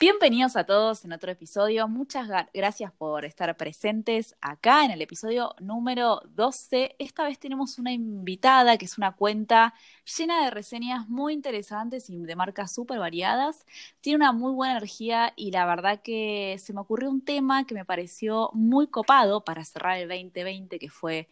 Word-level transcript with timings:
Bienvenidos 0.00 0.54
a 0.54 0.62
todos 0.62 1.04
en 1.04 1.12
otro 1.12 1.32
episodio. 1.32 1.88
Muchas 1.88 2.28
gracias 2.54 2.92
por 2.92 3.24
estar 3.24 3.56
presentes 3.56 4.36
acá 4.40 4.84
en 4.84 4.92
el 4.92 5.02
episodio 5.02 5.56
número 5.58 6.22
12. 6.36 6.94
Esta 7.00 7.24
vez 7.24 7.40
tenemos 7.40 7.80
una 7.80 7.90
invitada 7.90 8.78
que 8.78 8.84
es 8.84 8.96
una 8.96 9.16
cuenta 9.16 9.74
llena 10.16 10.44
de 10.44 10.50
reseñas 10.52 11.08
muy 11.08 11.32
interesantes 11.32 12.08
y 12.10 12.16
de 12.16 12.36
marcas 12.36 12.72
súper 12.72 13.00
variadas. 13.00 13.66
Tiene 14.00 14.18
una 14.18 14.30
muy 14.30 14.52
buena 14.52 14.74
energía 14.76 15.32
y 15.34 15.50
la 15.50 15.66
verdad 15.66 16.00
que 16.00 16.54
se 16.60 16.72
me 16.72 16.80
ocurrió 16.80 17.10
un 17.10 17.24
tema 17.24 17.66
que 17.66 17.74
me 17.74 17.84
pareció 17.84 18.50
muy 18.52 18.86
copado 18.86 19.42
para 19.42 19.64
cerrar 19.64 19.98
el 19.98 20.06
2020, 20.06 20.78
que 20.78 20.90
fue 20.90 21.28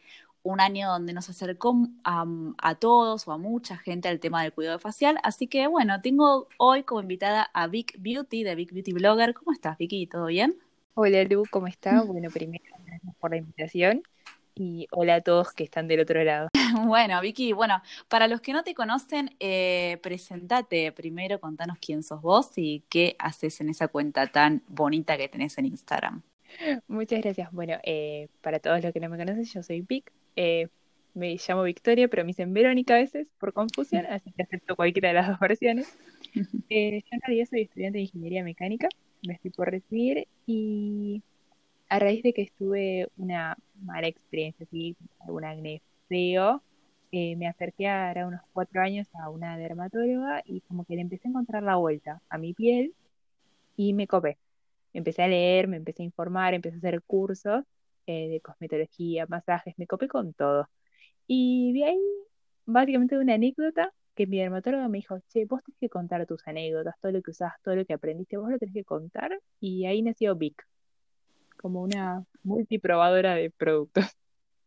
un 0.47 0.61
año 0.61 0.89
donde 0.89 1.13
nos 1.13 1.29
acercó 1.29 1.77
a, 2.05 2.75
todos 2.77 3.27
o 3.27 3.33
a 3.33 3.39
mucha 3.39 3.77
gente 3.77 4.09
al 4.09 4.21
tema 4.21 4.43
del 4.43 4.53
cuidado 4.53 4.79
facial. 4.79 5.19
Así 5.23 5.49
que 5.49 5.67
bueno, 5.67 6.01
tengo 6.01 6.49
hoy 6.59 6.85
como 6.85 7.03
invitada 7.03 7.51
a 7.53 7.67
Vic 7.67 7.97
Beauty, 7.99 8.45
de 8.45 8.55
Vic 8.55 8.73
Beauty 8.73 8.93
Blogger. 8.93 9.35
¿Cómo 9.35 9.53
estás, 9.53 9.77
Vicky? 9.77 10.07
¿Todo 10.07 10.27
bien? 10.27 10.57
Hola, 10.95 11.25
Lu, 11.25 11.43
¿cómo 11.51 11.67
estás? 11.67 12.07
Bueno, 12.07 12.31
primero, 12.31 12.65
gracias 12.85 13.15
por 13.17 13.31
la 13.31 13.39
invitación. 13.39 14.03
Y 14.55 14.87
hola 14.91 15.17
a 15.17 15.21
todos 15.21 15.53
que 15.53 15.65
están 15.65 15.89
del 15.89 16.01
otro 16.01 16.23
lado. 16.25 16.49
Bueno, 16.87 17.21
Vicky, 17.21 17.53
bueno, 17.53 17.81
para 18.09 18.29
los 18.29 18.41
que 18.41 18.53
no 18.53 18.63
te 18.63 18.75
conocen, 18.75 19.35
eh, 19.41 19.99
presentate 20.03 20.93
primero, 20.93 21.41
contanos 21.41 21.79
quién 21.81 22.03
sos 22.03 22.21
vos 22.21 22.51
y 22.57 22.85
qué 22.91 23.17
haces 23.19 23.61
en 23.61 23.71
esa 23.71 23.89
cuenta 23.89 24.27
tan 24.27 24.63
bonita 24.69 25.17
que 25.17 25.29
tenés 25.29 25.57
en 25.59 25.67
Instagram. 25.67 26.23
Muchas 26.87 27.21
gracias. 27.23 27.51
Bueno, 27.53 27.79
eh, 27.83 28.29
para 28.41 28.59
todos 28.59 28.83
los 28.83 28.93
que 28.93 29.01
no 29.01 29.09
me 29.09 29.17
conocen, 29.17 29.45
yo 29.45 29.63
soy 29.63 29.81
Vic, 29.81 30.13
eh, 30.37 30.69
me 31.15 31.37
llamo 31.37 31.63
Victoria, 31.63 32.09
pero 32.09 32.23
me 32.25 32.29
dicen 32.29 32.53
Verónica 32.53 32.95
a 32.95 32.99
veces 32.99 33.27
por 33.41 33.55
confusión, 33.55 34.05
así 34.07 34.31
que 34.33 34.43
acepto 34.43 34.77
cualquiera 34.77 35.09
de 35.09 35.15
las 35.15 35.29
dos 35.29 35.41
versiones. 35.41 35.97
Eh, 36.69 37.01
yo 37.01 37.09
en 37.13 37.21
realidad 37.23 37.47
soy 37.49 37.63
estudiante 37.63 37.99
de 37.99 38.03
ingeniería 38.05 38.45
mecánica, 38.45 38.89
me 39.27 39.35
estoy 39.35 39.51
por 39.51 39.71
recibir 39.71 40.29
y 40.47 41.23
a 41.89 41.99
raíz 41.99 42.23
de 42.23 42.35
que 42.35 42.43
estuve 42.43 43.09
una 43.17 43.57
mala 43.81 44.09
experiencia, 44.09 44.67
así, 44.67 44.97
algún 45.21 45.45
acné 45.45 45.81
feo, 46.09 46.63
eh, 47.13 47.37
me 47.37 47.47
acerqué 47.47 47.89
ahora 47.89 48.27
unos 48.27 48.43
cuatro 48.53 48.83
años 48.83 49.07
a 49.15 49.31
una 49.31 49.57
dermatóloga 49.57 50.43
y 50.45 50.61
como 50.63 50.85
que 50.85 50.97
le 50.97 51.01
empecé 51.01 51.29
a 51.29 51.31
encontrar 51.31 51.63
la 51.63 51.77
vuelta 51.77 52.21
a 52.29 52.37
mi 52.37 52.53
piel 52.53 52.95
y 53.77 53.95
me 53.95 54.07
copé. 54.07 54.37
Empecé 54.93 55.23
a 55.23 55.29
leer, 55.29 55.69
me 55.69 55.77
empecé 55.77 56.03
a 56.03 56.07
informar, 56.07 56.53
empecé 56.53 56.77
a 56.77 56.79
hacer 56.79 57.03
cursos 57.03 57.65
eh, 58.07 58.29
de 58.29 58.41
cosmetología, 58.41 59.27
masajes, 59.29 59.75
me 59.79 59.87
copé 59.87 60.09
con 60.09 60.33
todo. 60.35 60.69
Y 61.27 61.73
de 61.75 61.85
ahí, 61.85 62.01
básicamente 62.67 63.19
una 63.19 63.35
anécdota 63.35 63.93
que 64.15 64.27
mi 64.27 64.39
dermatóloga 64.39 64.89
me 64.89 64.99
dijo, 64.99 65.21
che, 65.29 65.45
vos 65.45 65.63
tenés 65.63 65.79
que 65.81 65.89
contar 65.91 66.27
tus 66.27 66.47
anécdotas, 66.49 66.95
todo 67.01 67.13
lo 67.13 67.23
que 67.23 67.31
usás, 67.33 67.53
todo 67.63 67.77
lo 67.77 67.85
que 67.85 67.95
aprendiste, 67.95 68.39
vos 68.39 68.51
lo 68.51 68.59
tenés 68.59 68.75
que 68.75 68.85
contar. 68.85 69.39
Y 69.61 69.87
ahí 69.87 70.03
nació 70.03 70.35
Vic, 70.37 70.67
como 71.59 71.83
una 71.83 72.25
multiprobadora 72.43 73.35
de 73.35 73.51
productos. 73.51 74.07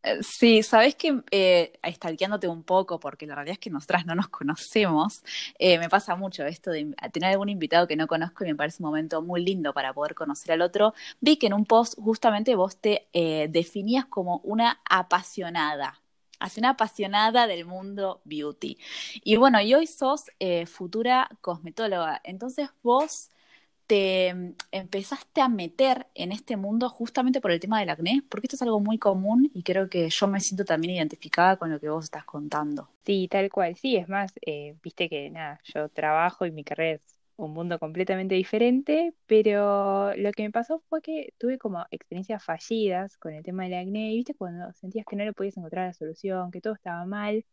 Eh, 0.04 0.20
sí, 0.24 0.64
sabes 0.64 0.96
que 0.96 1.22
eh, 1.32 1.74
estalqueándote 1.84 2.48
un 2.48 2.64
poco, 2.64 3.00
porque 3.00 3.28
la 3.28 3.36
realidad 3.36 3.54
es 3.54 3.60
que 3.60 3.70
nosotras 3.70 4.06
no 4.06 4.16
nos 4.16 4.30
conocemos, 4.30 5.24
eh, 5.58 5.78
me 5.78 5.90
pasa 5.90 6.16
mucho 6.16 6.46
esto 6.46 6.72
de 6.72 6.96
tener 7.12 7.32
algún 7.32 7.50
invitado 7.50 7.88
que 7.88 7.96
no 7.98 8.08
conozco 8.08 8.46
y 8.46 8.48
me 8.48 8.56
parece 8.56 8.82
un 8.82 8.88
momento 8.88 9.22
muy 9.22 9.44
lindo 9.44 9.74
para 9.74 9.94
poder 9.94 10.16
conocer 10.16 10.54
al 10.54 10.62
otro. 10.62 10.94
Vi 11.20 11.38
que 11.38 11.48
en 11.48 11.54
un 11.54 11.66
post 11.66 11.96
justamente 12.00 12.56
vos 12.56 12.78
te 12.78 13.10
eh, 13.14 13.48
definías 13.50 14.06
como 14.06 14.40
una 14.46 14.82
apasionada, 14.90 16.02
así 16.40 16.60
una 16.62 16.72
apasionada 16.72 17.46
del 17.48 17.66
mundo 17.66 18.22
beauty. 18.24 18.78
Y 19.24 19.36
bueno, 19.36 19.60
y 19.62 19.74
hoy 19.74 19.86
sos 19.88 20.26
futura 20.68 21.30
cosmetóloga, 21.42 22.22
entonces 22.24 22.70
vos 22.84 23.30
te 23.90 24.32
mm, 24.36 24.54
empezaste 24.72 25.42
a 25.42 25.50
meter 25.50 26.06
en 26.14 26.32
este 26.32 26.58
mundo 26.58 26.90
justamente 26.90 27.42
por 27.42 27.52
el 27.52 27.60
tema 27.60 27.80
del 27.80 27.90
acné? 27.90 28.24
Porque 28.30 28.46
esto 28.46 28.56
es 28.56 28.62
algo 28.62 28.80
muy 28.80 29.00
común 29.00 29.50
y 29.52 29.64
creo 29.64 29.90
que 29.90 30.10
yo 30.10 30.28
me 30.28 30.40
siento 30.40 30.64
también 30.64 30.96
identificada 30.98 31.58
con 31.58 31.72
lo 31.72 31.80
que 31.80 31.90
vos 31.90 32.06
estás 32.06 32.24
contando. 32.24 32.88
Sí, 33.04 33.28
tal 33.28 33.50
cual. 33.50 33.76
Sí, 33.76 33.98
es 33.98 34.08
más, 34.08 34.32
eh, 34.46 34.76
viste 34.84 35.10
que 35.10 35.32
nada, 35.32 35.60
yo 35.64 35.90
trabajo 35.90 36.46
y 36.46 36.52
mi 36.52 36.64
carrera 36.64 36.98
es 36.98 37.16
un 37.36 37.52
mundo 37.52 37.80
completamente 37.80 38.36
diferente, 38.36 39.14
pero 39.26 40.14
lo 40.16 40.32
que 40.34 40.44
me 40.44 40.52
pasó 40.52 40.84
fue 40.88 41.02
que 41.02 41.34
tuve 41.40 41.58
como 41.58 41.84
experiencias 41.90 42.44
fallidas 42.44 43.18
con 43.18 43.34
el 43.34 43.44
tema 43.44 43.64
del 43.64 43.74
acné, 43.74 44.12
y 44.12 44.18
viste 44.18 44.36
cuando 44.36 44.72
sentías 44.74 45.06
que 45.06 45.16
no 45.16 45.24
le 45.26 45.34
podías 45.34 45.58
encontrar 45.58 45.88
la 45.88 45.94
solución, 45.94 46.52
que 46.52 46.62
todo 46.62 46.74
estaba 46.74 47.06
mal, 47.06 47.44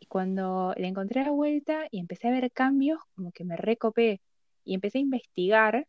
y 0.00 0.06
cuando 0.06 0.74
le 0.76 0.88
encontré 0.88 1.24
la 1.24 1.30
vuelta 1.30 1.86
y 1.90 2.00
empecé 2.00 2.28
a 2.28 2.32
ver 2.32 2.50
cambios, 2.52 3.00
como 3.14 3.32
que 3.32 3.44
me 3.44 3.56
recopé 3.56 4.20
y 4.64 4.74
empecé 4.74 4.98
a 4.98 5.00
investigar, 5.02 5.86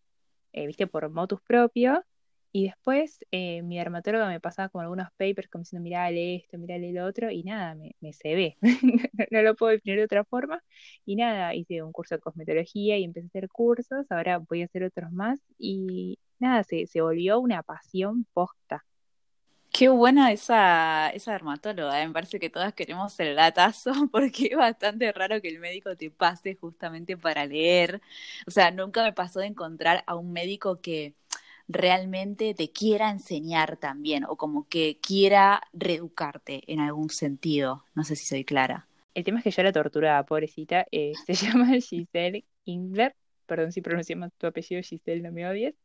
eh, 0.54 0.68
viste, 0.68 0.88
por 0.88 1.10
motus 1.10 1.42
propio, 1.42 2.04
y 2.52 2.66
después 2.66 3.20
eh, 3.32 3.64
mi 3.64 3.78
dermatóloga 3.78 4.28
me 4.28 4.40
pasaba 4.40 4.70
como 4.70 4.84
algunos 4.84 5.08
papers 5.18 5.50
como 5.50 5.64
diciendo, 5.64 5.84
mirale 5.84 6.36
esto, 6.36 6.58
mirale 6.60 6.94
lo 6.94 7.06
otro, 7.06 7.32
y 7.32 7.44
nada, 7.44 7.76
me, 7.76 7.96
me 8.00 8.14
se 8.14 8.36
ve, 8.36 8.58
no 9.32 9.42
lo 9.42 9.56
puedo 9.56 9.72
definir 9.72 9.98
de 10.00 10.06
otra 10.06 10.24
forma, 10.26 10.64
y 11.06 11.16
nada, 11.16 11.56
hice 11.56 11.82
un 11.84 11.92
curso 11.92 12.16
de 12.16 12.22
cosmetología 12.22 12.98
y 12.98 13.04
empecé 13.06 13.28
a 13.28 13.30
hacer 13.30 13.50
cursos, 13.50 14.06
ahora 14.12 14.38
voy 14.40 14.62
a 14.62 14.66
hacer 14.66 14.84
otros 14.84 15.12
más, 15.12 15.40
y 15.58 16.20
nada, 16.40 16.64
se, 16.64 16.86
se 16.88 17.02
volvió 17.02 17.40
una 17.40 17.64
pasión 17.64 18.26
posta. 18.34 18.86
Qué 19.74 19.90
buena 19.90 20.32
esa, 20.32 21.10
esa 21.10 21.32
dermatóloga, 21.32 22.00
¿eh? 22.00 22.08
me 22.08 22.14
parece 22.14 22.40
que 22.40 22.52
todas 22.52 22.74
queremos 22.76 23.20
el 23.20 23.36
datazo 23.36 23.92
porque 24.12 24.50
es 24.52 24.58
bastante 24.58 25.12
raro 25.12 25.42
que 25.42 25.48
el 25.50 25.60
médico 25.60 25.96
te 25.96 26.12
pase 26.12 26.56
justamente 26.56 27.18
para 27.18 27.48
leer. 27.48 28.00
O 28.46 28.52
sea, 28.52 28.70
nunca 28.70 29.02
me 29.04 29.14
pasó 29.14 29.40
de 29.40 29.48
encontrar 29.48 30.04
a 30.06 30.16
un 30.16 30.32
médico 30.32 30.80
que 30.80 31.16
realmente 31.68 32.54
te 32.54 32.72
quiera 32.72 33.10
enseñar 33.10 33.78
también 33.78 34.26
o 34.26 34.36
como 34.38 34.68
que 34.70 35.00
quiera 35.02 35.64
reeducarte 35.74 36.62
en 36.72 36.80
algún 36.80 37.10
sentido. 37.10 37.84
No 37.96 38.04
sé 38.04 38.16
si 38.16 38.26
soy 38.28 38.46
clara. 38.46 38.88
El 39.16 39.24
tema 39.24 39.40
es 39.40 39.44
que 39.44 39.52
yo 39.52 39.64
la 39.64 39.72
torturaba, 39.74 40.24
pobrecita. 40.24 40.86
Eh, 40.92 41.14
se 41.26 41.34
llama 41.34 41.68
Giselle 41.82 42.46
Ingler. 42.66 43.16
Perdón 43.48 43.72
si 43.72 43.82
pronunciamos 43.82 44.32
tu 44.38 44.46
apellido, 44.48 44.84
Giselle, 44.84 45.24
no 45.24 45.32
me 45.32 45.48
odies. 45.48 45.76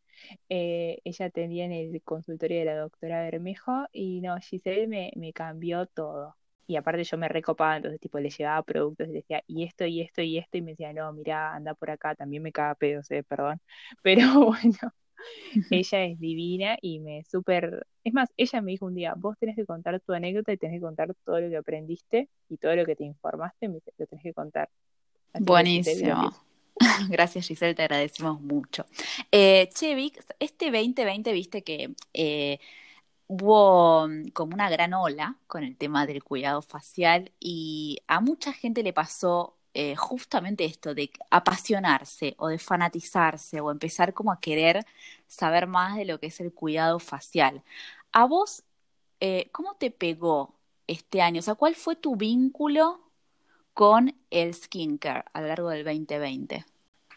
Eh, 0.49 1.01
ella 1.05 1.27
atendía 1.27 1.65
en 1.65 1.73
el 1.73 2.03
consultorio 2.03 2.59
de 2.61 2.65
la 2.65 2.77
doctora 2.77 3.23
Bermejo 3.23 3.87
y 3.93 4.21
no, 4.21 4.37
Giselle 4.39 4.87
me, 4.87 5.13
me 5.17 5.33
cambió 5.33 5.87
todo. 5.87 6.37
Y 6.67 6.77
aparte 6.77 7.03
yo 7.03 7.17
me 7.17 7.29
recopaba, 7.29 7.77
entonces 7.77 7.99
tipo 7.99 8.19
le 8.21 8.29
llevaba 8.29 8.63
productos 8.63 9.09
y 9.09 9.13
le 9.13 9.17
decía, 9.21 9.43
y 9.47 9.65
esto, 9.65 9.87
y 9.87 10.03
esto, 10.03 10.21
y 10.21 10.37
esto, 10.37 10.59
y 10.59 10.63
me 10.63 10.73
decía, 10.73 10.93
no, 10.93 11.11
mira, 11.15 11.55
anda 11.55 11.75
por 11.75 11.91
acá, 11.91 12.15
también 12.15 12.43
me 12.43 12.53
caga 12.53 12.75
pedos, 12.75 13.11
eh, 13.11 13.23
perdón. 13.23 13.61
Pero 14.03 14.23
bueno, 14.45 14.93
ella 15.71 16.05
es 16.05 16.21
divina 16.21 16.77
y 16.83 17.01
me 17.01 17.25
súper... 17.25 17.87
Es 18.05 18.13
más, 18.13 18.29
ella 18.37 18.61
me 18.61 18.73
dijo 18.73 18.87
un 18.87 18.95
día, 18.95 19.15
vos 19.17 19.37
tenés 19.39 19.57
que 19.57 19.65
contar 19.65 19.99
tu 20.01 20.13
anécdota 20.13 20.53
y 20.53 20.59
tenés 20.59 20.77
que 20.77 20.83
contar 20.83 21.15
todo 21.25 21.41
lo 21.41 21.49
que 21.49 21.57
aprendiste 21.57 22.29
y 22.49 22.59
todo 22.59 22.77
lo 22.77 22.85
que 22.85 22.97
te 22.97 23.05
informaste, 23.05 23.69
lo 23.69 24.07
tenés 24.07 24.23
que 24.23 24.35
contar. 24.35 24.69
Buenísimo. 25.41 26.48
Gracias 27.09 27.47
Giselle, 27.47 27.75
te 27.75 27.83
agradecemos 27.83 28.41
mucho. 28.41 28.87
Eh, 29.33 29.69
Chevik, 29.75 30.25
este 30.39 30.71
2020 30.71 31.33
viste 31.33 31.63
que 31.63 31.95
eh, 32.15 32.61
hubo 33.27 34.09
mm, 34.09 34.29
como 34.31 34.55
una 34.55 34.71
gran 34.71 34.95
ola 34.95 35.37
con 35.47 35.65
el 35.65 35.77
tema 35.77 36.07
del 36.07 36.25
cuidado 36.25 36.63
facial 36.63 37.33
y 37.41 37.99
a 38.09 38.21
mucha 38.21 38.53
gente 38.53 38.83
le 38.83 38.93
pasó 38.93 39.59
eh, 39.75 39.97
justamente 39.97 40.65
esto 40.65 40.95
de 40.95 41.11
apasionarse 41.31 42.35
o 42.39 42.49
de 42.49 42.59
fanatizarse 42.59 43.61
o 43.61 43.71
empezar 43.71 44.15
como 44.15 44.33
a 44.33 44.41
querer 44.41 44.85
saber 45.27 45.67
más 45.67 45.97
de 45.97 46.05
lo 46.05 46.19
que 46.19 46.27
es 46.29 46.41
el 46.41 46.53
cuidado 46.53 46.99
facial. 46.99 47.63
¿A 48.13 48.25
vos 48.27 48.65
eh, 49.21 49.49
cómo 49.53 49.77
te 49.77 49.91
pegó 49.91 50.55
este 50.87 51.23
año? 51.23 51.41
O 51.41 51.43
sea, 51.43 51.55
¿cuál 51.55 51.75
fue 51.77 51.97
tu 51.97 52.17
vínculo 52.17 53.08
con 53.79 54.13
el 54.31 54.55
skincare 54.55 55.23
a 55.33 55.41
lo 55.41 55.47
largo 55.47 55.71
del 55.71 55.85
2020? 55.85 56.65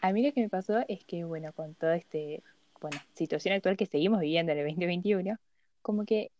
A 0.00 0.12
mí 0.12 0.24
lo 0.24 0.32
que 0.32 0.42
me 0.42 0.48
pasó 0.48 0.78
es 0.86 1.04
que, 1.04 1.24
bueno, 1.24 1.52
con 1.52 1.74
toda 1.74 1.96
esta 1.96 2.18
bueno, 2.80 2.98
situación 3.14 3.56
actual 3.56 3.76
que 3.76 3.86
seguimos 3.86 4.20
viviendo 4.20 4.52
en 4.52 4.58
el 4.58 4.66
2021, 4.66 5.38
como 5.82 6.04
que 6.04 6.30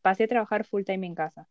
pasé 0.00 0.24
a 0.24 0.26
trabajar 0.26 0.64
full 0.64 0.84
time 0.84 1.06
en 1.06 1.14
casa. 1.14 1.48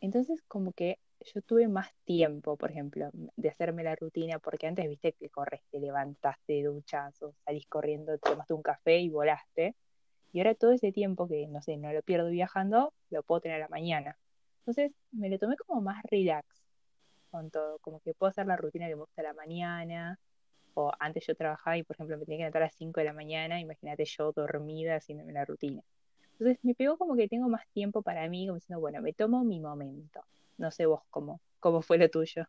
Entonces, 0.00 0.40
como 0.48 0.72
que 0.72 0.98
yo 1.34 1.42
tuve 1.42 1.68
más 1.68 1.92
tiempo, 2.06 2.56
por 2.56 2.70
ejemplo, 2.70 3.10
de 3.12 3.50
hacerme 3.50 3.84
la 3.84 3.94
rutina, 3.94 4.38
porque 4.38 4.66
antes 4.66 4.88
viste 4.88 5.12
que 5.12 5.28
corres, 5.28 5.60
te 5.70 5.80
levantaste, 5.80 6.62
duchas 6.62 7.22
o 7.22 7.34
salís 7.44 7.66
corriendo, 7.66 8.16
tomaste 8.16 8.54
un 8.54 8.62
café 8.62 9.00
y 9.00 9.10
volaste. 9.10 9.74
Y 10.32 10.38
ahora 10.38 10.54
todo 10.54 10.72
ese 10.72 10.92
tiempo 10.92 11.28
que, 11.28 11.46
no 11.46 11.60
sé, 11.60 11.76
no 11.76 11.92
lo 11.92 12.00
pierdo 12.00 12.30
viajando, 12.30 12.94
lo 13.10 13.22
puedo 13.22 13.42
tener 13.42 13.58
a 13.58 13.64
la 13.64 13.68
mañana. 13.68 14.16
Entonces 14.60 14.92
me 15.12 15.28
lo 15.28 15.38
tomé 15.38 15.56
como 15.58 15.82
más 15.82 16.02
relax 16.10 16.59
con 17.30 17.50
todo, 17.50 17.78
como 17.80 18.00
que 18.00 18.14
puedo 18.14 18.30
hacer 18.30 18.46
la 18.46 18.56
rutina 18.56 18.88
que 18.88 18.96
me 18.96 19.02
gusta 19.02 19.22
la 19.22 19.34
mañana, 19.34 20.18
o 20.74 20.92
antes 20.98 21.26
yo 21.26 21.34
trabajaba 21.34 21.76
y 21.76 21.82
por 21.82 21.96
ejemplo 21.96 22.18
me 22.18 22.24
tenía 22.24 22.38
que 22.38 22.42
levantar 22.42 22.62
a 22.62 22.66
las 22.66 22.74
5 22.74 23.00
de 23.00 23.06
la 23.06 23.12
mañana, 23.12 23.60
imagínate 23.60 24.04
yo 24.04 24.32
dormida 24.32 24.96
haciéndome 24.96 25.32
la 25.32 25.44
rutina. 25.44 25.82
Entonces 26.32 26.58
me 26.62 26.74
pegó 26.74 26.96
como 26.96 27.16
que 27.16 27.28
tengo 27.28 27.48
más 27.48 27.66
tiempo 27.68 28.02
para 28.02 28.28
mí, 28.28 28.46
como 28.46 28.56
diciendo, 28.56 28.80
bueno, 28.80 29.02
me 29.02 29.12
tomo 29.12 29.44
mi 29.44 29.60
momento. 29.60 30.22
No 30.56 30.70
sé 30.70 30.86
vos 30.86 31.02
cómo, 31.10 31.40
cómo 31.60 31.82
fue 31.82 31.98
lo 31.98 32.08
tuyo. 32.08 32.46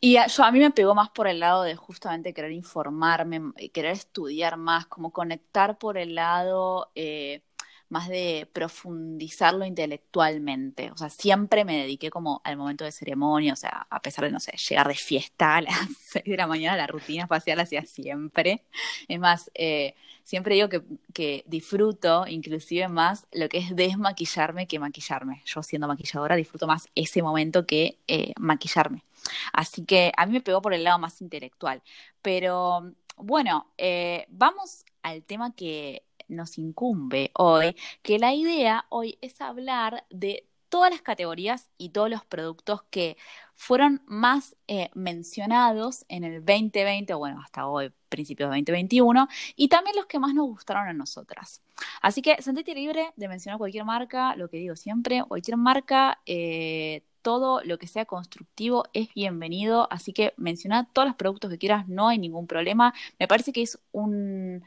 Y 0.00 0.16
a, 0.16 0.26
yo, 0.26 0.42
a 0.42 0.50
mí 0.50 0.58
me 0.58 0.70
pegó 0.70 0.94
más 0.94 1.10
por 1.10 1.28
el 1.28 1.40
lado 1.40 1.62
de 1.62 1.76
justamente 1.76 2.32
querer 2.32 2.52
informarme, 2.52 3.52
querer 3.72 3.92
estudiar 3.92 4.56
más, 4.56 4.86
como 4.86 5.12
conectar 5.12 5.78
por 5.78 5.98
el 5.98 6.14
lado 6.14 6.90
eh, 6.94 7.42
más 7.90 8.08
de 8.08 8.48
profundizarlo 8.52 9.64
intelectualmente. 9.66 10.90
O 10.92 10.96
sea, 10.96 11.10
siempre 11.10 11.64
me 11.64 11.76
dediqué 11.76 12.08
como 12.08 12.40
al 12.44 12.56
momento 12.56 12.84
de 12.84 12.92
ceremonia, 12.92 13.52
o 13.52 13.56
sea, 13.56 13.86
a 13.90 14.00
pesar 14.00 14.24
de, 14.24 14.30
no 14.30 14.40
sé, 14.40 14.52
llegar 14.56 14.88
de 14.88 14.94
fiesta 14.94 15.56
a 15.56 15.62
las 15.62 15.74
6 16.12 16.24
de 16.24 16.36
la 16.36 16.46
mañana, 16.46 16.76
la 16.76 16.86
rutina 16.86 17.26
facial 17.26 17.60
hacía 17.60 17.84
siempre. 17.84 18.62
Es 19.08 19.18
más, 19.18 19.50
eh, 19.54 19.94
siempre 20.22 20.54
digo 20.54 20.68
que, 20.68 20.82
que, 21.12 21.42
disfruto 21.46 22.26
inclusive 22.28 22.88
más 22.88 23.26
lo 23.32 23.48
que 23.48 23.58
es 23.58 23.74
desmaquillarme 23.74 24.68
que 24.68 24.78
maquillarme. 24.78 25.42
Yo 25.44 25.62
siendo 25.64 25.88
maquilladora 25.88 26.36
disfruto 26.36 26.68
más 26.68 26.88
ese 26.94 27.22
momento 27.22 27.66
que 27.66 27.98
eh, 28.06 28.32
maquillarme. 28.38 29.04
Así 29.52 29.84
que 29.84 30.12
a 30.16 30.26
mí 30.26 30.32
me 30.32 30.40
pegó 30.40 30.62
por 30.62 30.74
el 30.74 30.84
lado 30.84 30.98
más 31.00 31.20
intelectual. 31.20 31.82
Pero 32.22 32.94
bueno, 33.16 33.66
eh, 33.78 34.26
vamos 34.28 34.84
al 35.02 35.24
tema 35.24 35.54
que 35.54 36.04
nos 36.30 36.58
incumbe 36.58 37.30
hoy, 37.34 37.76
que 38.02 38.18
la 38.18 38.32
idea 38.32 38.86
hoy 38.88 39.18
es 39.20 39.40
hablar 39.40 40.04
de 40.10 40.46
todas 40.70 40.90
las 40.90 41.02
categorías 41.02 41.68
y 41.76 41.90
todos 41.90 42.08
los 42.08 42.24
productos 42.24 42.82
que 42.90 43.18
fueron 43.54 44.02
más 44.06 44.56
eh, 44.68 44.88
mencionados 44.94 46.06
en 46.08 46.24
el 46.24 46.44
2020, 46.44 47.12
bueno, 47.14 47.42
hasta 47.44 47.66
hoy, 47.66 47.92
principios 48.08 48.48
de 48.48 48.56
2021, 48.56 49.28
y 49.56 49.68
también 49.68 49.96
los 49.96 50.06
que 50.06 50.18
más 50.18 50.32
nos 50.32 50.46
gustaron 50.46 50.88
a 50.88 50.94
nosotras. 50.94 51.60
Así 52.00 52.22
que 52.22 52.40
sentite 52.40 52.74
libre 52.74 53.12
de 53.16 53.28
mencionar 53.28 53.58
cualquier 53.58 53.84
marca, 53.84 54.34
lo 54.36 54.48
que 54.48 54.56
digo 54.56 54.76
siempre, 54.76 55.22
cualquier 55.28 55.58
marca, 55.58 56.20
eh, 56.24 57.02
todo 57.20 57.62
lo 57.64 57.78
que 57.78 57.86
sea 57.86 58.06
constructivo 58.06 58.84
es 58.94 59.12
bienvenido, 59.14 59.88
así 59.92 60.12
que 60.12 60.32
menciona 60.38 60.88
todos 60.90 61.08
los 61.08 61.16
productos 61.16 61.50
que 61.50 61.58
quieras, 61.58 61.86
no 61.88 62.08
hay 62.08 62.18
ningún 62.18 62.46
problema. 62.46 62.94
Me 63.18 63.28
parece 63.28 63.52
que 63.52 63.62
es 63.62 63.78
un 63.92 64.62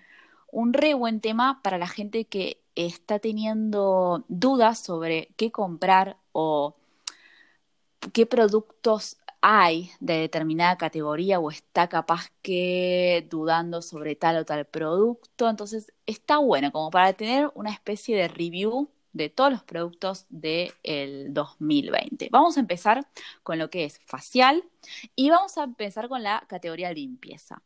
un 0.54 0.72
re 0.74 0.94
buen 0.94 1.20
tema 1.20 1.62
para 1.64 1.78
la 1.78 1.88
gente 1.88 2.26
que 2.26 2.62
está 2.76 3.20
teniendo 3.20 4.24
dudas 4.28 4.80
sobre 4.80 5.30
qué 5.36 5.52
comprar 5.52 6.18
o 6.32 6.76
qué 8.14 8.26
productos 8.26 9.18
hay 9.42 9.92
de 10.00 10.20
determinada 10.20 10.78
categoría 10.78 11.40
o 11.40 11.50
está 11.50 11.90
capaz 11.90 12.32
que 12.42 13.28
dudando 13.30 13.82
sobre 13.82 14.16
tal 14.16 14.38
o 14.38 14.46
tal 14.46 14.66
producto. 14.66 15.50
Entonces 15.50 15.92
está 16.06 16.38
bueno 16.38 16.72
como 16.72 16.92
para 16.92 17.14
tener 17.14 17.52
una 17.56 17.72
especie 17.72 18.16
de 18.16 18.28
review 18.28 18.90
de 19.12 19.30
todos 19.30 19.52
los 19.52 19.64
productos 19.64 20.26
del 20.30 20.74
2020. 21.34 22.30
Vamos 22.32 22.58
a 22.58 22.60
empezar 22.60 23.08
con 23.42 23.58
lo 23.58 23.70
que 23.70 23.86
es 23.86 24.00
facial 24.06 24.64
y 25.16 25.30
vamos 25.30 25.58
a 25.58 25.64
empezar 25.64 26.10
con 26.10 26.24
la 26.24 26.46
categoría 26.48 26.94
limpieza. 26.94 27.62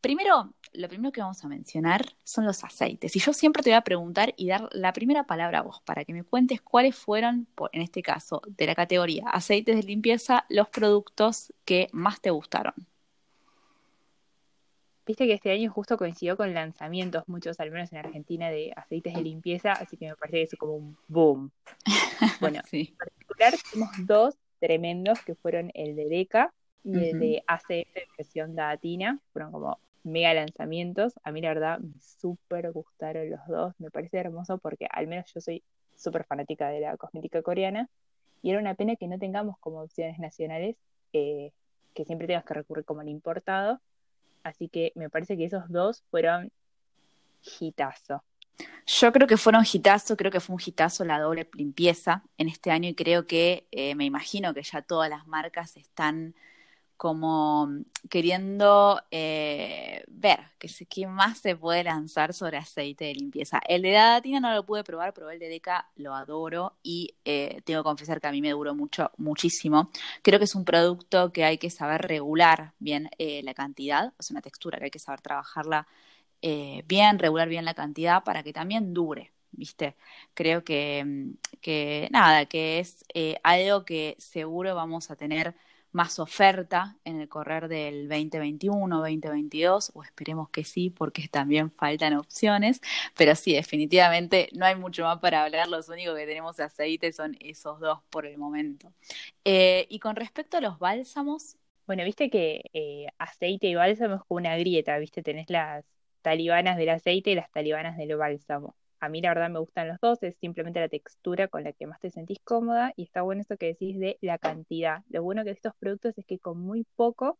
Primero, 0.00 0.54
lo 0.72 0.88
primero 0.88 1.12
que 1.12 1.20
vamos 1.20 1.44
a 1.44 1.48
mencionar 1.48 2.04
son 2.24 2.44
los 2.44 2.62
aceites. 2.64 3.14
Y 3.16 3.18
yo 3.18 3.32
siempre 3.32 3.62
te 3.62 3.70
voy 3.70 3.76
a 3.76 3.82
preguntar 3.82 4.34
y 4.36 4.48
dar 4.48 4.68
la 4.72 4.92
primera 4.92 5.24
palabra 5.24 5.60
a 5.60 5.62
vos 5.62 5.80
para 5.84 6.04
que 6.04 6.12
me 6.12 6.24
cuentes 6.24 6.60
cuáles 6.60 6.96
fueron, 6.96 7.48
en 7.72 7.82
este 7.82 8.02
caso, 8.02 8.42
de 8.46 8.66
la 8.66 8.74
categoría 8.74 9.24
aceites 9.30 9.76
de 9.76 9.82
limpieza, 9.82 10.44
los 10.48 10.68
productos 10.68 11.52
que 11.64 11.88
más 11.92 12.20
te 12.20 12.30
gustaron. 12.30 12.74
Viste 15.06 15.26
que 15.26 15.32
este 15.32 15.50
año 15.50 15.72
justo 15.72 15.96
coincidió 15.96 16.36
con 16.36 16.54
lanzamientos, 16.54 17.24
muchos 17.26 17.58
al 17.58 17.72
menos 17.72 17.90
en 17.92 17.98
Argentina, 17.98 18.48
de 18.48 18.72
aceites 18.76 19.14
de 19.14 19.22
limpieza, 19.22 19.72
así 19.72 19.96
que 19.96 20.08
me 20.08 20.14
parece 20.14 20.36
que 20.36 20.42
es 20.42 20.54
como 20.56 20.76
un 20.76 20.96
boom. 21.08 21.50
Bueno, 22.40 22.60
en 22.70 22.96
particular 22.96 23.54
tenemos 23.72 23.90
dos 24.06 24.34
tremendos 24.60 25.20
que 25.22 25.34
fueron 25.34 25.70
el 25.74 25.96
de 25.96 26.08
Deca 26.08 26.52
y 26.84 26.98
el 26.98 27.18
de 27.18 27.42
ACF 27.46 28.16
versión 28.16 28.54
latina, 28.54 29.18
fueron 29.32 29.52
como 29.52 29.78
mega 30.02 30.34
lanzamientos. 30.34 31.14
A 31.22 31.32
mí 31.32 31.40
la 31.40 31.48
verdad 31.48 31.78
me 31.78 31.92
súper 32.00 32.72
gustaron 32.72 33.30
los 33.30 33.46
dos, 33.46 33.74
me 33.78 33.90
parece 33.90 34.18
hermoso 34.18 34.58
porque 34.58 34.86
al 34.90 35.06
menos 35.06 35.32
yo 35.32 35.40
soy 35.40 35.62
súper 35.96 36.24
fanática 36.24 36.68
de 36.68 36.80
la 36.80 36.96
cosmética 36.96 37.42
coreana 37.42 37.88
y 38.42 38.50
era 38.50 38.58
una 38.58 38.74
pena 38.74 38.96
que 38.96 39.06
no 39.06 39.18
tengamos 39.18 39.56
como 39.58 39.82
opciones 39.82 40.18
nacionales, 40.18 40.76
eh, 41.12 41.52
que 41.94 42.04
siempre 42.04 42.26
tengas 42.26 42.44
que 42.44 42.54
recurrir 42.54 42.84
como 42.84 43.00
al 43.00 43.08
importado. 43.08 43.80
Así 44.42 44.68
que 44.68 44.92
me 44.94 45.10
parece 45.10 45.36
que 45.36 45.44
esos 45.44 45.68
dos 45.68 46.02
fueron 46.10 46.50
hitazo. 47.60 48.24
Yo 48.86 49.12
creo 49.12 49.26
que 49.26 49.36
fueron 49.36 49.64
hitazo, 49.70 50.16
creo 50.16 50.30
que 50.30 50.40
fue 50.40 50.54
un 50.54 50.62
hitazo 50.64 51.04
la 51.04 51.18
doble 51.18 51.48
limpieza 51.54 52.22
en 52.36 52.48
este 52.48 52.70
año 52.70 52.88
y 52.88 52.94
creo 52.94 53.26
que 53.26 53.66
eh, 53.70 53.94
me 53.94 54.04
imagino 54.04 54.52
que 54.52 54.62
ya 54.62 54.82
todas 54.82 55.08
las 55.08 55.26
marcas 55.26 55.76
están 55.76 56.34
como 57.00 57.66
queriendo 58.10 59.00
eh, 59.10 60.04
ver 60.06 60.40
qué, 60.58 61.06
más 61.06 61.38
se 61.38 61.56
puede 61.56 61.82
lanzar 61.82 62.34
sobre 62.34 62.58
aceite 62.58 63.06
de 63.06 63.14
limpieza. 63.14 63.58
El 63.66 63.80
de 63.80 63.92
Datina 63.92 64.38
no 64.38 64.52
lo 64.52 64.66
pude 64.66 64.84
probar, 64.84 65.14
pero 65.14 65.30
el 65.30 65.38
de 65.38 65.48
Deca 65.48 65.88
lo 65.96 66.14
adoro 66.14 66.74
y 66.82 67.14
eh, 67.24 67.62
tengo 67.64 67.80
que 67.80 67.84
confesar 67.84 68.20
que 68.20 68.26
a 68.26 68.32
mí 68.32 68.42
me 68.42 68.50
duró 68.50 68.74
mucho, 68.74 69.12
muchísimo. 69.16 69.88
Creo 70.20 70.38
que 70.38 70.44
es 70.44 70.54
un 70.54 70.66
producto 70.66 71.32
que 71.32 71.44
hay 71.44 71.56
que 71.56 71.70
saber 71.70 72.02
regular 72.02 72.74
bien 72.80 73.08
eh, 73.16 73.40
la 73.44 73.54
cantidad, 73.54 74.12
es 74.18 74.30
una 74.30 74.42
textura 74.42 74.76
que 74.76 74.84
hay 74.84 74.90
que 74.90 74.98
saber 74.98 75.22
trabajarla 75.22 75.88
bien, 76.42 77.18
regular 77.18 77.48
bien 77.48 77.64
la 77.64 77.72
cantidad 77.72 78.24
para 78.24 78.42
que 78.42 78.52
también 78.52 78.92
dure. 78.92 79.32
¿Viste? 79.52 79.96
Creo 80.34 80.64
que, 80.64 81.32
que 81.62 82.08
nada, 82.12 82.44
que 82.44 82.78
es 82.78 83.04
algo 83.42 83.86
que 83.86 84.16
seguro 84.18 84.74
vamos 84.74 85.10
a 85.10 85.16
tener 85.16 85.54
más 85.92 86.18
oferta 86.18 86.96
en 87.04 87.20
el 87.20 87.28
correr 87.28 87.68
del 87.68 88.08
2021, 88.08 88.98
2022, 88.98 89.92
o 89.94 90.02
esperemos 90.02 90.50
que 90.50 90.64
sí, 90.64 90.90
porque 90.90 91.28
también 91.28 91.70
faltan 91.70 92.14
opciones, 92.14 92.80
pero 93.16 93.34
sí, 93.34 93.54
definitivamente 93.54 94.48
no 94.52 94.66
hay 94.66 94.76
mucho 94.76 95.04
más 95.04 95.18
para 95.18 95.44
hablar, 95.44 95.68
los 95.68 95.88
únicos 95.88 96.16
que 96.16 96.26
tenemos 96.26 96.56
de 96.56 96.64
aceite 96.64 97.12
son 97.12 97.36
esos 97.40 97.80
dos 97.80 98.00
por 98.10 98.26
el 98.26 98.38
momento. 98.38 98.92
Eh, 99.44 99.86
y 99.90 99.98
con 100.00 100.16
respecto 100.16 100.56
a 100.58 100.60
los 100.60 100.78
bálsamos. 100.78 101.56
Bueno, 101.86 102.04
viste 102.04 102.30
que 102.30 102.62
eh, 102.72 103.06
aceite 103.18 103.66
y 103.66 103.74
bálsamo 103.74 104.16
es 104.16 104.20
como 104.22 104.38
una 104.38 104.56
grieta, 104.56 104.96
viste, 104.98 105.22
tenés 105.22 105.50
las 105.50 105.84
talibanas 106.22 106.76
del 106.76 106.90
aceite 106.90 107.30
y 107.32 107.34
las 107.34 107.50
talibanas 107.50 107.96
del 107.96 108.16
bálsamo 108.16 108.76
a 109.00 109.08
mí 109.08 109.20
la 109.20 109.30
verdad 109.30 109.50
me 109.50 109.58
gustan 109.58 109.88
los 109.88 109.98
dos, 110.00 110.22
es 110.22 110.36
simplemente 110.36 110.78
la 110.78 110.88
textura 110.88 111.48
con 111.48 111.64
la 111.64 111.72
que 111.72 111.86
más 111.86 112.00
te 112.00 112.10
sentís 112.10 112.38
cómoda 112.44 112.92
y 112.96 113.04
está 113.04 113.22
bueno 113.22 113.40
eso 113.40 113.56
que 113.56 113.66
decís 113.66 113.98
de 113.98 114.18
la 114.20 114.38
cantidad. 114.38 115.02
Lo 115.08 115.22
bueno 115.22 115.42
que 115.42 115.50
de 115.50 115.54
estos 115.54 115.74
productos 115.78 116.16
es 116.18 116.26
que 116.26 116.38
con 116.38 116.58
muy 116.58 116.86
poco 116.96 117.38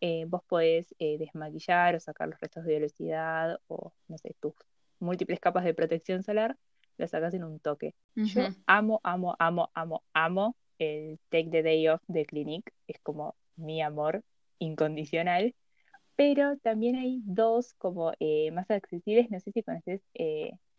eh, 0.00 0.26
vos 0.28 0.42
podés 0.46 0.94
eh, 0.98 1.18
desmaquillar 1.18 1.94
o 1.94 2.00
sacar 2.00 2.28
los 2.28 2.38
restos 2.40 2.64
de 2.64 2.74
velocidad 2.74 3.58
o, 3.66 3.92
no 4.08 4.18
sé, 4.18 4.34
tus 4.40 4.54
múltiples 4.98 5.40
capas 5.40 5.64
de 5.64 5.74
protección 5.74 6.22
solar, 6.22 6.56
las 6.98 7.10
sacas 7.10 7.32
en 7.34 7.44
un 7.44 7.60
toque. 7.60 7.94
Yo 8.14 8.42
amo, 8.66 9.00
amo, 9.02 9.34
amo, 9.38 9.70
amo, 9.74 10.02
amo 10.12 10.56
el 10.78 11.18
Take 11.30 11.50
the 11.50 11.62
Day 11.62 11.88
Off 11.88 12.02
de 12.08 12.26
Clinique, 12.26 12.72
es 12.86 12.98
como 13.00 13.34
mi 13.56 13.82
amor 13.82 14.22
incondicional 14.58 15.54
pero 16.20 16.58
también 16.58 16.96
hay 16.96 17.22
dos 17.24 17.72
como 17.78 18.12
eh, 18.20 18.50
más 18.50 18.70
accesibles, 18.70 19.30
no 19.30 19.40
sé 19.40 19.52
si 19.52 19.62
conoces 19.62 20.02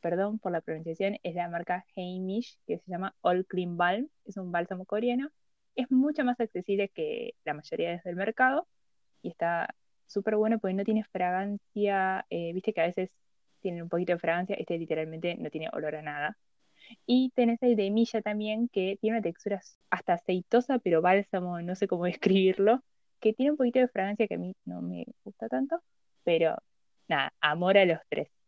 perdón 0.02 0.40
por 0.40 0.52
la 0.52 0.62
pronunciación, 0.62 1.18
es 1.24 1.36
la 1.36 1.48
marca 1.50 1.86
Heimish, 1.96 2.60
que 2.68 2.80
se 2.80 2.92
llama 2.92 3.16
All 3.22 3.46
Clean 3.46 3.78
Balm, 3.78 4.10
es 4.26 4.38
un 4.38 4.52
bálsamo 4.52 4.86
coreano. 4.86 5.32
Es 5.76 5.90
mucho 5.92 6.26
más 6.26 6.40
accesible 6.40 6.90
que 6.90 7.36
la 7.46 7.54
mayoría 7.54 8.02
del 8.04 8.16
mercado 8.16 8.68
y 9.22 9.30
está 9.30 9.76
súper 10.08 10.36
bueno 10.36 10.60
porque 10.60 10.74
no 10.74 10.84
tiene 10.84 11.04
fragancia, 11.06 12.26
eh, 12.30 12.52
viste 12.54 12.74
que 12.74 12.82
a 12.82 12.88
veces 12.88 13.12
tienen 13.62 13.84
un 13.84 13.90
poquito 13.90 14.14
de 14.14 14.20
fragancia, 14.20 14.56
este 14.58 14.78
literalmente 14.78 15.36
no 15.38 15.50
tiene 15.50 15.70
olor 15.74 15.96
a 15.96 16.02
nada. 16.02 16.38
Y 17.06 17.32
tenés 17.36 17.62
el 17.64 17.76
de 17.76 17.92
Milla 17.92 18.22
también, 18.22 18.68
que 18.70 18.98
tiene 19.02 19.18
una 19.18 19.24
textura 19.24 19.62
hasta 19.90 20.14
aceitosa, 20.14 20.80
pero 20.80 21.02
bálsamo, 21.02 21.62
no 21.62 21.76
sé 21.76 21.88
cómo 21.88 22.06
describirlo, 22.06 22.84
que 23.20 23.34
tiene 23.34 23.52
un 23.52 23.58
poquito 23.58 23.80
de 23.80 23.88
fragancia 23.88 24.28
que 24.28 24.36
a 24.36 24.38
mí 24.38 24.56
no 24.66 24.82
me 24.82 25.06
gusta 25.24 25.48
tanto, 25.50 25.82
pero 26.24 26.58
nada, 27.08 27.34
amor 27.42 27.78
a 27.78 27.86
los 27.86 28.00
tres. 28.10 28.41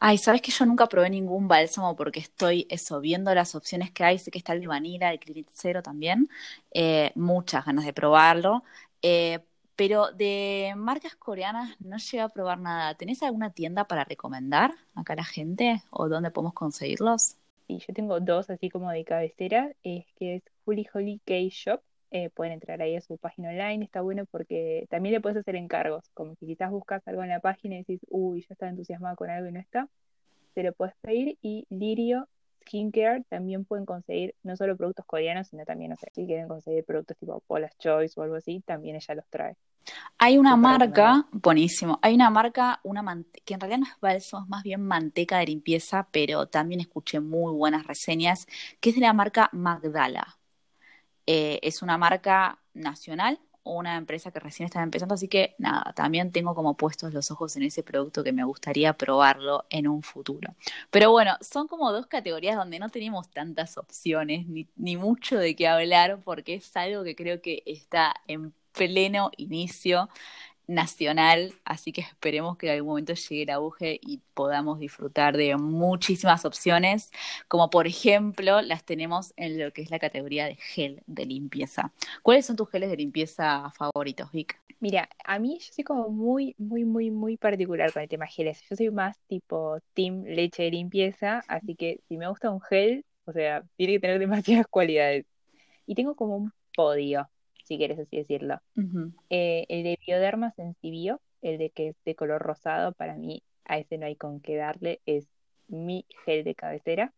Ay, 0.00 0.18
sabes 0.18 0.42
que 0.42 0.50
yo 0.50 0.66
nunca 0.66 0.88
probé 0.88 1.10
ningún 1.10 1.48
bálsamo 1.48 1.96
porque 1.96 2.20
estoy 2.20 2.66
eso, 2.70 3.00
viendo 3.00 3.34
las 3.34 3.54
opciones 3.54 3.90
que 3.90 4.04
hay. 4.04 4.18
Sé 4.18 4.30
que 4.30 4.38
está 4.38 4.52
el 4.52 4.66
vanilla, 4.66 5.12
el 5.12 5.46
cero 5.52 5.82
también. 5.82 6.28
Eh, 6.72 7.12
muchas 7.14 7.64
ganas 7.66 7.84
de 7.84 7.92
probarlo. 7.92 8.62
Eh, 9.02 9.40
pero 9.76 10.12
de 10.12 10.74
marcas 10.76 11.16
coreanas 11.16 11.74
no 11.80 11.96
llegué 11.96 12.20
a 12.20 12.28
probar 12.28 12.58
nada. 12.58 12.94
¿Tenés 12.96 13.22
alguna 13.22 13.50
tienda 13.50 13.84
para 13.84 14.04
recomendar 14.04 14.72
acá 14.94 15.14
a 15.14 15.16
la 15.16 15.24
gente 15.24 15.82
o 15.90 16.08
dónde 16.08 16.30
podemos 16.30 16.52
conseguirlos? 16.52 17.36
Sí, 17.66 17.78
yo 17.86 17.94
tengo 17.94 18.20
dos 18.20 18.50
así 18.50 18.68
como 18.68 18.90
de 18.90 19.04
cabecera, 19.04 19.72
es 19.82 20.04
que 20.16 20.36
es 20.36 20.42
Holy 20.66 20.86
Holy 20.92 21.20
K-Shop. 21.24 21.80
Eh, 22.12 22.28
pueden 22.30 22.54
entrar 22.54 22.82
ahí 22.82 22.96
a 22.96 23.00
su 23.00 23.18
página 23.18 23.50
online, 23.50 23.84
está 23.84 24.00
bueno 24.00 24.26
porque 24.26 24.86
también 24.90 25.12
le 25.12 25.20
puedes 25.20 25.38
hacer 25.38 25.54
encargos, 25.54 26.10
como 26.12 26.34
si 26.34 26.46
quizás 26.46 26.70
buscas 26.70 27.06
algo 27.06 27.22
en 27.22 27.28
la 27.28 27.38
página 27.38 27.76
y 27.76 27.78
decís, 27.78 28.00
uy, 28.08 28.40
yo 28.40 28.48
estaba 28.50 28.70
entusiasmada 28.70 29.14
con 29.14 29.30
algo 29.30 29.48
y 29.48 29.52
no 29.52 29.60
está, 29.60 29.88
se 30.54 30.64
lo 30.64 30.72
puedes 30.72 30.96
pedir. 31.02 31.38
Y 31.40 31.66
Lirio 31.70 32.28
Skincare 32.62 33.24
también 33.28 33.64
pueden 33.64 33.86
conseguir 33.86 34.34
no 34.42 34.56
solo 34.56 34.76
productos 34.76 35.06
coreanos, 35.06 35.48
sino 35.48 35.64
también, 35.64 35.90
no 35.90 35.96
sé, 35.96 36.08
si 36.12 36.26
quieren 36.26 36.48
conseguir 36.48 36.84
productos 36.84 37.16
tipo 37.16 37.40
Paula's 37.46 37.78
Choice 37.78 38.18
o 38.18 38.24
algo 38.24 38.34
así, 38.34 38.60
también 38.66 38.96
ella 38.96 39.14
los 39.14 39.28
trae. 39.28 39.56
Hay 40.18 40.36
una 40.36 40.56
marca, 40.56 41.26
buenísimo, 41.30 41.98
hay 42.02 42.14
una 42.14 42.28
marca, 42.28 42.80
una 42.82 43.02
que 43.44 43.54
en 43.54 43.60
realidad 43.60 43.78
no 43.78 43.86
es 43.86 44.00
balsam, 44.00 44.42
es 44.42 44.48
más 44.48 44.62
bien 44.62 44.82
manteca 44.82 45.38
de 45.38 45.46
limpieza, 45.46 46.08
pero 46.10 46.46
también 46.46 46.80
escuché 46.80 47.20
muy 47.20 47.52
buenas 47.52 47.86
reseñas, 47.86 48.46
que 48.80 48.90
es 48.90 48.96
de 48.96 49.02
la 49.02 49.12
marca 49.12 49.48
Magdala. 49.52 50.39
Eh, 51.26 51.60
es 51.62 51.82
una 51.82 51.98
marca 51.98 52.58
nacional, 52.74 53.38
una 53.62 53.96
empresa 53.96 54.30
que 54.30 54.40
recién 54.40 54.66
está 54.66 54.82
empezando, 54.82 55.14
así 55.14 55.28
que 55.28 55.54
nada, 55.58 55.92
también 55.94 56.32
tengo 56.32 56.54
como 56.54 56.76
puestos 56.76 57.12
los 57.12 57.30
ojos 57.30 57.56
en 57.56 57.62
ese 57.62 57.82
producto 57.82 58.24
que 58.24 58.32
me 58.32 58.44
gustaría 58.44 58.94
probarlo 58.94 59.66
en 59.70 59.86
un 59.86 60.02
futuro. 60.02 60.54
Pero 60.90 61.10
bueno, 61.10 61.36
son 61.40 61.68
como 61.68 61.92
dos 61.92 62.06
categorías 62.06 62.56
donde 62.56 62.78
no 62.78 62.88
tenemos 62.88 63.30
tantas 63.30 63.76
opciones 63.76 64.46
ni 64.76 64.96
mucho 64.96 65.38
de 65.38 65.54
qué 65.54 65.68
hablar 65.68 66.20
porque 66.24 66.54
es 66.54 66.76
algo 66.76 67.04
que 67.04 67.14
creo 67.14 67.42
que 67.42 67.62
está 67.66 68.14
en 68.26 68.54
pleno 68.72 69.30
inicio 69.36 70.08
nacional, 70.70 71.52
así 71.64 71.92
que 71.92 72.00
esperemos 72.00 72.56
que 72.56 72.68
en 72.68 72.74
algún 72.74 72.90
momento 72.90 73.12
llegue 73.14 73.42
el 73.42 73.50
auge 73.50 73.98
y 74.02 74.20
podamos 74.34 74.78
disfrutar 74.78 75.36
de 75.36 75.56
muchísimas 75.56 76.44
opciones, 76.44 77.10
como 77.48 77.70
por 77.70 77.86
ejemplo 77.86 78.62
las 78.62 78.84
tenemos 78.84 79.34
en 79.36 79.58
lo 79.58 79.72
que 79.72 79.82
es 79.82 79.90
la 79.90 79.98
categoría 79.98 80.46
de 80.46 80.54
gel 80.56 81.02
de 81.06 81.26
limpieza. 81.26 81.92
¿Cuáles 82.22 82.46
son 82.46 82.56
tus 82.56 82.70
geles 82.70 82.90
de 82.90 82.96
limpieza 82.96 83.70
favoritos, 83.76 84.30
Vic? 84.32 84.60
Mira, 84.78 85.10
a 85.24 85.38
mí 85.38 85.58
yo 85.60 85.72
soy 85.72 85.84
como 85.84 86.08
muy, 86.08 86.54
muy, 86.56 86.84
muy, 86.84 87.10
muy 87.10 87.36
particular 87.36 87.92
con 87.92 88.02
el 88.02 88.08
tema 88.08 88.26
geles. 88.26 88.62
Yo 88.70 88.76
soy 88.76 88.90
más 88.90 89.18
tipo 89.26 89.78
team 89.92 90.24
leche 90.24 90.62
de 90.62 90.70
limpieza, 90.70 91.42
así 91.48 91.74
que 91.74 92.00
si 92.08 92.16
me 92.16 92.28
gusta 92.28 92.50
un 92.50 92.60
gel, 92.62 93.04
o 93.26 93.32
sea, 93.32 93.62
tiene 93.76 93.94
que 93.94 94.00
tener 94.00 94.18
demasiadas 94.18 94.66
cualidades. 94.70 95.26
Y 95.86 95.94
tengo 95.94 96.14
como 96.14 96.36
un 96.36 96.52
podio 96.74 97.28
si 97.70 97.78
quieres 97.78 98.00
así 98.00 98.16
decirlo. 98.16 98.60
Eh, 99.30 99.64
el 99.68 99.84
de 99.84 99.96
Bioderma 100.04 100.50
Sensibio, 100.50 101.20
el 101.40 101.56
de 101.56 101.70
que 101.70 101.90
es 101.90 101.96
de 102.04 102.16
color 102.16 102.42
rosado, 102.42 102.92
para 102.94 103.14
mí 103.14 103.44
a 103.64 103.78
ese 103.78 103.96
no 103.96 104.06
hay 104.06 104.16
con 104.16 104.40
qué 104.40 104.56
darle, 104.56 105.00
es 105.06 105.28
mi 105.68 106.04
gel 106.24 106.42
de 106.42 106.56
cabecera. 106.56 107.12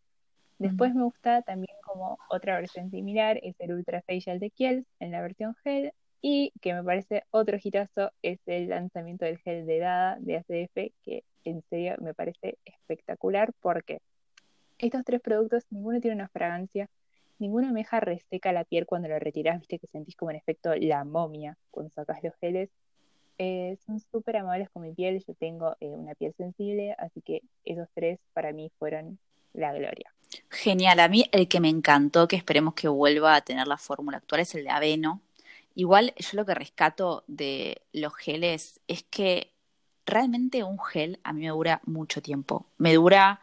Después 0.58 0.94
me 0.94 1.04
gusta 1.04 1.40
también 1.40 1.74
como 1.82 2.18
otra 2.28 2.56
versión 2.56 2.90
similar, 2.90 3.40
es 3.42 3.58
el 3.60 3.72
Ultra 3.72 4.02
Facial 4.02 4.40
de 4.40 4.50
Kiehl's 4.50 4.84
en 5.00 5.10
la 5.10 5.22
versión 5.22 5.54
gel. 5.64 5.94
Y 6.20 6.52
que 6.60 6.74
me 6.74 6.84
parece 6.84 7.24
otro 7.30 7.56
hitazo 7.60 8.12
es 8.20 8.38
el 8.44 8.68
lanzamiento 8.68 9.24
del 9.24 9.38
gel 9.38 9.64
de 9.64 9.78
Dada 9.78 10.18
de 10.20 10.36
ACF, 10.36 10.92
que 11.02 11.24
en 11.44 11.62
serio 11.70 11.96
me 12.00 12.12
parece 12.12 12.58
espectacular 12.66 13.54
porque 13.60 14.02
estos 14.76 15.02
tres 15.04 15.22
productos, 15.22 15.64
ninguno 15.70 15.98
tiene 15.98 16.16
una 16.16 16.28
fragancia, 16.28 16.90
ninguna 17.42 17.72
meja 17.72 18.00
reseca 18.00 18.52
la 18.52 18.64
piel 18.64 18.86
cuando 18.86 19.08
lo 19.08 19.18
retiras, 19.18 19.58
viste 19.58 19.78
que 19.78 19.88
sentís 19.88 20.16
como 20.16 20.30
en 20.30 20.38
efecto 20.38 20.74
la 20.76 21.04
momia 21.04 21.58
cuando 21.70 21.90
sacas 21.90 22.22
los 22.22 22.34
geles. 22.36 22.70
Eh, 23.38 23.76
son 23.84 23.98
súper 23.98 24.36
amables 24.36 24.70
con 24.70 24.82
mi 24.82 24.94
piel, 24.94 25.22
yo 25.26 25.34
tengo 25.34 25.76
eh, 25.80 25.88
una 25.88 26.14
piel 26.14 26.32
sensible, 26.36 26.94
así 26.98 27.20
que 27.20 27.42
esos 27.64 27.88
tres 27.94 28.20
para 28.32 28.52
mí 28.52 28.70
fueron 28.78 29.18
la 29.52 29.74
gloria. 29.74 30.14
Genial, 30.48 31.00
a 31.00 31.08
mí 31.08 31.24
el 31.32 31.48
que 31.48 31.60
me 31.60 31.68
encantó, 31.68 32.28
que 32.28 32.36
esperemos 32.36 32.74
que 32.74 32.88
vuelva 32.88 33.34
a 33.34 33.40
tener 33.40 33.66
la 33.66 33.76
fórmula 33.76 34.18
actual, 34.18 34.42
es 34.42 34.54
el 34.54 34.64
de 34.64 34.70
Aveno. 34.70 35.20
Igual 35.74 36.14
yo 36.16 36.28
lo 36.34 36.46
que 36.46 36.54
rescato 36.54 37.24
de 37.26 37.82
los 37.92 38.14
geles 38.14 38.80
es 38.86 39.02
que 39.02 39.50
realmente 40.06 40.62
un 40.62 40.78
gel 40.78 41.18
a 41.24 41.32
mí 41.32 41.42
me 41.42 41.48
dura 41.48 41.80
mucho 41.84 42.22
tiempo. 42.22 42.66
Me 42.78 42.94
dura 42.94 43.40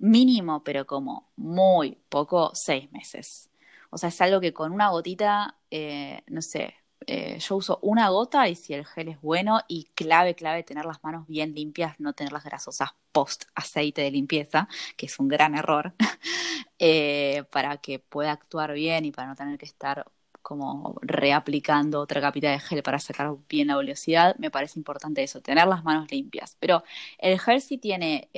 mínimo, 0.00 0.64
pero 0.64 0.86
como 0.86 1.30
muy 1.36 1.98
poco, 2.08 2.52
seis 2.54 2.90
meses. 2.92 3.50
O 3.90 3.98
sea, 3.98 4.08
es 4.10 4.20
algo 4.20 4.40
que 4.40 4.52
con 4.52 4.72
una 4.72 4.90
gotita, 4.90 5.58
eh, 5.70 6.22
no 6.28 6.42
sé, 6.42 6.74
eh, 7.06 7.38
yo 7.40 7.56
uso 7.56 7.78
una 7.82 8.10
gota 8.10 8.48
y 8.48 8.54
si 8.56 8.74
el 8.74 8.86
gel 8.86 9.08
es 9.08 9.20
bueno 9.20 9.60
y 9.68 9.84
clave, 9.94 10.34
clave, 10.34 10.62
tener 10.62 10.84
las 10.84 11.02
manos 11.02 11.26
bien 11.26 11.54
limpias, 11.54 11.98
no 11.98 12.12
tenerlas 12.12 12.44
grasosas 12.44 12.90
post 13.12 13.44
aceite 13.54 14.02
de 14.02 14.10
limpieza, 14.10 14.68
que 14.96 15.06
es 15.06 15.18
un 15.18 15.28
gran 15.28 15.54
error, 15.54 15.94
eh, 16.78 17.44
para 17.50 17.78
que 17.78 17.98
pueda 17.98 18.32
actuar 18.32 18.72
bien 18.74 19.04
y 19.06 19.12
para 19.12 19.28
no 19.28 19.34
tener 19.36 19.58
que 19.58 19.66
estar 19.66 20.10
como 20.42 20.98
reaplicando 21.02 22.00
otra 22.00 22.20
capita 22.20 22.50
de 22.50 22.58
gel 22.60 22.82
para 22.82 22.98
sacar 22.98 23.34
bien 23.48 23.68
la 23.68 23.76
oleosidad, 23.76 24.36
me 24.38 24.50
parece 24.50 24.78
importante 24.78 25.22
eso, 25.22 25.40
tener 25.40 25.66
las 25.66 25.84
manos 25.84 26.10
limpias. 26.10 26.56
Pero 26.60 26.82
el 27.18 27.38
gel 27.40 27.60
si 27.60 27.78
tiene 27.78 28.28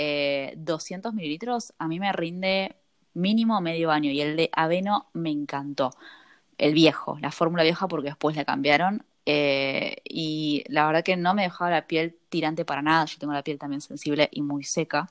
200 0.56 1.12
eh, 1.12 1.16
mililitros, 1.16 1.72
a 1.78 1.88
mí 1.88 2.00
me 2.00 2.12
rinde 2.12 2.76
mínimo 3.14 3.60
medio 3.60 3.90
año 3.90 4.10
y 4.10 4.20
el 4.20 4.36
de 4.36 4.50
Aveno 4.52 5.08
me 5.12 5.30
encantó. 5.30 5.90
El 6.58 6.74
viejo, 6.74 7.18
la 7.20 7.32
fórmula 7.32 7.62
vieja 7.64 7.88
porque 7.88 8.08
después 8.08 8.36
la 8.36 8.44
cambiaron 8.44 9.04
eh, 9.26 9.96
y 10.04 10.64
la 10.68 10.86
verdad 10.86 11.04
que 11.04 11.16
no 11.16 11.34
me 11.34 11.42
dejaba 11.42 11.70
la 11.70 11.86
piel 11.86 12.16
tirante 12.28 12.64
para 12.64 12.82
nada, 12.82 13.04
yo 13.06 13.18
tengo 13.18 13.32
la 13.32 13.42
piel 13.42 13.58
también 13.58 13.80
sensible 13.80 14.28
y 14.32 14.42
muy 14.42 14.64
seca 14.64 15.10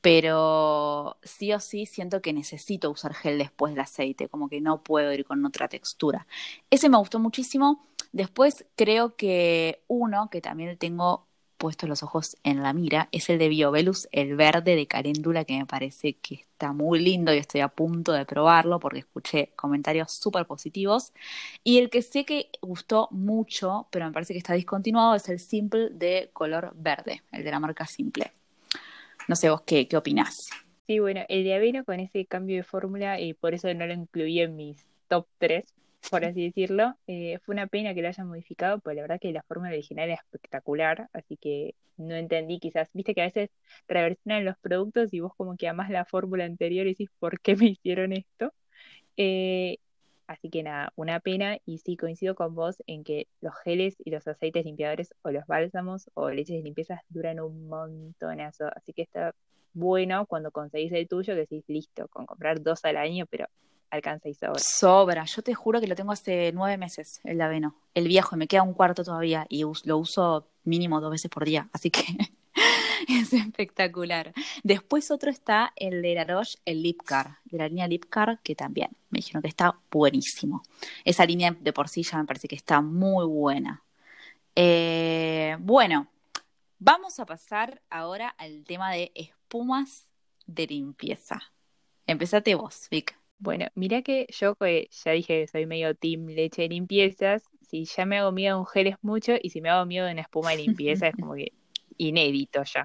pero 0.00 1.18
sí 1.22 1.52
o 1.52 1.60
sí 1.60 1.86
siento 1.86 2.22
que 2.22 2.32
necesito 2.32 2.90
usar 2.90 3.14
gel 3.14 3.38
después 3.38 3.72
del 3.72 3.80
aceite, 3.80 4.28
como 4.28 4.48
que 4.48 4.60
no 4.60 4.82
puedo 4.82 5.12
ir 5.12 5.24
con 5.24 5.44
otra 5.44 5.68
textura. 5.68 6.26
Ese 6.70 6.88
me 6.88 6.98
gustó 6.98 7.18
muchísimo. 7.18 7.84
Después 8.12 8.64
creo 8.76 9.16
que 9.16 9.82
uno 9.88 10.30
que 10.30 10.40
también 10.40 10.76
tengo 10.78 11.26
puestos 11.58 11.88
los 11.88 12.02
ojos 12.02 12.36
en 12.44 12.62
la 12.62 12.72
mira 12.72 13.08
es 13.12 13.28
el 13.28 13.38
de 13.38 13.48
Biobelus, 13.48 14.08
el 14.12 14.36
verde 14.36 14.76
de 14.76 14.86
caléndula, 14.86 15.44
que 15.44 15.58
me 15.58 15.66
parece 15.66 16.14
que 16.14 16.46
está 16.52 16.72
muy 16.72 17.00
lindo 17.00 17.34
y 17.34 17.38
estoy 17.38 17.60
a 17.60 17.68
punto 17.68 18.12
de 18.12 18.24
probarlo 18.24 18.80
porque 18.80 19.00
escuché 19.00 19.52
comentarios 19.56 20.12
súper 20.12 20.46
positivos. 20.46 21.12
Y 21.64 21.78
el 21.78 21.90
que 21.90 22.02
sé 22.02 22.24
que 22.24 22.50
gustó 22.62 23.08
mucho, 23.10 23.88
pero 23.90 24.06
me 24.06 24.12
parece 24.12 24.32
que 24.32 24.38
está 24.38 24.54
discontinuado, 24.54 25.14
es 25.16 25.28
el 25.28 25.40
Simple 25.40 25.90
de 25.90 26.30
color 26.32 26.72
verde, 26.76 27.22
el 27.32 27.44
de 27.44 27.50
la 27.50 27.60
marca 27.60 27.86
Simple. 27.86 28.32
No 29.28 29.36
sé 29.36 29.50
vos 29.50 29.62
qué, 29.62 29.86
qué 29.86 29.96
opinás. 29.96 30.48
Sí, 30.86 31.00
bueno, 31.00 31.20
el 31.28 31.44
de 31.44 31.84
con 31.84 32.00
ese 32.00 32.24
cambio 32.24 32.56
de 32.56 32.62
fórmula, 32.62 33.20
y 33.20 33.34
por 33.34 33.52
eso 33.52 33.72
no 33.74 33.86
lo 33.86 33.92
incluí 33.92 34.40
en 34.40 34.56
mis 34.56 34.86
top 35.06 35.26
3, 35.36 35.74
por 36.10 36.24
así 36.24 36.44
decirlo. 36.44 36.94
Eh, 37.06 37.38
fue 37.44 37.54
una 37.54 37.66
pena 37.66 37.92
que 37.92 38.00
lo 38.00 38.08
hayan 38.08 38.26
modificado, 38.26 38.80
porque 38.80 38.96
la 38.96 39.02
verdad 39.02 39.20
que 39.20 39.30
la 39.32 39.42
fórmula 39.42 39.70
original 39.70 40.08
era 40.08 40.14
espectacular, 40.14 41.10
así 41.12 41.36
que 41.36 41.74
no 41.98 42.14
entendí 42.14 42.58
quizás, 42.58 42.88
viste 42.94 43.14
que 43.14 43.20
a 43.20 43.26
veces 43.26 43.50
reversionan 43.86 44.46
los 44.46 44.56
productos 44.58 45.12
y 45.12 45.20
vos 45.20 45.32
como 45.36 45.58
que 45.58 45.68
amás 45.68 45.90
la 45.90 46.06
fórmula 46.06 46.44
anterior 46.46 46.86
y 46.86 46.90
decís, 46.90 47.10
¿por 47.18 47.38
qué 47.40 47.54
me 47.54 47.66
hicieron 47.66 48.12
esto? 48.14 48.54
Eh, 49.18 49.78
Así 50.28 50.50
que 50.50 50.62
nada, 50.62 50.92
una 50.94 51.20
pena 51.20 51.56
y 51.64 51.78
sí 51.78 51.96
coincido 51.96 52.34
con 52.34 52.54
vos 52.54 52.76
en 52.86 53.02
que 53.02 53.28
los 53.40 53.54
geles 53.64 53.96
y 54.04 54.10
los 54.10 54.28
aceites 54.28 54.66
limpiadores 54.66 55.14
o 55.22 55.30
los 55.30 55.46
bálsamos 55.46 56.10
o 56.12 56.28
leches 56.28 56.58
de 56.58 56.62
limpieza 56.62 57.02
duran 57.08 57.40
un 57.40 57.66
montonazo. 57.66 58.66
Así 58.76 58.92
que 58.92 59.02
está 59.02 59.34
bueno 59.72 60.26
cuando 60.26 60.50
conseguís 60.50 60.92
el 60.92 61.08
tuyo 61.08 61.32
que 61.32 61.40
decís 61.40 61.64
listo, 61.66 62.08
con 62.08 62.26
comprar 62.26 62.62
dos 62.62 62.84
al 62.84 62.98
año, 62.98 63.24
pero 63.30 63.46
alcanza 63.90 64.28
y 64.28 64.34
sobra. 64.34 64.58
Sobra, 64.58 65.24
yo 65.24 65.40
te 65.40 65.54
juro 65.54 65.80
que 65.80 65.86
lo 65.86 65.94
tengo 65.94 66.12
hace 66.12 66.52
nueve 66.52 66.76
meses, 66.76 67.22
el 67.24 67.40
Aveno, 67.40 67.74
el 67.94 68.06
viejo, 68.06 68.36
y 68.36 68.38
me 68.38 68.48
queda 68.48 68.62
un 68.62 68.74
cuarto 68.74 69.02
todavía 69.04 69.46
y 69.48 69.64
lo 69.84 69.96
uso 69.96 70.46
mínimo 70.64 71.00
dos 71.00 71.10
veces 71.10 71.30
por 71.30 71.46
día, 71.46 71.70
así 71.72 71.90
que 71.90 72.02
es 73.22 73.32
espectacular. 73.32 74.34
Después 74.62 75.10
otro 75.10 75.30
está 75.30 75.72
el 75.76 76.02
de 76.02 76.14
la 76.14 76.24
Roche, 76.24 76.58
el 76.66 76.82
Lipcar, 76.82 77.38
de 77.46 77.58
la 77.58 77.68
línea 77.68 77.88
Lipcar, 77.88 78.38
que 78.42 78.54
también 78.54 78.90
me 79.08 79.18
dijeron 79.18 79.40
que 79.40 79.48
está 79.48 79.78
buenísimo. 79.90 80.62
Esa 81.04 81.24
línea 81.24 81.56
de 81.58 81.72
por 81.72 81.88
sí 81.88 82.02
ya 82.02 82.18
me 82.18 82.26
parece 82.26 82.48
que 82.48 82.56
está 82.56 82.82
muy 82.82 83.24
buena. 83.24 83.82
Eh, 84.54 85.56
bueno, 85.60 86.08
vamos 86.78 87.18
a 87.18 87.24
pasar 87.24 87.80
ahora 87.88 88.28
al 88.28 88.64
tema 88.64 88.92
de 88.92 89.10
espumas 89.14 90.04
de 90.46 90.66
limpieza. 90.66 91.40
Empezate 92.06 92.54
vos, 92.54 92.88
Vic. 92.90 93.18
Bueno, 93.38 93.66
mira 93.74 94.02
que 94.02 94.26
yo 94.30 94.56
ya 94.60 95.12
dije 95.12 95.42
que 95.42 95.46
soy 95.46 95.64
medio 95.64 95.94
team 95.94 96.26
leche 96.26 96.62
de 96.62 96.68
limpiezas. 96.68 97.44
Si 97.62 97.84
ya 97.84 98.04
me 98.04 98.18
hago 98.18 98.32
miedo 98.32 98.56
de 98.56 98.60
un 98.60 98.66
gel 98.66 98.86
es 98.88 98.96
mucho 99.00 99.34
y 99.40 99.50
si 99.50 99.60
me 99.60 99.70
hago 99.70 99.86
miedo 99.86 100.06
de 100.06 100.12
una 100.12 100.22
espuma 100.22 100.50
de 100.50 100.58
limpieza 100.58 101.06
es 101.06 101.14
como 101.16 101.34
que 101.34 101.52
inédito 101.98 102.62
ya. 102.64 102.84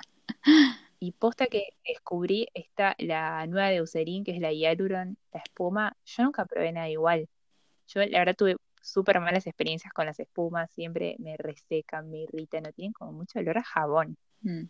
Y 1.00 1.12
posta 1.12 1.48
que 1.48 1.74
descubrí 1.86 2.48
está 2.54 2.96
la 2.98 3.46
nueva 3.46 3.68
de 3.68 3.76
Eucerin, 3.76 4.24
que 4.24 4.32
es 4.32 4.40
la 4.40 4.54
Hyaluron, 4.54 5.18
la 5.34 5.42
espuma. 5.42 5.98
Yo 6.06 6.24
nunca 6.24 6.46
probé 6.46 6.72
nada 6.72 6.88
igual. 6.88 7.28
Yo 7.88 8.00
la 8.06 8.20
verdad 8.20 8.36
tuve 8.38 8.56
súper 8.82 9.20
malas 9.20 9.48
experiencias 9.48 9.94
con 9.94 10.06
las 10.06 10.20
espumas, 10.20 10.72
siempre 10.72 11.16
me 11.20 11.38
resecan, 11.38 12.10
me 12.10 12.20
irritan, 12.20 12.64
no 12.64 12.72
tienen 12.72 12.94
como 12.94 13.12
mucho 13.12 13.40
olor 13.40 13.58
a 13.58 13.64
jabón. 13.64 14.18
Mm. 14.42 14.64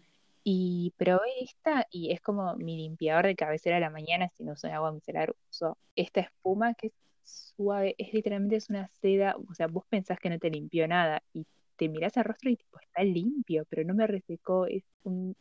Y 0.44 0.94
probé 0.98 1.30
esta 1.42 1.88
y 1.90 2.12
es 2.12 2.22
como 2.22 2.56
mi 2.56 2.78
limpiador 2.78 3.26
de 3.28 3.36
cabecera 3.36 3.78
a 3.78 3.80
la 3.80 3.90
mañana, 3.90 4.30
si 4.30 4.44
no 4.44 4.54
uso 4.54 4.68
agua 4.68 4.92
micelar, 4.92 5.36
uso 5.50 5.78
esta 5.96 6.22
espuma 6.22 6.74
que 6.74 6.88
es 6.88 6.94
suave, 7.24 7.96
es 7.98 8.14
literalmente 8.14 8.58
es 8.58 8.70
una 8.70 8.88
seda, 9.02 9.36
o 9.50 9.54
sea, 9.54 9.68
vos 9.68 9.86
pensás 9.88 10.20
que 10.20 10.30
no 10.30 10.40
te 10.40 10.50
limpió 10.50 10.88
nada 10.88 11.24
y 11.32 11.46
te 11.84 11.90
mirás 11.90 12.16
al 12.18 12.24
rostro 12.24 12.50
y 12.50 12.56
tipo, 12.56 12.80
está 12.80 13.04
limpio, 13.04 13.66
pero 13.70 13.84
no 13.84 13.94
me 13.94 14.08
resecó, 14.08 14.66
es 14.68 14.84
un, 15.04 15.36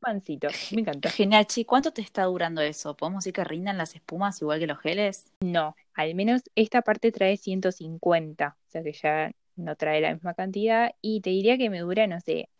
pancito, 0.00 0.48
me 0.72 0.82
encanta. 0.82 1.08
Genial, 1.08 1.46
Chi, 1.46 1.64
¿cuánto 1.64 1.92
te 1.92 2.02
está 2.02 2.24
durando 2.24 2.60
eso? 2.60 2.94
¿Podemos 2.94 3.24
decir 3.24 3.32
que 3.32 3.44
rindan 3.44 3.78
las 3.78 3.94
espumas 3.94 4.40
igual 4.42 4.60
que 4.60 4.66
los 4.66 4.78
geles? 4.80 5.32
No, 5.40 5.74
al 5.94 6.14
menos 6.14 6.42
esta 6.54 6.82
parte 6.82 7.10
trae 7.10 7.38
150, 7.38 8.56
o 8.58 8.70
sea 8.70 8.82
que 8.82 8.92
ya 8.92 9.32
no 9.56 9.76
trae 9.76 10.02
la 10.02 10.12
misma 10.12 10.34
cantidad 10.34 10.94
y 11.00 11.22
te 11.22 11.30
diría 11.30 11.56
que 11.56 11.70
me 11.70 11.80
dura, 11.80 12.06
no 12.06 12.20
sé, 12.20 12.50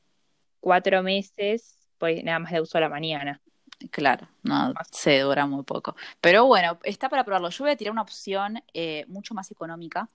cuatro 0.60 1.02
meses, 1.02 1.86
pues 1.98 2.24
nada 2.24 2.38
más 2.38 2.52
de 2.52 2.62
uso 2.62 2.78
a 2.78 2.80
la 2.80 2.88
mañana. 2.88 3.42
Claro, 3.90 4.26
no, 4.42 4.72
se 4.90 5.20
dura 5.20 5.46
muy 5.46 5.64
poco. 5.64 5.94
Pero 6.22 6.46
bueno, 6.46 6.78
está 6.82 7.10
para 7.10 7.24
probarlo. 7.24 7.50
Yo 7.50 7.64
voy 7.64 7.72
a 7.72 7.76
tirar 7.76 7.92
una 7.92 8.02
opción 8.02 8.62
eh, 8.72 9.04
mucho 9.06 9.34
más 9.34 9.50
económica, 9.50 10.08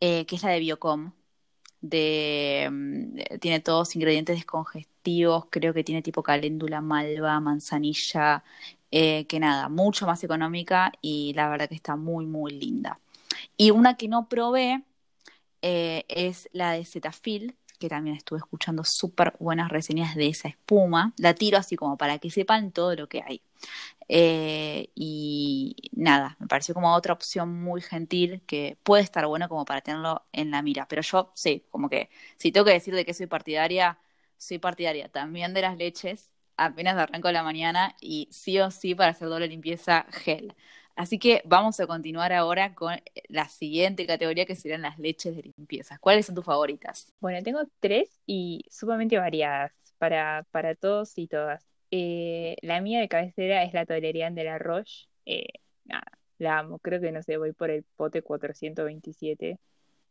eh, 0.00 0.24
que 0.24 0.36
es 0.36 0.42
la 0.42 0.50
de 0.50 0.60
Biocom 0.60 1.12
de 1.80 2.68
mm, 2.70 3.38
tiene 3.40 3.60
todos 3.60 3.94
ingredientes 3.96 4.36
descongestivos, 4.36 5.46
creo 5.50 5.74
que 5.74 5.84
tiene 5.84 6.02
tipo 6.02 6.22
caléndula, 6.22 6.80
malva, 6.80 7.40
manzanilla, 7.40 8.44
eh, 8.90 9.26
que 9.26 9.40
nada, 9.40 9.68
mucho 9.68 10.06
más 10.06 10.22
económica 10.24 10.92
y 11.00 11.32
la 11.34 11.48
verdad 11.48 11.68
que 11.68 11.74
está 11.76 11.96
muy, 11.96 12.26
muy 12.26 12.52
linda. 12.52 12.98
Y 13.56 13.70
una 13.70 13.96
que 13.96 14.08
no 14.08 14.28
probé 14.28 14.82
eh, 15.62 16.04
es 16.08 16.48
la 16.52 16.72
de 16.72 16.84
Cetaphil, 16.84 17.56
que 17.78 17.88
también 17.88 18.16
estuve 18.16 18.38
escuchando 18.38 18.82
súper 18.84 19.34
buenas 19.38 19.70
reseñas 19.70 20.14
de 20.14 20.28
esa 20.28 20.48
espuma. 20.48 21.14
La 21.16 21.34
tiro 21.34 21.58
así 21.58 21.76
como 21.76 21.96
para 21.96 22.18
que 22.18 22.30
sepan 22.30 22.72
todo 22.72 22.94
lo 22.94 23.08
que 23.08 23.22
hay. 23.22 23.42
Eh, 24.12 24.90
y 24.94 25.76
nada, 25.92 26.36
me 26.40 26.48
pareció 26.48 26.74
como 26.74 26.92
otra 26.94 27.12
opción 27.12 27.48
muy 27.62 27.80
gentil 27.80 28.42
que 28.46 28.76
puede 28.82 29.02
estar 29.04 29.26
bueno 29.26 29.48
como 29.48 29.64
para 29.64 29.82
tenerlo 29.82 30.24
en 30.32 30.50
la 30.50 30.62
mira. 30.62 30.86
Pero 30.88 31.02
yo 31.02 31.30
sí, 31.34 31.64
como 31.70 31.88
que 31.88 32.10
si 32.36 32.50
tengo 32.52 32.64
que 32.66 32.72
decir 32.72 32.94
de 32.94 33.04
que 33.04 33.14
soy 33.14 33.26
partidaria, 33.26 33.98
soy 34.36 34.58
partidaria 34.58 35.08
también 35.08 35.54
de 35.54 35.62
las 35.62 35.76
leches. 35.76 36.32
Apenas 36.56 36.96
arranco 36.96 37.30
la 37.32 37.42
mañana 37.42 37.96
y 38.00 38.28
sí 38.32 38.58
o 38.58 38.70
sí 38.70 38.94
para 38.94 39.10
hacer 39.12 39.28
doble 39.28 39.46
limpieza 39.48 40.06
gel. 40.10 40.54
Así 40.96 41.18
que 41.18 41.42
vamos 41.46 41.78
a 41.80 41.86
continuar 41.86 42.32
ahora 42.32 42.74
con 42.74 43.00
la 43.28 43.48
siguiente 43.48 44.06
categoría 44.06 44.44
que 44.44 44.56
serían 44.56 44.82
las 44.82 44.98
leches 44.98 45.36
de 45.36 45.42
limpieza. 45.56 45.98
¿Cuáles 45.98 46.26
son 46.26 46.34
tus 46.34 46.44
favoritas? 46.44 47.12
Bueno, 47.20 47.42
tengo 47.42 47.60
tres 47.80 48.20
y 48.26 48.64
sumamente 48.70 49.18
variadas 49.18 49.72
para, 49.98 50.46
para 50.50 50.74
todos 50.74 51.16
y 51.18 51.26
todas. 51.28 51.69
Eh, 51.90 52.56
la 52.62 52.80
mía 52.80 53.00
de 53.00 53.08
cabecera 53.08 53.64
es 53.64 53.72
la 53.74 53.86
Tolerian 53.86 54.34
de 54.34 54.44
la 54.44 54.58
Roche. 54.58 55.08
La 56.38 56.58
amo. 56.58 56.78
Creo 56.78 57.00
que 57.00 57.12
no 57.12 57.22
sé, 57.22 57.36
voy 57.36 57.52
por 57.52 57.70
el 57.70 57.84
pote 57.96 58.22
427 58.22 59.58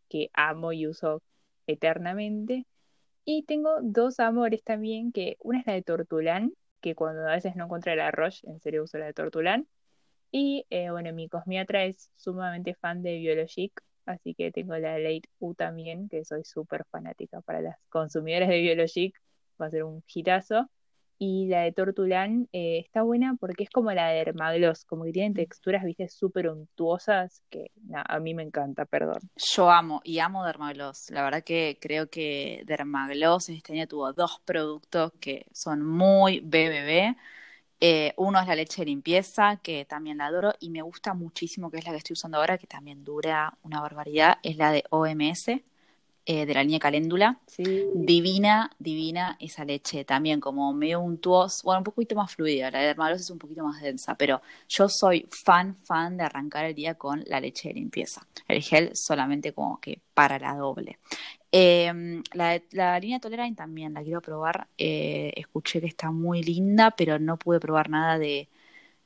que 0.09 0.29
amo 0.33 0.74
y 0.74 0.88
uso 0.88 1.24
eternamente. 1.67 2.65
Y 3.25 3.43
tengo 3.43 3.79
dos 3.81 4.19
amores 4.19 4.63
también, 4.63 5.12
que 5.12 5.38
una 5.41 5.59
es 5.62 5.67
la 5.67 5.74
de 5.74 5.83
Tortulán, 5.83 6.53
que 6.81 6.95
cuando 6.95 7.27
a 7.27 7.33
veces 7.36 7.55
no 7.55 7.65
encuentro 7.65 7.95
la 7.95 8.12
Roche, 8.12 8.48
en 8.48 8.59
serio 8.62 8.83
uso 8.83 8.98
la 9.00 9.07
de 9.07 9.13
Tortulán. 9.13 9.67
Y 10.31 10.65
eh, 10.69 10.91
bueno, 10.91 11.13
mi 11.13 11.29
cosmiatra 11.29 11.86
es 11.86 12.12
sumamente 12.17 12.75
fan 12.75 13.03
de 13.03 13.17
Biologic, 13.17 13.81
así 14.05 14.36
que 14.36 14.51
tengo 14.51 14.77
la 14.77 15.00
Late 15.00 15.29
U 15.39 15.55
también, 15.55 16.09
que 16.09 16.25
soy 16.25 16.43
súper 16.45 16.86
fanática 16.91 17.41
para 17.41 17.62
las 17.62 17.77
consumidoras 17.89 18.50
de 18.50 18.59
Biologic, 18.62 19.19
va 19.62 19.67
a 19.67 19.71
ser 19.71 19.83
un 19.83 20.03
hitazo. 20.07 20.69
Y 21.20 21.48
la 21.48 21.62
de 21.62 21.74
Tortulán 21.74 22.48
eh, 22.54 22.80
está 22.80 23.04
buena 23.04 23.36
porque 23.40 23.64
es 23.64 23.70
como 23.70 23.92
la 23.92 24.08
de 24.08 24.24
Dermagloss, 24.24 24.86
como 24.86 25.04
que 25.04 25.12
tienen 25.12 25.34
texturas, 25.34 25.84
viste, 25.84 26.08
súper 26.08 26.50
untuosas, 26.50 27.44
que 27.50 27.72
a 27.94 28.20
mí 28.20 28.34
me 28.34 28.44
encanta, 28.44 28.86
perdón. 28.86 29.20
Yo 29.36 29.70
amo 29.70 30.01
y 30.03 30.20
amo 30.20 30.46
Dermagloss. 30.46 31.10
La 31.12 31.24
verdad 31.24 31.44
que 31.44 31.77
creo 31.82 32.10
que 32.10 32.64
Dermagloss 32.66 33.50
este 33.50 33.74
año 33.74 33.88
tuvo 33.88 34.14
dos 34.14 34.42
productos 34.46 35.12
que 35.20 35.46
son 35.51 35.86
muy 35.86 36.40
BBB 36.40 37.18
eh, 37.82 38.14
uno 38.18 38.42
es 38.42 38.48
la 38.48 38.55
leche 38.55 38.82
de 38.82 38.88
limpieza, 38.88 39.58
que 39.58 39.86
también 39.86 40.18
la 40.18 40.25
adoro 40.25 40.53
y 40.60 40.70
me 40.70 40.82
gusta 40.82 41.14
muchísimo, 41.14 41.72
que 41.72 41.77
es 41.77 41.86
la 41.86 41.92
que 41.92 41.98
estoy 41.98 42.14
usando 42.14 42.38
ahora, 42.38 42.58
que 42.58 42.68
también 42.68 43.05
dura 43.05 43.58
una 43.64 43.79
barbaridad, 43.79 44.38
es 44.44 44.58
la 44.58 44.72
de 44.72 44.84
OMS, 44.90 45.62
eh, 46.31 46.46
de 46.46 46.53
la 46.53 46.61
línea 46.61 46.77
Caléndula. 46.77 47.39
Divina, 47.96 48.70
divina 48.77 49.35
esa 49.39 49.65
leche, 49.65 50.05
también 50.05 50.39
como 50.39 50.72
medio 50.75 51.00
untuosa, 51.00 51.63
bueno, 51.63 51.79
un 51.79 51.83
poquito 51.83 52.13
más 52.13 52.35
fluida, 52.35 52.70
la 52.70 52.81
de 52.81 52.85
Dermalos 52.85 53.22
es 53.22 53.31
un 53.31 53.39
poquito 53.39 53.63
más 53.63 53.81
densa, 53.81 54.13
pero 54.13 54.39
yo 54.68 54.87
soy 54.89 55.27
fan, 55.31 55.75
fan 55.75 56.18
de 56.18 56.25
arrancar 56.25 56.65
el 56.65 56.75
día 56.75 56.94
con 56.94 57.24
la 57.25 57.42
leche 57.42 57.70
de 57.70 57.74
limpieza. 57.74 58.27
El 58.48 58.61
gel 58.61 58.96
solamente 58.96 59.53
como 59.53 59.81
que 59.81 60.01
para 60.13 60.37
la 60.37 60.53
doble. 60.53 61.00
Eh, 61.51 62.22
la, 62.33 62.61
la, 62.74 63.00
línea 63.00 63.20
Tolerine 63.20 63.55
también 63.55 63.96
la 63.96 64.03
quiero 64.03 64.22
probar. 64.22 64.68
Eh, 64.77 65.33
escuché 65.35 65.81
que 65.81 65.87
está 65.87 66.11
muy 66.11 66.44
linda, 66.44 66.92
pero 66.92 67.18
no 67.18 67.37
pude 67.37 67.59
probar 67.59 67.89
nada 67.89 68.20
de, 68.20 68.50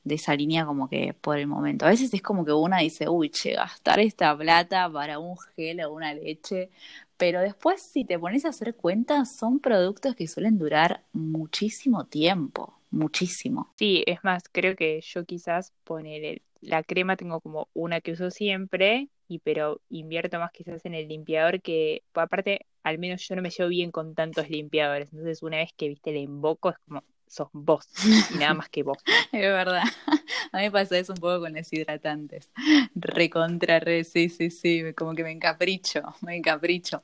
de, 0.04 0.14
esa 0.14 0.34
línea 0.34 0.66
como 0.66 0.88
que 0.88 1.14
por 1.14 1.38
el 1.38 1.46
momento. 1.46 1.86
A 1.86 1.90
veces 1.90 2.12
es 2.14 2.22
como 2.22 2.44
que 2.44 2.52
una 2.52 2.78
dice, 2.78 3.08
uy, 3.08 3.30
che, 3.30 3.54
gastar 3.54 4.00
esta 4.00 4.36
plata 4.36 4.90
para 4.90 5.18
un 5.18 5.36
gel 5.56 5.80
o 5.82 5.92
una 5.92 6.14
leche. 6.14 6.70
Pero 7.16 7.40
después, 7.40 7.80
si 7.80 8.04
te 8.04 8.18
pones 8.18 8.44
a 8.44 8.48
hacer 8.48 8.74
cuentas, 8.74 9.36
son 9.36 9.60
productos 9.60 10.14
que 10.16 10.26
suelen 10.26 10.58
durar 10.58 11.02
muchísimo 11.12 12.06
tiempo, 12.06 12.74
muchísimo. 12.90 13.72
Sí, 13.76 14.02
es 14.06 14.22
más, 14.24 14.44
creo 14.50 14.74
que 14.76 15.00
yo 15.00 15.24
quizás 15.24 15.72
poner 15.84 16.42
la 16.60 16.82
crema 16.82 17.16
tengo 17.16 17.40
como 17.40 17.68
una 17.74 18.00
que 18.00 18.12
uso 18.12 18.30
siempre 18.30 19.08
y 19.28 19.38
pero 19.38 19.80
invierto 19.90 20.38
más 20.38 20.52
quizás 20.52 20.84
en 20.84 20.94
el 20.94 21.08
limpiador 21.08 21.60
que, 21.62 22.02
aparte, 22.14 22.66
al 22.82 22.98
menos 22.98 23.26
yo 23.26 23.36
no 23.36 23.42
me 23.42 23.50
llevo 23.50 23.68
bien 23.68 23.90
con 23.90 24.14
tantos 24.14 24.50
limpiadores. 24.50 25.12
Entonces, 25.12 25.42
una 25.42 25.58
vez 25.58 25.72
que 25.76 25.88
viste 25.88 26.10
el 26.10 26.16
emboco, 26.16 26.70
es 26.70 26.76
como, 26.86 27.02
sos 27.26 27.48
vos 27.52 27.88
y 28.28 28.38
nada 28.38 28.54
más 28.54 28.68
que 28.68 28.82
vos. 28.82 28.98
es 29.32 29.40
verdad. 29.42 29.82
A 30.52 30.58
mí 30.58 30.64
me 30.64 30.70
pasa 30.70 30.98
eso 30.98 31.12
un 31.12 31.20
poco 31.20 31.40
con 31.40 31.52
deshidratantes. 31.52 32.50
Recontra, 32.94 33.80
re, 33.80 34.04
sí, 34.04 34.28
sí, 34.28 34.50
sí. 34.50 34.92
Como 34.94 35.14
que 35.14 35.22
me 35.24 35.32
encapricho, 35.32 36.02
me 36.22 36.36
encapricho. 36.36 37.02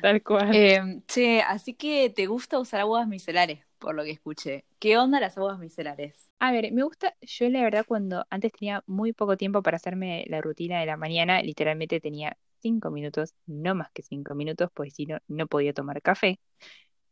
Tal 0.00 0.22
cual. 0.22 0.50
Eh, 0.52 1.02
che, 1.06 1.40
así 1.42 1.74
que 1.74 2.10
te 2.10 2.26
gusta 2.26 2.58
usar 2.58 2.80
aguas 2.80 3.06
micelares, 3.08 3.64
por 3.78 3.94
lo 3.94 4.04
que 4.04 4.10
escuché. 4.10 4.64
¿Qué 4.78 4.98
onda 4.98 5.20
las 5.20 5.36
aguas 5.38 5.58
micelares? 5.58 6.30
A 6.38 6.52
ver, 6.52 6.72
me 6.72 6.82
gusta, 6.82 7.14
yo 7.20 7.48
la 7.50 7.62
verdad 7.62 7.84
cuando 7.86 8.26
antes 8.30 8.52
tenía 8.52 8.82
muy 8.86 9.12
poco 9.12 9.36
tiempo 9.36 9.62
para 9.62 9.76
hacerme 9.76 10.24
la 10.28 10.40
rutina 10.40 10.80
de 10.80 10.86
la 10.86 10.96
mañana, 10.96 11.42
literalmente 11.42 12.00
tenía 12.00 12.36
cinco 12.60 12.90
minutos, 12.90 13.34
no 13.46 13.74
más 13.74 13.90
que 13.92 14.02
cinco 14.02 14.34
minutos, 14.34 14.70
pues 14.72 14.94
si 14.94 15.04
no, 15.06 15.18
no 15.28 15.46
podía 15.46 15.74
tomar 15.74 16.00
café. 16.02 16.40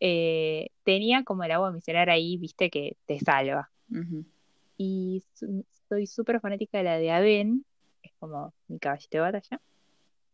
Eh, 0.00 0.68
tenía 0.84 1.24
como 1.24 1.44
el 1.44 1.50
agua 1.50 1.72
micelar 1.72 2.11
ahí, 2.11 2.37
viste, 2.37 2.70
que 2.70 2.96
te 3.06 3.18
salva. 3.20 3.70
Y 4.76 5.22
soy 5.88 6.06
súper 6.06 6.40
fanática 6.40 6.78
de 6.78 6.84
la 6.84 6.98
de 6.98 7.11
Aven, 7.11 7.64
es 8.02 8.12
como 8.18 8.52
mi 8.68 8.78
caballito 8.78 9.16
de 9.16 9.20
batalla. 9.20 9.61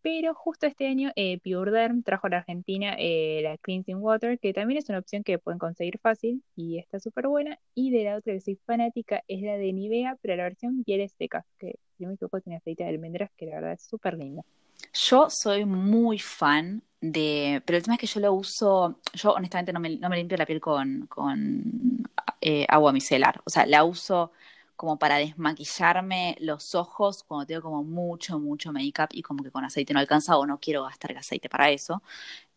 Pero 0.05 0.35
justo 0.35 0.67
este 0.67 0.87
año 0.87 1.13
eh, 1.17 1.39
Pure 1.39 1.71
Derm 1.71 2.03
trajo 2.03 2.27
a 2.27 2.31
la 2.31 2.37
Argentina 2.37 2.95
eh, 2.99 3.41
la 3.43 3.57
Cleansing 3.57 3.97
Water, 4.03 4.39
que 4.39 4.53
también 4.53 4.77
es 4.77 4.91
una 4.91 4.99
opción 4.99 5.25
que 5.25 5.39
pueden 5.39 5.59
conseguir 5.59 5.99
fácil 5.99 6.43
y 6.55 6.77
está 6.77 7.01
súper 7.01 7.27
buena. 7.27 7.59
Y 7.75 7.91
de 7.91 8.05
la 8.05 8.17
otra 8.17 8.35
que 8.35 8.41
soy 8.43 8.57
fanática 8.67 9.23
es 9.29 9.41
la 9.41 9.57
de 9.57 9.73
Nivea, 9.73 10.19
pero 10.21 10.37
la 10.37 10.43
versión 10.43 10.85
pieles 10.85 11.13
secas, 11.17 11.47
que 11.59 11.79
si 11.97 12.03
no 12.03 12.11
me 12.11 12.17
equivoco 12.17 12.39
tiene 12.43 12.59
aceite 12.59 12.85
de 12.85 12.91
almendras, 12.91 13.31
que 13.35 13.47
la 13.47 13.55
verdad 13.55 13.73
es 13.73 13.83
súper 13.83 14.19
linda. 14.19 14.45
Yo 14.93 15.31
soy 15.31 15.65
muy 15.65 16.19
fan 16.19 16.83
de, 17.13 17.63
pero 17.65 17.77
el 17.77 17.83
tema 17.83 17.95
es 17.95 18.01
que 18.01 18.07
yo 18.07 18.21
lo 18.21 18.33
uso, 18.33 19.01
yo 19.13 19.33
honestamente 19.33 19.73
no 19.73 19.81
me, 19.81 19.97
no 19.97 20.09
me 20.09 20.17
limpio 20.17 20.39
la 20.39 20.47
piel 20.47 20.61
con, 20.61 21.07
con 21.07 22.03
eh, 22.41 22.67
agua 22.69 22.93
micelar, 22.93 23.41
o 23.45 23.51
sea, 23.51 23.67
la 23.67 23.85
uso 23.85 24.33
como 24.77 24.99
para 24.99 25.17
desmaquillarme 25.19 26.37
los 26.41 26.75
ojos 26.75 27.23
cuando 27.25 27.47
tengo 27.47 27.63
como 27.63 27.85
mucho, 27.85 28.39
mucho 28.41 28.73
make-up 28.73 29.09
y 29.13 29.23
como 29.23 29.45
que 29.45 29.51
con 29.51 29.65
aceite 29.65 29.95
no 29.95 30.01
alcanza 30.01 30.37
o 30.37 30.47
no 30.47 30.59
quiero 30.59 30.85
gastar 30.85 31.13
el 31.13 31.19
aceite 31.19 31.49
para 31.49 31.71
eso. 31.71 32.03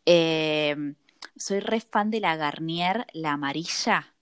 Em, 0.06 0.96
soy 1.36 1.60
re 1.60 1.82
fan 1.82 2.10
de 2.10 2.20
la 2.22 2.36
Garnier, 2.38 3.06
la 3.14 3.34
amarilla, 3.34 4.14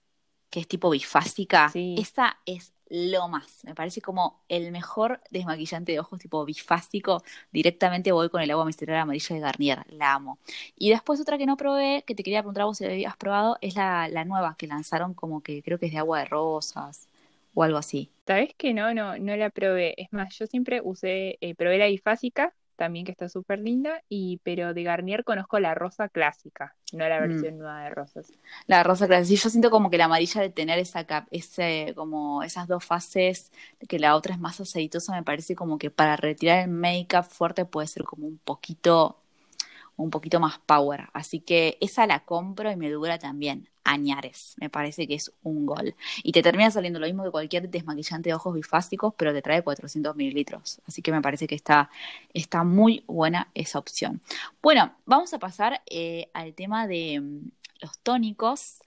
que 0.50 0.60
es 0.60 0.68
tipo 0.68 0.90
bifásica. 0.90 1.70
Esa 1.74 2.38
es 2.46 2.72
lo 2.88 3.28
más. 3.28 3.64
Me 3.64 3.74
parece 3.74 4.00
como 4.00 4.42
el 4.48 4.72
mejor 4.72 5.20
desmaquillante 5.30 5.92
de 5.92 6.00
ojos 6.00 6.18
tipo 6.20 6.44
bifásico. 6.44 7.22
Directamente 7.52 8.12
voy 8.12 8.28
con 8.30 8.40
el 8.42 8.50
agua 8.50 8.64
micelar 8.64 8.96
amarilla 8.98 9.34
de 9.34 9.40
Garnier. 9.40 9.84
La 9.88 10.14
amo. 10.14 10.38
Y 10.76 10.90
después 10.90 11.20
otra 11.20 11.38
que 11.38 11.46
no 11.46 11.56
probé, 11.56 12.04
que 12.06 12.14
te 12.14 12.22
quería 12.22 12.40
preguntar 12.42 12.64
vos 12.64 12.78
si 12.78 12.84
la 12.84 12.90
habías 12.92 13.16
probado, 13.16 13.58
es 13.60 13.74
la, 13.76 14.08
la 14.08 14.24
nueva 14.24 14.56
que 14.58 14.66
lanzaron 14.66 15.14
como 15.14 15.42
que 15.42 15.62
creo 15.62 15.78
que 15.78 15.86
es 15.86 15.92
de 15.92 15.98
agua 15.98 16.20
de 16.20 16.26
rosas 16.26 17.08
o 17.54 17.62
algo 17.62 17.78
así. 17.78 18.10
Sabes 18.26 18.54
que 18.56 18.74
no, 18.74 18.92
no, 18.94 19.18
no 19.18 19.36
la 19.36 19.50
probé. 19.50 19.94
Es 20.02 20.12
más, 20.12 20.36
yo 20.38 20.46
siempre 20.46 20.80
usé, 20.82 21.38
eh, 21.40 21.54
probé 21.54 21.78
la 21.78 21.86
bifásica, 21.86 22.54
también 22.76 23.04
que 23.06 23.12
está 23.12 23.28
súper 23.28 23.58
linda, 23.60 24.02
y 24.08 24.38
pero 24.44 24.74
de 24.74 24.82
Garnier 24.84 25.24
conozco 25.24 25.58
la 25.60 25.74
rosa 25.74 26.08
clásica, 26.08 26.76
no 26.92 27.08
la 27.08 27.20
Mm. 27.20 27.20
versión 27.20 27.58
nueva 27.58 27.82
de 27.84 27.90
rosas. 27.90 28.32
La 28.66 28.82
rosa 28.82 29.06
clásica. 29.06 29.26
Sí, 29.28 29.36
yo 29.42 29.50
siento 29.50 29.70
como 29.70 29.90
que 29.90 29.98
la 29.98 30.06
amarilla 30.06 30.40
de 30.40 30.50
tener 30.50 30.78
esa 30.78 31.04
cap, 31.06 31.26
ese, 31.30 31.92
como 31.96 32.42
esas 32.42 32.68
dos 32.68 32.84
fases, 32.84 33.52
que 33.88 33.98
la 33.98 34.16
otra 34.16 34.34
es 34.34 34.40
más 34.40 34.60
aceitosa, 34.60 35.12
me 35.14 35.22
parece 35.22 35.54
como 35.56 35.78
que 35.78 35.90
para 35.90 36.16
retirar 36.16 36.60
el 36.60 36.70
make-up 36.70 37.24
fuerte 37.24 37.64
puede 37.64 37.86
ser 37.88 38.04
como 38.04 38.26
un 38.26 38.38
poquito, 38.38 39.20
un 39.96 40.10
poquito 40.10 40.40
más 40.40 40.58
power. 40.66 41.08
Así 41.12 41.40
que 41.40 41.78
esa 41.80 42.06
la 42.06 42.24
compro 42.24 42.70
y 42.70 42.76
me 42.76 42.90
dura 42.90 43.18
también 43.18 43.68
añares. 43.84 44.54
Me 44.60 44.68
parece 44.68 45.06
que 45.06 45.14
es 45.14 45.32
un 45.42 45.64
gol. 45.66 45.94
Y 46.22 46.32
te 46.32 46.42
termina 46.42 46.70
saliendo 46.70 46.98
lo 46.98 47.06
mismo 47.06 47.24
que 47.24 47.30
cualquier 47.30 47.68
desmaquillante 47.70 48.30
de 48.30 48.34
ojos 48.34 48.54
bifásicos, 48.54 49.14
pero 49.16 49.32
te 49.32 49.42
trae 49.42 49.62
400 49.62 50.16
mililitros. 50.16 50.80
Así 50.86 51.02
que 51.02 51.12
me 51.12 51.22
parece 51.22 51.46
que 51.46 51.54
está, 51.54 51.90
está 52.34 52.64
muy 52.64 53.04
buena 53.06 53.48
esa 53.54 53.78
opción. 53.78 54.20
Bueno, 54.62 54.94
vamos 55.06 55.32
a 55.34 55.38
pasar 55.38 55.82
eh, 55.86 56.28
al 56.34 56.54
tema 56.54 56.86
de 56.86 57.20
mm, 57.20 57.50
los 57.80 57.98
tónicos, 58.00 58.78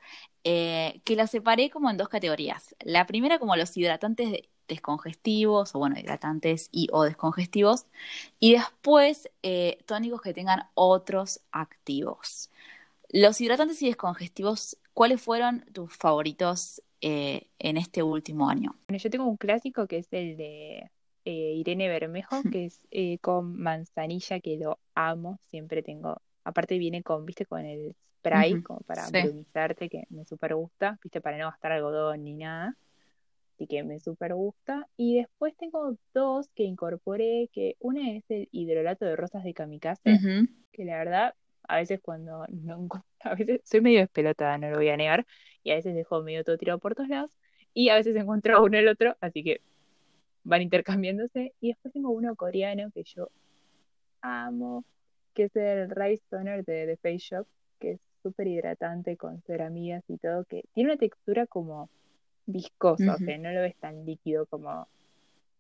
eh, 0.44 1.02
que 1.04 1.16
los 1.16 1.30
separé 1.30 1.70
como 1.70 1.90
en 1.90 1.98
dos 1.98 2.10
categorías. 2.10 2.76
La 2.82 3.06
primera 3.08 3.40
como 3.40 3.56
los 3.56 3.76
hidratantes 3.78 4.32
de- 4.32 4.50
descongestivos, 4.70 5.76
o 5.76 5.80
bueno, 5.80 6.00
hidratantes 6.00 6.70
y 6.72 6.88
o 6.94 7.04
descongestivos, 7.04 7.86
y 8.40 8.54
después 8.54 9.30
eh, 9.44 9.80
tónicos 9.86 10.22
que 10.22 10.34
tengan 10.34 10.64
otros 10.76 11.42
activos. 11.52 12.50
Los 13.10 13.42
hidratantes 13.42 13.82
y 13.82 13.88
descongestivos, 13.88 14.78
¿cuáles 14.94 15.22
fueron 15.22 15.66
tus 15.74 15.94
favoritos 15.94 16.82
eh, 17.02 17.48
en 17.60 17.76
este 17.76 18.04
último 18.04 18.50
año? 18.50 18.76
Bueno, 18.88 19.02
yo 19.02 19.10
tengo 19.10 19.26
un 19.26 19.38
clásico 19.38 19.88
que 19.88 19.98
es 19.98 20.08
el 20.12 20.38
de 20.38 20.90
eh, 21.26 21.54
Irene 21.56 21.90
Bermejo, 21.90 22.42
que 22.54 22.66
es 22.66 23.20
con 23.20 23.60
manzanilla, 23.60 24.40
que 24.40 24.58
lo 24.58 24.80
amo, 24.96 25.40
siempre 25.48 25.84
tengo, 25.84 26.22
aparte 26.46 26.78
viene 26.78 27.04
con, 27.04 27.26
viste, 27.26 27.46
con 27.46 27.66
el 27.66 27.96
spray, 28.20 28.62
como 28.62 28.82
para 28.82 29.06
sí. 29.08 29.22
brumizarte, 29.22 29.90
que 29.90 30.04
me 30.10 30.26
súper 30.26 30.56
gusta, 30.56 31.00
viste, 31.04 31.22
para 31.22 31.38
no 31.38 31.50
gastar 31.50 31.72
algodón 31.72 32.24
ni 32.24 32.34
nada, 32.34 32.76
así 33.60 33.68
que 33.68 33.84
me 33.84 34.00
súper 34.00 34.34
gusta. 34.34 34.88
Y 34.96 35.18
después 35.18 35.54
tengo 35.58 35.98
dos 36.14 36.48
que 36.56 36.64
incorporé, 36.64 37.50
que 37.52 37.76
una 37.80 38.12
es 38.12 38.24
el 38.30 38.48
hidrolato 38.52 39.04
de 39.04 39.18
rosas 39.18 39.44
de 39.44 39.54
kamikaze, 39.54 40.18
que 40.72 40.86
la 40.86 40.98
verdad, 40.98 41.36
a 41.68 41.78
veces 41.78 42.00
cuando 42.02 42.46
no 42.48 42.84
encuentro, 42.84 43.04
a 43.20 43.36
veces 43.36 43.62
soy 43.66 43.82
medio 43.82 44.00
despelotada, 44.00 44.58
no 44.58 44.70
lo 44.70 44.78
voy 44.78 44.88
a 44.88 44.96
negar, 44.96 45.26
y 45.62 45.72
a 45.72 45.76
veces 45.76 45.94
dejo 45.94 46.22
medio 46.24 46.46
todo 46.46 46.58
tirado 46.58 46.80
por 46.80 46.96
todos 46.96 47.10
lados, 47.10 47.38
y 47.74 47.90
a 47.90 47.96
veces 47.96 48.16
encuentro 48.16 48.64
uno 48.64 48.78
el 48.78 48.88
otro, 48.88 49.18
así 49.20 49.44
que 49.44 49.60
van 50.44 50.62
intercambiándose. 50.62 51.54
Y 51.60 51.70
después 51.70 51.94
tengo 51.94 52.12
uno 52.12 52.36
coreano 52.38 52.90
que 52.92 53.04
yo 53.04 53.30
amo, 54.22 54.86
que 55.34 55.44
es 55.44 55.56
el 55.58 55.90
Rice 55.90 56.24
Toner 56.30 56.64
de 56.64 56.86
The 56.86 56.96
Face 56.96 57.36
Shop, 57.36 57.48
que 57.78 57.92
es 57.92 58.00
súper 58.24 58.48
hidratante 58.48 59.18
con 59.18 59.42
ceramidas 59.42 60.04
y 60.08 60.18
todo, 60.18 60.46
que 60.46 60.64
tiene 60.74 60.92
una 60.92 60.98
textura 60.98 61.46
como 61.46 61.90
viscosa, 62.52 63.14
o 63.14 63.16
Ujú. 63.16 63.26
sea, 63.26 63.38
no 63.38 63.52
lo 63.52 63.62
ves 63.62 63.76
tan 63.78 64.06
líquido 64.06 64.46
como 64.48 64.88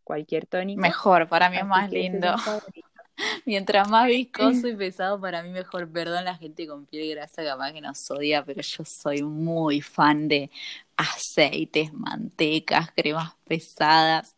cualquier 0.03 0.45
tónico. 0.47 0.81
Mejor, 0.81 1.27
para 1.27 1.49
mí 1.49 1.57
es 1.57 1.65
más 1.65 1.89
que 1.89 2.05
es 2.05 2.11
lindo. 2.11 2.35
Mientras 3.45 3.89
más 3.89 4.07
viscoso 4.07 4.67
y 4.67 4.75
pesado, 4.75 5.19
para 5.19 5.43
mí 5.43 5.49
mejor. 5.49 5.89
Perdón 5.89 6.25
la 6.25 6.35
gente 6.35 6.67
con 6.67 6.85
piel 6.85 7.15
grasa 7.15 7.43
capaz 7.43 7.73
que 7.73 7.81
nos 7.81 8.09
odia, 8.11 8.43
pero 8.43 8.61
yo 8.61 8.85
soy 8.85 9.23
muy 9.23 9.81
fan 9.81 10.27
de 10.27 10.49
aceites, 10.97 11.93
mantecas, 11.93 12.91
cremas 12.91 13.33
pesadas. 13.45 14.35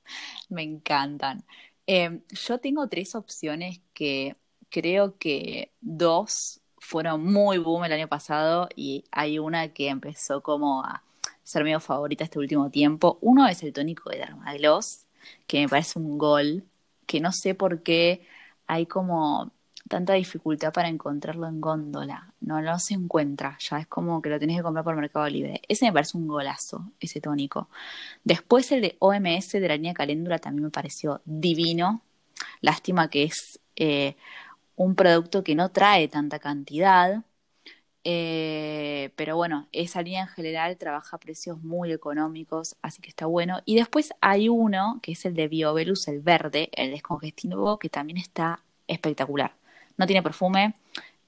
Me 0.50 0.64
encantan. 0.64 1.44
Eh, 1.88 2.22
yo 2.30 2.60
tengo 2.60 2.88
tres 2.88 3.16
opciones 3.16 3.82
que 3.94 4.36
creo 4.70 5.18
que 5.18 5.72
dos 5.82 6.62
fueron 6.80 7.24
muy 7.24 7.60
boom 7.60 7.86
el 7.86 7.94
año 7.94 8.08
pasado 8.08 8.68
y 8.76 9.04
hay 9.12 9.40
una 9.40 9.70
que 9.70 9.90
empezó 9.90 10.42
como 10.42 10.84
a 10.84 11.04
ser 11.52 11.64
medio 11.64 11.80
favorita 11.80 12.24
este 12.24 12.40
último 12.40 12.70
tiempo. 12.70 13.18
Uno 13.22 13.48
es 13.48 13.62
el 13.64 13.74
tónico 13.74 14.10
de 14.10 14.20
Dermagloss, 14.20 15.06
que 15.48 15.60
me 15.62 15.68
parece 15.68 16.00
un 16.00 16.18
gol, 16.18 16.64
que 17.06 17.20
no 17.20 17.32
sé 17.32 17.56
por 17.56 17.84
qué 17.84 18.26
hay 18.68 18.86
como 18.86 19.52
tanta 19.90 20.14
dificultad 20.14 20.72
para 20.72 20.88
encontrarlo 20.88 21.48
en 21.48 21.60
góndola. 21.60 22.34
No, 22.40 22.62
no 22.62 22.80
se 22.80 22.94
encuentra, 22.94 23.58
ya 23.60 23.80
es 23.80 23.88
como 23.88 24.22
que 24.22 24.30
lo 24.30 24.40
tenés 24.40 24.58
que 24.58 24.64
comprar 24.64 24.86
por 24.86 24.96
Mercado 24.96 25.28
Libre. 25.28 25.62
Ese 25.68 25.86
me 25.86 25.92
parece 25.92 26.18
un 26.18 26.28
golazo, 26.28 26.92
ese 27.02 27.20
tónico. 27.20 27.68
Después 28.24 28.72
el 28.72 28.82
de 28.82 28.96
OMS 29.00 29.52
de 29.52 29.68
la 29.68 29.76
línea 29.76 29.94
Caléndula 29.94 30.40
también 30.40 30.64
me 30.64 30.72
pareció 30.72 31.22
divino. 31.26 32.02
Lástima 32.62 33.10
que 33.10 33.24
es 33.24 33.60
eh, 33.76 34.16
un 34.78 34.96
producto 34.96 35.44
que 35.44 35.56
no 35.56 35.70
trae 35.70 36.08
tanta 36.08 36.40
cantidad. 36.40 37.24
Eh, 38.04 39.12
pero 39.16 39.36
bueno, 39.36 39.68
esa 39.72 40.02
línea 40.02 40.24
en 40.24 40.28
general 40.28 40.78
trabaja 40.78 41.18
a 41.18 41.20
precios 41.20 41.62
muy 41.62 41.92
económicos, 41.92 42.76
así 42.82 43.02
que 43.02 43.10
está 43.10 43.26
bueno. 43.28 43.62
Y 43.66 43.76
después 43.76 44.14
hay 44.22 44.50
uno 44.50 45.00
que 45.02 45.12
es 45.14 45.26
el 45.26 45.36
de 45.36 45.48
Biovelus, 45.48 46.08
el 46.08 46.22
verde, 46.22 46.70
el 46.74 46.92
descongestivo, 46.92 47.78
que 47.78 47.90
también 47.90 48.18
está 48.18 48.64
espectacular. 48.88 49.54
No 49.98 50.08
tiene 50.08 50.24
perfume 50.24 50.76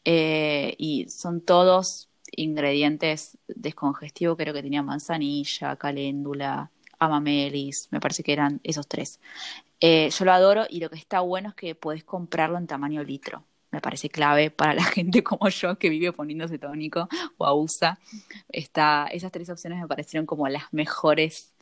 eh, 0.05 0.75
y 0.77 1.09
son 1.09 1.41
todos 1.41 2.09
ingredientes 2.31 3.37
descongestivos. 3.47 4.37
Creo 4.37 4.53
que 4.53 4.63
tenía 4.63 4.81
manzanilla, 4.81 5.75
caléndula, 5.75 6.71
amamelis, 6.99 7.89
me 7.91 7.99
parece 7.99 8.23
que 8.23 8.33
eran 8.33 8.59
esos 8.63 8.87
tres. 8.87 9.19
Eh, 9.79 10.09
yo 10.09 10.25
lo 10.25 10.33
adoro 10.33 10.65
y 10.69 10.79
lo 10.79 10.89
que 10.89 10.97
está 10.97 11.19
bueno 11.21 11.49
es 11.49 11.55
que 11.55 11.75
podés 11.75 12.03
comprarlo 12.03 12.57
en 12.57 12.67
tamaño 12.67 13.03
litro 13.03 13.43
me 13.73 13.81
parece 13.81 14.09
clave 14.09 14.51
para 14.51 14.73
la 14.73 14.83
gente 14.83 15.23
como 15.23 15.49
yo 15.49 15.77
que 15.77 15.89
vive 15.89 16.13
poniéndose 16.13 16.59
tónico 16.59 17.09
o 17.37 17.45
abusa. 17.45 17.99
Está, 18.47 19.07
esas 19.11 19.31
tres 19.31 19.49
opciones 19.49 19.81
me 19.81 19.87
parecieron 19.87 20.25
como 20.25 20.47
las 20.47 20.71
mejores 20.71 21.52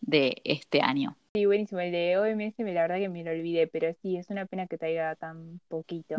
de 0.00 0.40
este 0.44 0.80
año. 0.80 1.16
Sí, 1.34 1.46
buenísimo. 1.46 1.80
El 1.80 1.92
de 1.92 2.18
OMS, 2.18 2.64
me- 2.64 2.72
la 2.72 2.82
verdad 2.82 2.96
que 2.98 3.08
me 3.08 3.22
lo 3.22 3.30
olvidé, 3.30 3.66
pero 3.66 3.92
sí, 4.02 4.16
es 4.16 4.28
una 4.30 4.46
pena 4.46 4.66
que 4.66 4.78
traiga 4.78 5.14
tan 5.16 5.60
poquito, 5.68 6.16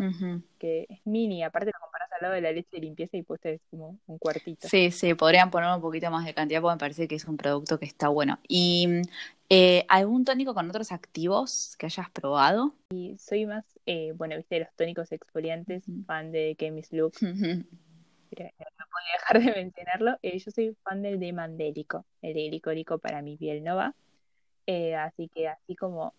que 0.58 0.86
es 0.88 1.00
mini, 1.04 1.42
aparte 1.42 1.70
lo 1.74 1.80
comparas 1.80 2.10
al 2.12 2.18
lado 2.22 2.34
de 2.34 2.40
la 2.40 2.52
leche 2.52 2.68
de 2.72 2.80
limpieza 2.80 3.16
y 3.16 3.22
pues 3.22 3.44
es 3.44 3.60
como 3.70 3.98
un 4.06 4.18
cuartito. 4.18 4.68
Sí, 4.68 4.90
sí, 4.90 5.14
podrían 5.14 5.50
poner 5.50 5.74
un 5.74 5.80
poquito 5.80 6.10
más 6.10 6.24
de 6.24 6.32
cantidad 6.32 6.62
porque 6.62 6.74
me 6.74 6.78
parece 6.78 7.08
que 7.08 7.16
es 7.16 7.24
un 7.26 7.36
producto 7.36 7.78
que 7.78 7.86
está 7.86 8.08
bueno. 8.08 8.38
¿Y 8.48 8.88
eh, 9.50 9.84
algún 9.88 10.24
tónico 10.24 10.54
con 10.54 10.70
otros 10.70 10.92
activos 10.92 11.74
que 11.78 11.86
hayas 11.86 12.08
probado? 12.10 12.72
Y 12.90 13.16
soy 13.18 13.46
más, 13.46 13.64
eh, 13.86 14.12
bueno, 14.16 14.36
viste, 14.36 14.58
los 14.60 14.68
tónicos 14.76 15.10
exfoliantes, 15.12 15.84
fan 16.06 16.32
de 16.32 16.56
Chemist 16.58 16.92
Look, 16.92 17.14
Ujú. 17.20 17.64
pero 18.30 18.50
no 18.78 18.79
podía 18.90 19.12
dejar 19.18 19.40
de 19.54 19.62
mencionarlo. 19.62 20.18
Eh, 20.22 20.38
yo 20.38 20.50
soy 20.50 20.76
fan 20.84 21.02
del 21.02 21.18
de 21.20 21.32
Mandélico, 21.32 22.04
el 22.22 22.34
de 22.34 22.48
glicólico 22.48 22.98
para 22.98 23.22
mi 23.22 23.36
piel 23.36 23.62
no 23.64 23.76
va. 23.76 23.94
Eh, 24.66 24.94
así 24.94 25.28
que 25.34 25.48
así 25.48 25.74
como 25.76 26.14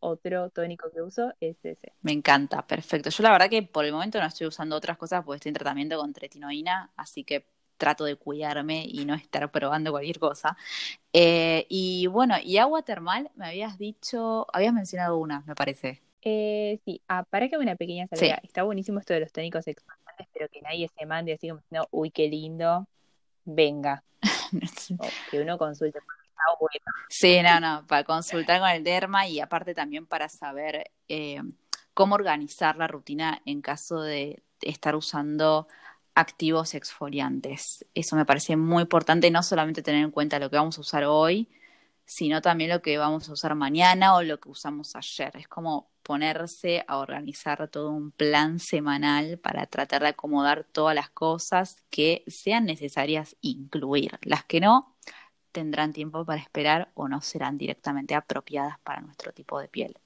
otro 0.00 0.50
tónico 0.50 0.90
que 0.92 1.02
uso 1.02 1.32
es 1.40 1.56
ese. 1.64 1.92
Me 2.02 2.12
encanta, 2.12 2.66
perfecto. 2.66 3.10
Yo 3.10 3.22
la 3.22 3.32
verdad 3.32 3.48
que 3.48 3.62
por 3.62 3.84
el 3.84 3.92
momento 3.92 4.20
no 4.20 4.26
estoy 4.26 4.46
usando 4.46 4.76
otras 4.76 4.96
cosas 4.98 5.24
porque 5.24 5.36
estoy 5.36 5.50
en 5.50 5.54
tratamiento 5.54 5.98
con 5.98 6.12
tretinoína, 6.12 6.92
así 6.96 7.24
que 7.24 7.46
trato 7.76 8.04
de 8.04 8.16
cuidarme 8.16 8.84
y 8.86 9.04
no 9.04 9.14
estar 9.14 9.50
probando 9.50 9.90
cualquier 9.90 10.18
cosa. 10.18 10.56
Eh, 11.12 11.66
y 11.68 12.06
bueno, 12.06 12.36
y 12.42 12.58
agua 12.58 12.82
termal, 12.82 13.30
me 13.34 13.46
habías 13.46 13.78
dicho, 13.78 14.46
habías 14.52 14.72
mencionado 14.72 15.18
una, 15.18 15.42
me 15.46 15.54
parece. 15.54 16.02
Eh, 16.22 16.80
sí, 16.84 17.00
ah, 17.08 17.24
para 17.24 17.48
que 17.48 17.56
una 17.56 17.76
pequeña 17.76 18.06
Sí. 18.12 18.16
salvedad. 18.16 18.40
Está 18.42 18.62
buenísimo 18.64 18.98
esto 18.98 19.14
de 19.14 19.20
los 19.20 19.32
tónicos 19.32 19.64
pero 20.32 20.48
que 20.48 20.60
nadie 20.62 20.88
se 20.96 21.06
mande 21.06 21.34
así 21.34 21.48
como 21.48 21.60
diciendo, 21.60 21.88
uy, 21.90 22.10
qué 22.10 22.28
lindo, 22.28 22.86
venga. 23.44 24.02
O 24.98 25.08
que 25.30 25.40
uno 25.40 25.58
consulte 25.58 25.98
bueno. 26.60 26.84
Sí, 27.08 27.42
no, 27.42 27.60
no, 27.60 27.86
para 27.86 28.04
consultar 28.04 28.60
con 28.60 28.68
el 28.70 28.84
derma 28.84 29.26
y 29.26 29.40
aparte 29.40 29.74
también 29.74 30.06
para 30.06 30.28
saber 30.28 30.90
eh, 31.08 31.42
cómo 31.94 32.14
organizar 32.14 32.76
la 32.76 32.86
rutina 32.86 33.40
en 33.44 33.62
caso 33.62 34.00
de 34.00 34.42
estar 34.60 34.94
usando 34.94 35.66
activos 36.14 36.74
exfoliantes. 36.74 37.84
Eso 37.94 38.16
me 38.16 38.24
parece 38.24 38.56
muy 38.56 38.82
importante, 38.82 39.30
no 39.30 39.42
solamente 39.42 39.82
tener 39.82 40.02
en 40.02 40.10
cuenta 40.10 40.38
lo 40.38 40.50
que 40.50 40.56
vamos 40.56 40.78
a 40.78 40.80
usar 40.80 41.04
hoy, 41.04 41.48
sino 42.06 42.40
también 42.40 42.70
lo 42.70 42.80
que 42.80 42.98
vamos 42.98 43.28
a 43.28 43.32
usar 43.32 43.54
mañana 43.54 44.14
o 44.14 44.22
lo 44.22 44.38
que 44.40 44.48
usamos 44.48 44.94
ayer. 44.96 45.36
Es 45.36 45.48
como 45.48 45.90
ponerse 46.02 46.84
a 46.86 46.98
organizar 46.98 47.68
todo 47.68 47.90
un 47.90 48.12
plan 48.12 48.60
semanal 48.60 49.38
para 49.38 49.66
tratar 49.66 50.02
de 50.02 50.08
acomodar 50.08 50.64
todas 50.64 50.94
las 50.94 51.10
cosas 51.10 51.82
que 51.90 52.22
sean 52.28 52.64
necesarias 52.64 53.36
incluir. 53.40 54.18
Las 54.22 54.44
que 54.44 54.60
no, 54.60 54.94
tendrán 55.50 55.92
tiempo 55.92 56.24
para 56.24 56.40
esperar 56.40 56.90
o 56.94 57.08
no 57.08 57.20
serán 57.22 57.58
directamente 57.58 58.14
apropiadas 58.14 58.78
para 58.80 59.00
nuestro 59.00 59.32
tipo 59.32 59.58
de 59.58 59.68
piel. 59.68 59.96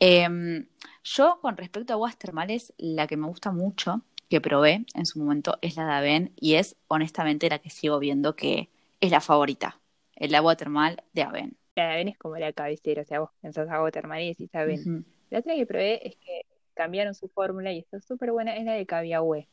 Eh, 0.00 0.66
yo, 1.04 1.38
con 1.40 1.56
respecto 1.56 1.92
a 1.92 1.94
aguas 1.94 2.18
termales, 2.18 2.74
la 2.76 3.06
que 3.06 3.16
me 3.16 3.26
gusta 3.26 3.52
mucho, 3.52 4.02
que 4.28 4.40
probé 4.40 4.84
en 4.94 5.06
su 5.06 5.18
momento, 5.18 5.58
es 5.62 5.76
la 5.76 5.86
de 5.86 5.92
Aven 5.92 6.32
y 6.36 6.54
es 6.54 6.76
honestamente 6.88 7.48
la 7.48 7.58
que 7.58 7.70
sigo 7.70 7.98
viendo 7.98 8.36
que 8.36 8.68
es 9.00 9.10
la 9.10 9.20
favorita, 9.20 9.78
el 10.16 10.34
agua 10.34 10.56
termal 10.56 11.02
de 11.12 11.22
Aven. 11.22 11.56
La 11.74 11.86
de 11.86 11.92
Aven 11.92 12.08
es 12.08 12.18
como 12.18 12.36
la 12.36 12.52
cabecera, 12.52 13.02
o 13.02 13.04
sea, 13.04 13.20
vos 13.20 13.30
pensás 13.40 13.68
agua 13.70 13.90
termal 13.90 14.20
y 14.22 14.28
decís 14.28 14.54
Aven. 14.54 15.06
La 15.30 15.38
otra 15.38 15.54
que 15.54 15.66
probé 15.66 16.06
es 16.06 16.16
que 16.16 16.42
cambiaron 16.74 17.14
su 17.14 17.28
fórmula 17.28 17.72
y 17.72 17.78
está 17.78 18.00
súper 18.00 18.32
buena, 18.32 18.56
es 18.56 18.64
la 18.64 18.72
de 18.72 18.86
Caviahue, 18.86 19.48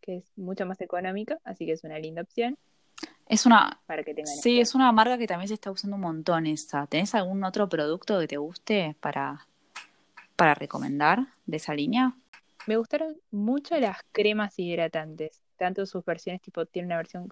que 0.00 0.16
es 0.18 0.24
mucho 0.36 0.66
más 0.66 0.80
económica, 0.80 1.38
así 1.44 1.66
que 1.66 1.72
es 1.72 1.84
una 1.84 1.98
linda 1.98 2.22
opción. 2.22 2.58
Es 3.28 3.44
una, 3.44 3.80
para 3.86 4.02
que 4.02 4.14
tengan 4.14 4.34
sí, 4.34 4.60
es 4.60 4.74
una 4.74 4.90
marca 4.90 5.18
que 5.18 5.26
también 5.26 5.48
se 5.48 5.54
está 5.54 5.70
usando 5.70 5.96
un 5.96 6.02
montón 6.02 6.46
esa. 6.46 6.86
¿Tenés 6.86 7.14
algún 7.14 7.44
otro 7.44 7.68
producto 7.68 8.18
que 8.20 8.26
te 8.26 8.38
guste 8.38 8.96
para, 9.00 9.46
para 10.34 10.54
recomendar 10.54 11.26
de 11.44 11.58
esa 11.58 11.74
línea? 11.74 12.14
Me 12.66 12.76
gustaron 12.76 13.16
mucho 13.30 13.78
las 13.78 13.98
cremas 14.12 14.58
hidratantes, 14.58 15.42
tanto 15.56 15.84
sus 15.84 16.04
versiones, 16.04 16.40
tipo, 16.40 16.64
tiene 16.64 16.86
una 16.86 16.96
versión 16.96 17.28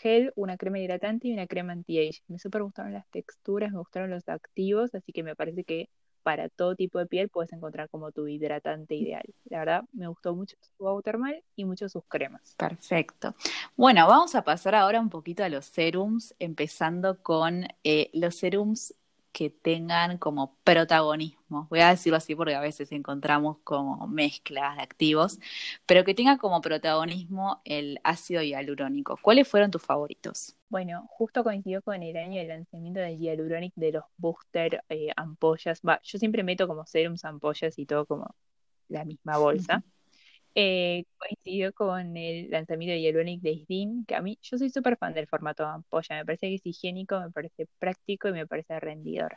gel, 0.00 0.32
una 0.36 0.56
crema 0.56 0.78
hidratante 0.78 1.28
y 1.28 1.32
una 1.32 1.46
crema 1.46 1.72
anti-age. 1.72 2.22
Me 2.28 2.38
súper 2.38 2.62
gustaron 2.62 2.92
las 2.92 3.08
texturas, 3.10 3.72
me 3.72 3.78
gustaron 3.78 4.10
los 4.10 4.28
activos, 4.28 4.94
así 4.94 5.12
que 5.12 5.22
me 5.22 5.36
parece 5.36 5.64
que 5.64 5.88
para 6.22 6.48
todo 6.48 6.76
tipo 6.76 6.98
de 6.98 7.06
piel 7.06 7.28
puedes 7.28 7.52
encontrar 7.52 7.88
como 7.88 8.12
tu 8.12 8.26
hidratante 8.26 8.94
ideal. 8.94 9.24
La 9.44 9.60
verdad, 9.60 9.84
me 9.92 10.06
gustó 10.06 10.34
mucho 10.34 10.56
su 10.76 10.86
agua 10.86 11.02
termal 11.02 11.42
y 11.56 11.64
mucho 11.64 11.88
sus 11.88 12.04
cremas. 12.06 12.54
Perfecto. 12.56 13.34
Bueno, 13.76 14.06
vamos 14.06 14.34
a 14.34 14.44
pasar 14.44 14.74
ahora 14.74 15.00
un 15.00 15.08
poquito 15.08 15.44
a 15.44 15.48
los 15.48 15.66
serums, 15.66 16.34
empezando 16.38 17.22
con 17.22 17.66
eh, 17.84 18.10
los 18.12 18.36
serums 18.36 18.94
que 19.32 19.50
tengan 19.50 20.18
como 20.18 20.56
protagonismo, 20.64 21.66
voy 21.70 21.80
a 21.80 21.90
decirlo 21.90 22.16
así 22.16 22.34
porque 22.34 22.54
a 22.54 22.60
veces 22.60 22.92
encontramos 22.92 23.58
como 23.64 24.06
mezclas 24.06 24.76
de 24.76 24.82
activos, 24.82 25.38
pero 25.86 26.04
que 26.04 26.14
tenga 26.14 26.38
como 26.38 26.60
protagonismo 26.60 27.60
el 27.64 28.00
ácido 28.04 28.42
hialurónico. 28.42 29.18
¿Cuáles 29.22 29.48
fueron 29.48 29.70
tus 29.70 29.82
favoritos? 29.82 30.56
Bueno, 30.68 31.06
justo 31.08 31.42
coincidió 31.44 31.82
con 31.82 32.02
el 32.02 32.16
año 32.16 32.38
del 32.38 32.48
lanzamiento 32.48 33.00
del 33.00 33.18
hialurónico 33.18 33.80
de 33.80 33.92
los 33.92 34.04
booster 34.16 34.82
eh, 34.88 35.10
ampollas. 35.16 35.80
Va, 35.86 36.00
yo 36.02 36.18
siempre 36.18 36.42
meto 36.42 36.66
como 36.68 36.86
serums, 36.86 37.24
ampollas 37.24 37.78
y 37.78 37.86
todo 37.86 38.06
como 38.06 38.34
la 38.88 39.04
misma 39.04 39.38
bolsa. 39.38 39.82
Eh, 40.54 41.04
coincidió 41.16 41.72
con 41.72 42.16
el 42.16 42.50
lanzamiento 42.50 42.92
de 42.92 43.00
Hyaluronic 43.00 43.40
de 43.40 43.50
Isdin, 43.52 44.04
que 44.04 44.16
a 44.16 44.20
mí, 44.20 44.38
yo 44.42 44.58
soy 44.58 44.70
súper 44.70 44.96
fan 44.96 45.14
del 45.14 45.28
formato 45.28 45.64
ampolla, 45.64 46.16
me 46.16 46.24
parece 46.24 46.48
que 46.48 46.54
es 46.56 46.66
higiénico, 46.66 47.20
me 47.20 47.30
parece 47.30 47.66
práctico 47.78 48.28
y 48.28 48.32
me 48.32 48.46
parece 48.46 48.78
rendidor. 48.80 49.36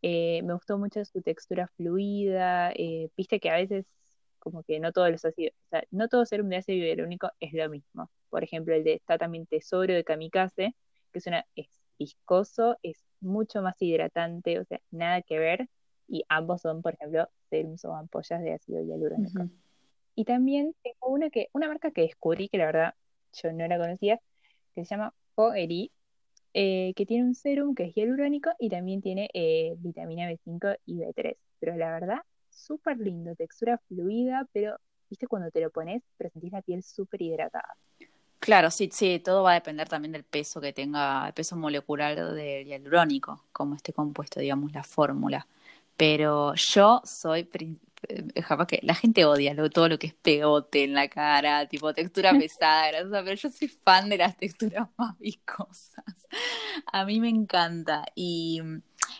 Eh, 0.00 0.42
me 0.44 0.54
gustó 0.54 0.78
mucho 0.78 1.04
su 1.04 1.20
textura 1.22 1.68
fluida, 1.76 2.72
eh, 2.72 3.10
viste 3.16 3.40
que 3.40 3.50
a 3.50 3.56
veces 3.56 3.86
como 4.38 4.62
que 4.62 4.80
no 4.80 4.92
todos 4.92 5.10
los 5.10 5.24
ácidos, 5.24 5.52
o 5.66 5.68
sea, 5.70 5.84
no 5.90 6.08
todo 6.08 6.24
serum 6.24 6.48
de 6.48 6.56
ácido 6.56 6.86
hialurónico 6.86 7.30
es 7.40 7.52
lo 7.52 7.68
mismo. 7.68 8.10
Por 8.30 8.44
ejemplo, 8.44 8.74
el 8.74 8.84
de 8.84 8.94
está 8.94 9.18
también 9.18 9.46
Tesoro 9.46 9.92
de 9.92 10.04
Kamikaze, 10.04 10.74
que 11.12 11.18
es 11.18 11.26
una 11.26 11.44
es 11.56 11.68
viscoso, 11.98 12.78
es 12.82 13.04
mucho 13.20 13.60
más 13.60 13.74
hidratante, 13.80 14.60
o 14.60 14.64
sea, 14.64 14.80
nada 14.90 15.20
que 15.22 15.38
ver, 15.38 15.68
y 16.06 16.24
ambos 16.28 16.62
son, 16.62 16.80
por 16.80 16.94
ejemplo, 16.94 17.28
serums 17.50 17.84
o 17.84 17.94
ampollas 17.94 18.40
de 18.40 18.52
ácido 18.52 18.82
hialurónico. 18.82 19.48
Y 20.18 20.24
también 20.24 20.74
tengo 20.82 21.14
una 21.14 21.30
que, 21.30 21.48
una 21.52 21.68
marca 21.68 21.92
que 21.92 22.00
descubrí, 22.00 22.48
que 22.48 22.58
la 22.58 22.66
verdad 22.66 22.94
yo 23.40 23.52
no 23.52 23.68
la 23.68 23.78
conocía, 23.78 24.20
que 24.74 24.84
se 24.84 24.90
llama 24.96 25.14
Foeri, 25.36 25.92
eh, 26.54 26.92
que 26.96 27.06
tiene 27.06 27.22
un 27.22 27.36
serum 27.36 27.72
que 27.72 27.84
es 27.84 27.94
hialurónico 27.94 28.50
y 28.58 28.68
también 28.68 29.00
tiene 29.00 29.30
eh, 29.32 29.76
vitamina 29.78 30.28
B5 30.28 30.76
y 30.86 30.98
B3. 30.98 31.36
Pero 31.60 31.76
la 31.76 31.92
verdad, 31.92 32.18
súper 32.50 32.98
lindo, 32.98 33.36
textura 33.36 33.78
fluida, 33.86 34.44
pero 34.52 34.76
viste 35.08 35.28
cuando 35.28 35.52
te 35.52 35.60
lo 35.60 35.70
pones, 35.70 36.02
pero 36.16 36.32
la 36.50 36.62
piel 36.62 36.82
súper 36.82 37.22
hidratada. 37.22 37.76
Claro, 38.40 38.72
sí, 38.72 38.88
sí, 38.92 39.20
todo 39.20 39.44
va 39.44 39.52
a 39.52 39.54
depender 39.54 39.88
también 39.88 40.10
del 40.10 40.24
peso 40.24 40.60
que 40.60 40.72
tenga, 40.72 41.28
el 41.28 41.32
peso 41.32 41.54
molecular 41.54 42.34
del 42.34 42.66
hialurónico, 42.66 43.44
como 43.52 43.76
esté 43.76 43.92
compuesto, 43.92 44.40
digamos, 44.40 44.72
la 44.72 44.82
fórmula. 44.82 45.46
Pero 45.96 46.54
yo 46.54 47.02
soy 47.04 47.44
eh, 48.08 48.42
jamás 48.42 48.66
que 48.66 48.80
la 48.82 48.94
gente 48.94 49.24
odia 49.24 49.56
todo 49.70 49.88
lo 49.88 49.98
que 49.98 50.08
es 50.08 50.14
pegote 50.14 50.84
en 50.84 50.94
la 50.94 51.08
cara, 51.08 51.66
tipo 51.68 51.92
textura 51.92 52.32
pesada, 52.38 52.88
grasosa, 52.88 53.22
pero 53.24 53.34
yo 53.34 53.50
soy 53.50 53.68
fan 53.68 54.08
de 54.08 54.18
las 54.18 54.36
texturas 54.36 54.88
más 54.96 55.18
viscosas. 55.18 56.04
A 56.86 57.04
mí 57.04 57.20
me 57.20 57.28
encanta 57.28 58.04
y 58.14 58.60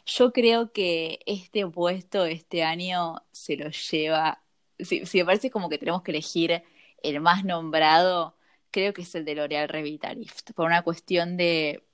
yo 0.06 0.32
creo 0.32 0.72
que 0.72 1.20
este 1.26 1.66
puesto 1.66 2.24
este 2.24 2.62
año 2.62 3.16
se 3.32 3.56
lo 3.56 3.70
lleva, 3.70 4.42
si, 4.78 5.02
me 5.14 5.24
parece 5.24 5.50
como 5.50 5.68
que 5.68 5.78
tenemos 5.78 6.02
que 6.02 6.12
elegir 6.12 6.62
el 7.02 7.20
más 7.20 7.44
nombrado, 7.44 8.36
creo 8.70 8.92
que 8.92 9.02
es 9.02 9.14
el 9.14 9.24
de 9.24 9.34
L'Oreal 9.34 9.68
Revitalift, 9.68 10.52
por 10.52 10.66
una 10.66 10.82
cuestión 10.82 11.36
de 11.36 11.84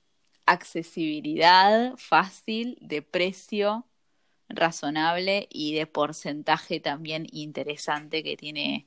accesibilidad 0.45 1.95
fácil, 1.97 2.77
de 2.81 3.01
precio 3.01 3.87
razonable 4.49 5.47
y 5.49 5.73
de 5.75 5.87
porcentaje 5.87 6.79
también 6.79 7.27
interesante 7.31 8.23
que 8.23 8.37
tiene 8.37 8.85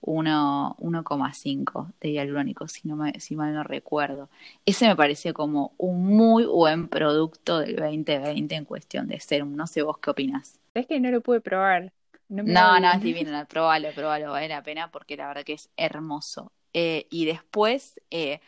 1,5 0.00 1.92
de 2.00 2.12
hialurónico, 2.12 2.68
si, 2.68 2.86
no 2.86 2.96
me, 2.96 3.18
si 3.20 3.36
mal 3.36 3.52
no 3.54 3.64
recuerdo. 3.64 4.28
Ese 4.64 4.86
me 4.86 4.96
pareció 4.96 5.34
como 5.34 5.72
un 5.76 6.04
muy 6.04 6.44
buen 6.44 6.88
producto 6.88 7.58
del 7.58 7.76
2020 7.76 8.54
en 8.54 8.64
cuestión 8.64 9.08
de 9.08 9.20
serum. 9.20 9.56
No 9.56 9.66
sé 9.66 9.82
vos 9.82 9.98
qué 9.98 10.10
opinás. 10.10 10.58
Es 10.74 10.86
que 10.86 11.00
no 11.00 11.10
lo 11.10 11.20
pude 11.20 11.40
probar. 11.40 11.92
No, 12.28 12.42
no, 12.42 12.78
no, 12.78 12.92
es 12.92 13.00
divino, 13.00 13.30
probalo, 13.46 13.88
probalo, 13.94 14.32
vale 14.32 14.48
la 14.48 14.62
pena 14.62 14.90
porque 14.90 15.16
la 15.16 15.28
verdad 15.28 15.44
que 15.44 15.54
es 15.54 15.70
hermoso. 15.76 16.52
Eh, 16.74 17.06
y 17.10 17.24
después, 17.24 17.98
eh, 18.10 18.40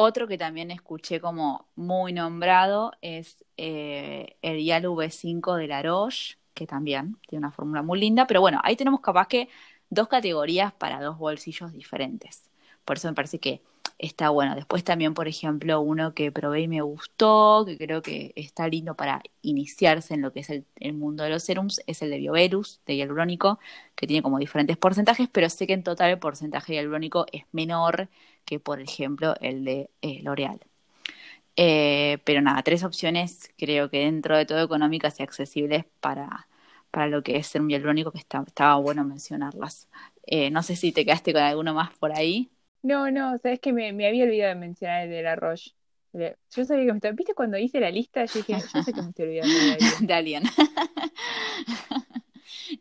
otro 0.00 0.28
que 0.28 0.38
también 0.38 0.70
escuché 0.70 1.20
como 1.20 1.66
muy 1.74 2.12
nombrado 2.12 2.92
es 3.02 3.44
eh, 3.56 4.36
el 4.42 4.64
Yalu 4.64 4.94
V5 4.94 5.56
de 5.56 5.66
la 5.66 5.82
Roche, 5.82 6.38
que 6.54 6.68
también 6.68 7.16
tiene 7.26 7.40
una 7.44 7.50
fórmula 7.50 7.82
muy 7.82 7.98
linda, 7.98 8.24
pero 8.28 8.40
bueno, 8.40 8.60
ahí 8.62 8.76
tenemos 8.76 9.00
capaz 9.00 9.26
que 9.26 9.48
dos 9.90 10.06
categorías 10.06 10.72
para 10.72 11.02
dos 11.02 11.18
bolsillos 11.18 11.72
diferentes. 11.72 12.48
Por 12.84 12.96
eso 12.96 13.08
me 13.08 13.14
parece 13.14 13.40
que 13.40 13.60
está 13.98 14.30
bueno. 14.30 14.54
Después 14.54 14.84
también, 14.84 15.14
por 15.14 15.26
ejemplo, 15.26 15.80
uno 15.80 16.14
que 16.14 16.30
probé 16.30 16.62
y 16.62 16.68
me 16.68 16.80
gustó, 16.80 17.64
que 17.66 17.76
creo 17.76 18.00
que 18.00 18.32
está 18.36 18.68
lindo 18.68 18.94
para 18.94 19.20
iniciarse 19.42 20.14
en 20.14 20.22
lo 20.22 20.32
que 20.32 20.40
es 20.40 20.50
el, 20.50 20.92
mundo 20.94 21.24
de 21.24 21.30
los 21.30 21.42
serums, 21.42 21.80
es 21.88 22.02
el 22.02 22.10
de 22.10 22.18
Bioverus, 22.18 22.80
de 22.86 22.94
hialurónico, 22.94 23.58
que 23.96 24.06
tiene 24.06 24.22
como 24.22 24.38
diferentes 24.38 24.76
porcentajes, 24.76 25.28
pero 25.28 25.50
sé 25.50 25.66
que 25.66 25.72
en 25.72 25.82
total 25.82 26.10
el 26.10 26.18
porcentaje 26.20 26.74
hialurónico 26.74 27.26
es 27.32 27.44
menor 27.50 28.08
que, 28.48 28.58
por 28.58 28.80
ejemplo, 28.80 29.34
el 29.42 29.64
de 29.64 29.90
eh, 30.00 30.20
L'Oreal. 30.22 30.58
Eh, 31.56 32.18
pero 32.24 32.40
nada, 32.40 32.62
tres 32.62 32.82
opciones 32.82 33.50
creo 33.58 33.90
que 33.90 33.98
dentro 33.98 34.36
de 34.38 34.46
todo 34.46 34.62
económicas 34.62 35.20
y 35.20 35.22
accesibles 35.22 35.84
para, 36.00 36.48
para 36.90 37.08
lo 37.08 37.22
que 37.22 37.36
es 37.36 37.46
ser 37.48 37.60
un 37.60 37.68
hialurónico, 37.68 38.10
que 38.10 38.18
estaba 38.18 38.76
bueno 38.76 39.04
mencionarlas. 39.04 39.88
Eh, 40.26 40.50
no 40.50 40.62
sé 40.62 40.76
si 40.76 40.92
te 40.92 41.04
quedaste 41.04 41.34
con 41.34 41.42
alguno 41.42 41.74
más 41.74 41.90
por 41.98 42.12
ahí. 42.12 42.50
No, 42.82 43.10
no, 43.10 43.36
sabes 43.38 43.60
que 43.60 43.72
me, 43.74 43.88
había 43.88 44.24
olvidado 44.24 44.54
de 44.54 44.60
mencionar 44.60 45.02
el 45.04 45.10
de 45.10 45.22
la 45.22 45.36
Roche. 45.36 45.72
Yo 46.12 46.64
sabía 46.64 46.86
que 46.86 46.92
me 46.92 46.98
estaba. 46.98 47.12
¿Viste 47.12 47.34
cuando 47.34 47.58
hice 47.58 47.80
la 47.80 47.90
lista? 47.90 48.24
Yo 48.24 48.40
dije, 48.40 48.54
yo 48.72 48.82
sé 48.82 48.92
que 48.94 49.02
me 49.02 49.08
estoy 49.10 49.26
olvidando 49.26 50.06
de 50.06 50.14
alguien. 50.14 50.42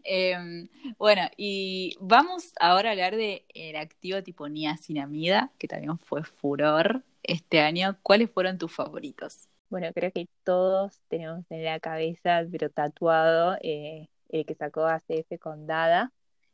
Em, 0.09 0.69
bueno, 0.97 1.23
y 1.35 1.97
vamos 1.99 2.53
ahora 2.61 2.89
a 2.89 2.91
hablar 2.93 3.17
de 3.17 3.45
el 3.53 3.75
activo 3.75 4.23
tipo 4.23 4.47
niacinamida, 4.47 5.51
que 5.59 5.67
también 5.67 5.97
fue 5.99 6.23
furor 6.23 7.03
este 7.23 7.59
año. 7.59 7.97
¿Cuáles 8.03 8.31
fueron 8.31 8.57
tus 8.57 8.73
favoritos? 8.73 9.49
Bueno, 9.69 9.87
creo 9.93 10.13
que 10.13 10.29
todos 10.45 11.01
tenemos 11.09 11.43
en 11.49 11.65
la 11.65 11.81
cabeza, 11.81 12.45
pero 12.49 12.69
tatuado, 12.69 13.57
eh, 13.61 14.07
el 14.29 14.45
que 14.45 14.55
sacó 14.55 14.85
ACF 14.85 15.37
con 15.39 15.67
Dada. 15.67 16.13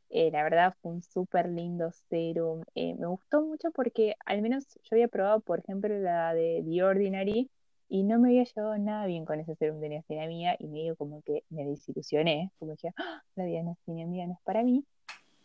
Eh, 0.10 0.32
la 0.32 0.44
verdad 0.44 0.76
fue 0.82 0.94
un 0.94 1.04
súper 1.04 1.48
lindo 1.48 1.92
serum. 2.10 2.64
Eh, 2.74 2.96
me 2.96 3.06
gustó 3.06 3.44
mucho 3.44 3.70
porque 3.72 4.16
al 4.26 4.42
menos 4.42 4.66
yo 4.84 4.90
había 4.94 5.08
probado, 5.10 5.42
por 5.42 5.60
ejemplo, 5.60 5.96
la 6.00 6.34
de 6.34 6.64
The 6.68 6.84
Ordinary 6.84 7.52
y 7.94 8.02
no 8.02 8.18
me 8.18 8.30
había 8.30 8.44
llevado 8.44 8.76
nada 8.80 9.06
bien 9.06 9.24
con 9.24 9.40
ese 9.40 9.54
serum 9.54 9.80
de 9.80 9.90
niacinamida 9.90 10.56
y 10.58 10.68
medio 10.68 10.96
como 10.96 11.22
que 11.22 11.44
me 11.52 11.64
desilusioné, 11.64 12.50
como 12.58 12.72
dije, 12.72 12.92
¡Ah! 12.98 13.22
la 13.36 13.46
niacinamida 13.46 14.26
no 14.26 14.34
es 14.34 14.40
para 14.44 14.64
mí. 14.64 14.84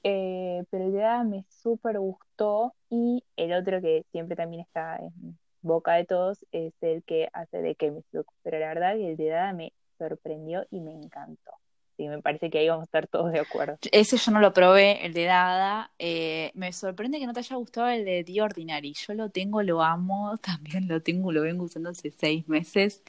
Eh, 0.03 0.65
pero 0.71 0.87
el 0.87 0.93
de 0.93 0.99
Dada 0.99 1.25
me 1.25 1.45
súper 1.51 1.99
gustó 1.99 2.73
y 2.89 3.23
el 3.37 3.53
otro 3.53 3.83
que 3.83 4.07
siempre 4.13 4.35
también 4.35 4.63
está 4.63 4.97
en 4.97 5.39
boca 5.61 5.93
de 5.97 6.07
todos 6.07 6.47
es 6.51 6.73
el 6.81 7.03
que 7.03 7.29
hace 7.35 7.61
de 7.61 7.75
Chemist 7.75 8.09
Pero 8.43 8.59
la 8.59 8.69
verdad 8.69 8.95
que 8.95 9.11
el 9.11 9.19
de 9.19 9.29
Dada 9.29 9.53
me 9.53 9.75
sorprendió 9.99 10.65
y 10.71 10.81
me 10.81 10.95
encantó 10.95 11.53
sí, 11.99 12.09
me 12.09 12.23
parece 12.23 12.49
que 12.49 12.59
ahí 12.59 12.69
vamos 12.69 12.83
a 12.83 12.85
estar 12.85 13.09
todos 13.09 13.33
de 13.33 13.41
acuerdo. 13.41 13.77
Ese 13.91 14.17
yo 14.17 14.31
no 14.31 14.41
lo 14.41 14.55
probé, 14.55 15.05
el 15.05 15.13
de 15.13 15.25
Dada. 15.25 15.91
Eh, 15.99 16.53
me 16.55 16.73
sorprende 16.73 17.19
que 17.19 17.27
no 17.27 17.33
te 17.33 17.41
haya 17.41 17.57
gustado 17.57 17.89
el 17.89 18.05
de 18.05 18.23
The 18.25 18.41
Ordinary. 18.41 18.95
Yo 18.95 19.15
lo 19.15 19.29
tengo, 19.31 19.63
lo 19.63 19.83
amo, 19.83 20.37
también 20.43 20.89
lo 20.89 21.03
tengo, 21.03 21.33
lo 21.33 21.43
vengo 21.43 21.65
usando 21.65 21.91
hace 21.91 22.13
seis 22.13 22.49
meses. 22.49 23.03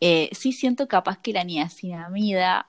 Eh, 0.00 0.28
sí 0.32 0.52
siento 0.52 0.86
capaz 0.86 1.18
que 1.18 1.32
la 1.32 1.42
niacinamida 1.42 2.68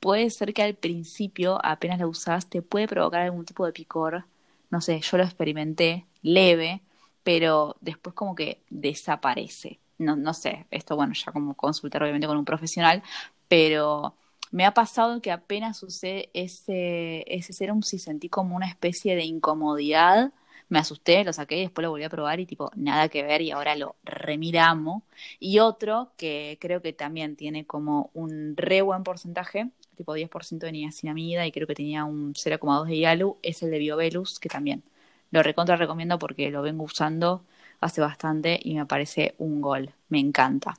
puede 0.00 0.30
ser 0.30 0.54
que 0.54 0.62
al 0.62 0.74
principio, 0.74 1.60
apenas 1.62 1.98
la 1.98 2.06
usas, 2.06 2.48
te 2.48 2.62
puede 2.62 2.88
provocar 2.88 3.20
algún 3.20 3.44
tipo 3.44 3.66
de 3.66 3.72
picor. 3.72 4.24
No 4.70 4.80
sé, 4.80 5.00
yo 5.00 5.18
lo 5.18 5.24
experimenté 5.24 6.06
leve, 6.22 6.80
pero 7.22 7.76
después 7.82 8.14
como 8.14 8.34
que 8.34 8.62
desaparece. 8.70 9.78
No, 9.98 10.16
no 10.16 10.32
sé, 10.32 10.64
esto 10.70 10.96
bueno, 10.96 11.12
ya 11.12 11.30
como 11.30 11.54
consultar 11.54 12.02
obviamente 12.02 12.26
con 12.26 12.38
un 12.38 12.46
profesional, 12.46 13.02
pero 13.48 14.14
me 14.50 14.64
ha 14.66 14.74
pasado 14.74 15.20
que 15.22 15.30
apenas 15.32 15.82
usé 15.82 16.30
ese, 16.34 17.24
ese 17.26 17.52
serum, 17.52 17.82
si 17.82 17.98
sentí 17.98 18.28
como 18.28 18.56
una 18.56 18.68
especie 18.68 19.16
de 19.16 19.24
incomodidad, 19.24 20.32
me 20.68 20.78
asusté, 20.78 21.24
lo 21.24 21.32
saqué 21.32 21.58
y 21.58 21.60
después 21.62 21.82
lo 21.82 21.90
volví 21.90 22.04
a 22.04 22.08
probar 22.08 22.40
y 22.40 22.46
tipo, 22.46 22.70
nada 22.76 23.08
que 23.08 23.22
ver 23.24 23.42
y 23.42 23.50
ahora 23.50 23.74
lo 23.76 23.96
remiramo. 24.04 25.02
Y 25.40 25.58
otro 25.58 26.12
que 26.16 26.58
creo 26.60 26.80
que 26.80 26.92
también 26.92 27.36
tiene 27.36 27.66
como 27.66 28.10
un 28.14 28.54
re 28.56 28.80
buen 28.82 29.02
porcentaje, 29.02 29.70
tipo 29.96 30.14
10% 30.14 30.66
de 30.66 30.72
niacinamida 30.72 31.46
y 31.46 31.52
creo 31.52 31.66
que 31.66 31.74
tenía 31.74 32.04
un 32.04 32.34
0,2 32.34 32.86
de 32.86 32.96
hialu, 32.96 33.38
es 33.42 33.62
el 33.62 33.70
de 33.72 33.78
Biovelus, 33.78 34.38
que 34.40 34.48
también 34.48 34.84
lo 35.30 35.42
recontra 35.42 35.76
recomiendo 35.76 36.18
porque 36.18 36.50
lo 36.50 36.62
vengo 36.62 36.84
usando 36.84 37.44
hace 37.80 38.00
bastante 38.00 38.58
y 38.62 38.74
me 38.74 38.86
parece 38.86 39.34
un 39.38 39.60
gol, 39.60 39.92
me 40.08 40.20
encanta. 40.20 40.76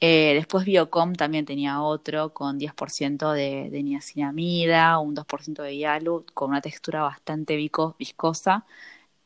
Eh, 0.00 0.34
después 0.34 0.64
Biocom 0.66 1.14
también 1.14 1.46
tenía 1.46 1.80
otro 1.82 2.34
con 2.34 2.58
10% 2.58 3.32
de, 3.32 3.70
de, 3.70 3.82
niacinamida, 3.82 4.98
un 4.98 5.14
2% 5.14 5.62
de 5.62 5.76
hialu, 5.76 6.26
con 6.34 6.50
una 6.50 6.60
textura 6.60 7.02
bastante 7.02 7.56
viscosa 7.56 8.66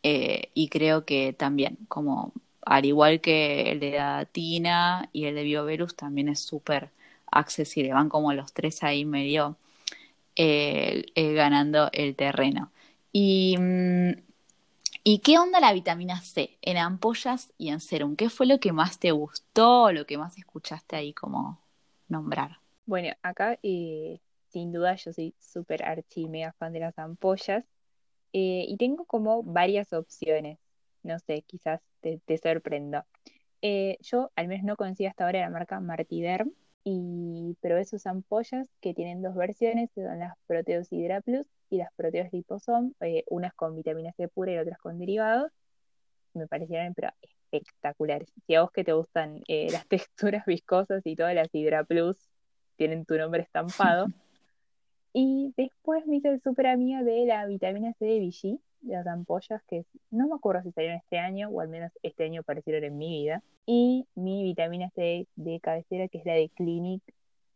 eh, 0.03 0.51
y 0.55 0.69
creo 0.69 1.05
que 1.05 1.33
también, 1.33 1.79
como 1.89 2.33
al 2.63 2.85
igual 2.85 3.21
que 3.21 3.73
el 3.73 3.81
de 3.81 3.93
Datina 3.93 5.09
y 5.13 5.25
el 5.27 5.35
de 5.35 5.43
Bioverus, 5.45 5.97
también 5.97 6.29
es 6.29 6.41
súper 6.41 6.91
accesible. 7.31 7.93
Van 7.93 8.09
como 8.09 8.33
los 8.33 8.53
tres 8.53 8.83
ahí 8.85 9.05
medio 9.05 9.57
eh, 10.37 11.05
ganando 11.35 11.91
el 11.93 12.17
terreno. 12.17 12.71
Y, 13.13 13.57
mm, 13.59 14.13
¿Y 15.11 15.21
qué 15.21 15.39
onda 15.39 15.59
la 15.59 15.73
vitamina 15.73 16.21
C 16.21 16.59
en 16.61 16.77
ampollas 16.77 17.55
y 17.57 17.71
en 17.71 17.81
serum? 17.81 18.15
¿Qué 18.15 18.29
fue 18.29 18.45
lo 18.45 18.61
que 18.61 18.75
más 18.75 18.99
te 18.99 19.11
gustó, 19.11 19.91
lo 19.91 20.05
que 20.05 20.19
más 20.19 20.37
escuchaste 20.37 20.97
ahí 20.97 21.15
como 21.15 21.63
nombrar? 22.09 22.59
Bueno, 22.85 23.15
acá 23.23 23.59
eh, 23.63 24.21
sin 24.49 24.71
duda 24.71 24.97
yo 24.97 25.15
soy 25.15 25.35
súper 25.39 25.83
archi 25.83 26.29
mega 26.29 26.53
fan 26.59 26.75
de 26.75 26.81
las 26.81 26.99
ampollas 26.99 27.65
eh, 28.35 28.67
y 28.69 28.77
tengo 28.77 29.07
como 29.07 29.43
varias 29.43 29.95
opciones. 29.95 30.59
No 31.03 31.19
sé, 31.21 31.41
quizás 31.41 31.81
te, 32.03 32.21
sorprendo. 32.37 33.03
Eh, 33.63 33.97
yo 34.03 34.31
al 34.37 34.49
menos 34.49 34.67
no 34.67 34.77
conocía 34.77 35.09
hasta 35.09 35.25
ahora 35.25 35.41
la 35.41 35.49
marca 35.49 35.81
Martiderm, 35.81 36.53
y, 36.85 37.57
pero 37.63 37.79
esos 37.79 38.07
ampollas 38.07 38.69
que 38.83 38.93
tienen 38.93 39.23
dos 39.23 39.35
versiones, 39.35 39.89
son 39.95 40.19
las 40.19 40.35
Proteos 40.47 40.93
Hydra 40.93 41.23
Plus 41.23 41.47
y 41.71 41.79
las 41.79 41.93
Proteos 41.95 42.33
Liposom, 42.33 42.95
eh, 43.01 43.25
unas 43.29 43.55
con 43.55 43.77
vitamina 43.77 44.13
C 44.13 44.29
pura 44.29 44.53
y 44.53 44.59
otras 44.59 44.79
con 44.79 44.99
derivados. 44.99 45.53
Me 46.35 46.47
parecieron 46.47 46.95
pero 46.95 47.11
espectaculares. 47.23 48.33
Si 48.47 48.55
a 48.55 48.63
vos 48.63 48.71
que 48.71 48.85
te 48.85 48.93
gustan 48.93 49.43
las 49.49 49.87
texturas 49.89 50.45
viscosas 50.47 51.03
y 51.05 51.17
todas 51.17 51.35
las 51.35 51.49
Hydra 51.53 51.85
Plus 51.85 52.17
tienen 52.77 53.05
tu 53.05 53.17
nombre 53.17 53.43
estampado, 53.43 54.07
Y 55.13 55.53
después 55.57 56.07
me 56.07 56.17
hice 56.17 56.29
el 56.29 56.41
súper 56.43 56.67
amiga 56.67 57.03
de 57.03 57.25
la 57.27 57.47
vitamina 57.47 57.93
C 57.95 58.05
de 58.05 58.21
Vichy, 58.21 58.61
de 58.83 58.95
las 58.95 59.07
ampollas, 59.07 59.63
que 59.65 59.85
no 60.11 60.29
me 60.29 60.35
acuerdo 60.35 60.63
si 60.63 60.73
salieron 60.73 60.99
este 60.99 61.19
año, 61.19 61.49
o 61.49 61.61
al 61.61 61.69
menos 61.69 61.91
este 62.03 62.25
año 62.25 62.43
aparecieron 62.43 62.85
en 62.85 62.99
mi 62.99 63.09
vida. 63.09 63.43
Y 63.67 64.07
mi 64.15 64.45
vitamina 64.45 64.91
C 64.91 65.27
de 65.37 65.61
cabecera, 65.61 66.09
que 66.09 66.19
es 66.19 66.27
la 66.27 66.35
de 66.35 66.51
Clinic, 66.51 67.03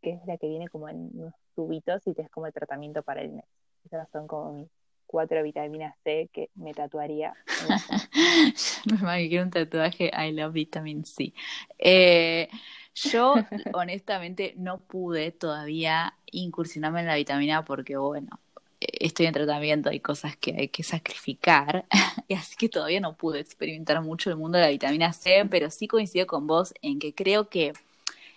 que 0.00 0.10
es 0.10 0.26
la 0.26 0.38
que 0.38 0.48
viene 0.48 0.68
como 0.68 0.88
en 0.88 1.10
unos 1.14 1.34
tubitos 1.54 2.06
y 2.06 2.14
te 2.14 2.22
es 2.22 2.30
como 2.30 2.46
el 2.46 2.52
tratamiento 2.52 3.02
para 3.02 3.20
el 3.22 3.30
mes. 3.30 3.44
Esas 3.84 4.08
son 4.10 4.26
como 4.26 4.52
mis 4.52 4.68
cuatro 5.06 5.42
vitaminas 5.42 5.94
C 6.02 6.30
que 6.32 6.50
me 6.54 6.72
tatuaría. 6.72 7.34
me 9.02 9.28
quiero 9.28 9.44
un 9.44 9.50
tatuaje 9.50 10.10
I 10.16 10.32
love 10.32 10.54
vitamin 10.54 11.04
C. 11.04 11.32
Eh, 11.78 12.48
yo, 12.94 13.34
honestamente, 13.74 14.54
no 14.56 14.78
pude 14.80 15.32
todavía 15.32 16.14
incursionarme 16.26 17.00
en 17.00 17.06
la 17.06 17.16
vitamina 17.16 17.64
porque, 17.64 17.96
bueno, 17.96 18.40
estoy 18.80 19.26
en 19.26 19.34
tratamiento, 19.34 19.90
hay 19.90 20.00
cosas 20.00 20.36
que 20.36 20.54
hay 20.58 20.68
que 20.68 20.82
sacrificar, 20.82 21.86
y 22.28 22.34
así 22.34 22.56
que 22.56 22.68
todavía 22.68 23.00
no 23.00 23.16
pude 23.16 23.40
experimentar 23.40 24.00
mucho 24.02 24.30
el 24.30 24.36
mundo 24.36 24.58
de 24.58 24.64
la 24.64 24.70
vitamina 24.70 25.12
C, 25.12 25.46
pero 25.50 25.70
sí 25.70 25.88
coincido 25.88 26.26
con 26.26 26.46
vos 26.46 26.74
en 26.82 26.98
que 26.98 27.14
creo 27.14 27.48
que 27.48 27.72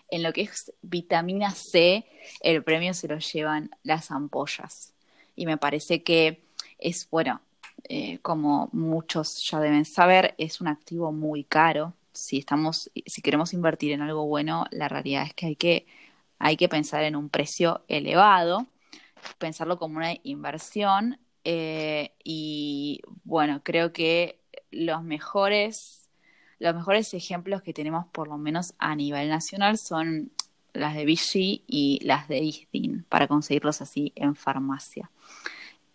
en 0.09 0.23
lo 0.23 0.33
que 0.33 0.41
es 0.41 0.73
vitamina 0.81 1.51
C, 1.51 2.05
el 2.41 2.63
premio 2.63 2.93
se 2.93 3.07
lo 3.07 3.17
llevan 3.17 3.71
las 3.83 4.11
ampollas. 4.11 4.94
Y 5.35 5.45
me 5.45 5.57
parece 5.57 6.03
que 6.03 6.43
es, 6.77 7.09
bueno, 7.09 7.41
eh, 7.83 8.19
como 8.19 8.69
muchos 8.71 9.47
ya 9.49 9.59
deben 9.59 9.85
saber, 9.85 10.35
es 10.37 10.61
un 10.61 10.67
activo 10.67 11.11
muy 11.11 11.43
caro, 11.43 11.93
si 12.13 12.37
estamos, 12.37 12.89
si 13.05 13.21
queremos 13.21 13.53
invertir 13.53 13.91
en 13.91 14.01
algo 14.01 14.25
bueno, 14.25 14.65
la 14.71 14.87
realidad 14.87 15.23
es 15.23 15.33
que 15.33 15.45
hay 15.47 15.55
que, 15.55 15.85
hay 16.39 16.57
que 16.57 16.69
pensar 16.69 17.03
en 17.03 17.15
un 17.15 17.29
precio 17.29 17.83
elevado, 17.87 18.67
pensarlo 19.37 19.77
como 19.77 19.97
una 19.97 20.13
inversión. 20.23 21.19
Eh, 21.43 22.13
y 22.23 23.01
bueno, 23.23 23.61
creo 23.63 23.93
que 23.93 24.39
los 24.71 25.03
mejores, 25.03 26.09
los 26.59 26.75
mejores 26.75 27.13
ejemplos 27.13 27.61
que 27.61 27.73
tenemos, 27.73 28.07
por 28.07 28.27
lo 28.27 28.37
menos 28.37 28.73
a 28.79 28.95
nivel 28.95 29.29
nacional, 29.29 29.77
son 29.77 30.31
las 30.75 30.95
de 30.95 31.05
Vichy 31.05 31.63
y 31.67 31.99
las 32.03 32.27
de 32.27 32.39
Isdin, 32.39 33.05
para 33.09 33.27
conseguirlos 33.27 33.81
así 33.81 34.11
en 34.15 34.35
farmacia. 34.35 35.11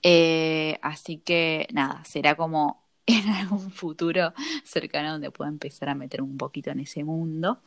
Eh, 0.02 0.78
así 0.82 1.18
que 1.18 1.68
nada, 1.72 2.02
será 2.04 2.34
como 2.34 2.82
en 3.06 3.28
algún 3.28 3.70
futuro 3.70 4.32
cercano 4.64 5.12
donde 5.12 5.30
pueda 5.30 5.50
empezar 5.50 5.88
a 5.88 5.94
meter 5.94 6.22
un 6.22 6.36
poquito 6.36 6.70
en 6.70 6.80
ese 6.80 7.04
mundo. 7.04 7.60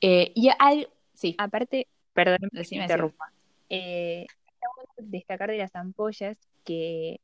Eh, 0.00 0.32
y 0.34 0.50
al, 0.58 0.88
sí. 1.14 1.34
Aparte, 1.38 1.86
perdón, 2.12 2.50
me 2.52 2.62
interrumpa. 2.70 3.32
Eh, 3.68 4.26
destacar 4.98 5.50
de 5.50 5.58
las 5.58 5.74
ampollas 5.74 6.36
que 6.64 7.20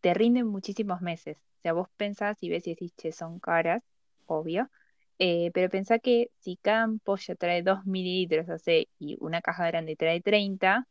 te 0.00 0.14
rinden 0.14 0.46
muchísimos 0.46 1.00
meses. 1.00 1.38
O 1.58 1.62
sea, 1.62 1.72
vos 1.72 1.88
pensás 1.96 2.36
y 2.42 2.48
ves 2.48 2.66
y 2.66 2.70
decís, 2.70 2.92
che, 2.96 3.12
son 3.12 3.38
caras, 3.38 3.82
obvio. 4.26 4.68
Eh, 5.18 5.50
pero 5.54 5.70
pensá 5.70 5.98
que 5.98 6.30
si 6.40 6.56
cada 6.56 6.82
ampolla 6.82 7.34
trae 7.36 7.62
2 7.62 7.86
mililitros, 7.86 8.48
o 8.48 8.58
sea, 8.58 8.82
y 8.98 9.16
una 9.20 9.40
caja 9.40 9.66
grande 9.66 9.96
trae 9.96 10.20
30, 10.20 10.86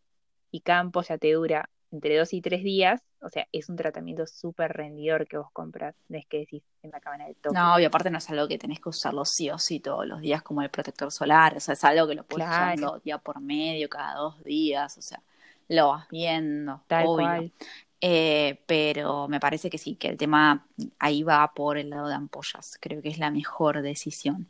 y 0.51 0.61
cada 0.61 0.79
ampolla 0.79 1.17
te 1.17 1.31
dura 1.31 1.69
entre 1.91 2.17
dos 2.17 2.33
y 2.33 2.41
tres 2.41 2.63
días, 2.63 3.01
o 3.21 3.29
sea, 3.29 3.47
es 3.51 3.69
un 3.69 3.75
tratamiento 3.75 4.25
súper 4.25 4.73
rendidor 4.73 5.27
que 5.27 5.37
vos 5.37 5.47
compras, 5.53 5.95
no 6.09 6.17
es 6.17 6.25
que 6.25 6.39
decís, 6.39 6.63
se 6.81 6.87
me 6.87 6.97
acaban 6.97 7.21
el 7.21 7.35
toque. 7.35 7.55
No, 7.55 7.79
y 7.79 7.85
aparte 7.85 8.09
no 8.09 8.17
es 8.17 8.29
algo 8.29 8.47
que 8.47 8.57
tenés 8.57 8.79
que 8.79 8.89
usarlo 8.89 9.25
sí 9.25 9.49
o 9.51 9.59
sí 9.59 9.79
todos 9.79 10.07
los 10.07 10.19
días 10.19 10.41
como 10.41 10.61
el 10.63 10.69
protector 10.69 11.11
solar, 11.11 11.55
o 11.55 11.59
sea, 11.59 11.73
es 11.73 11.83
algo 11.83 12.07
que 12.07 12.15
lo 12.15 12.23
puedes 12.23 12.47
usar 12.47 13.01
día 13.03 13.17
por 13.19 13.39
medio, 13.41 13.87
cada 13.89 14.15
dos 14.15 14.43
días, 14.43 14.97
o 14.97 15.01
sea, 15.01 15.21
lo 15.67 15.89
vas 15.89 16.07
viendo, 16.09 16.81
Tal 16.87 17.05
Cual. 17.05 17.51
Eh, 18.05 18.59
pero 18.65 19.29
me 19.29 19.39
parece 19.39 19.69
que 19.69 19.77
sí, 19.77 19.95
que 19.95 20.09
el 20.09 20.17
tema 20.17 20.67
ahí 20.99 21.23
va 21.23 21.53
por 21.53 21.77
el 21.77 21.89
lado 21.89 22.09
de 22.09 22.15
ampollas. 22.15 22.77
Creo 22.81 23.01
que 23.01 23.07
es 23.07 23.17
la 23.17 23.31
mejor 23.31 23.81
decisión. 23.81 24.47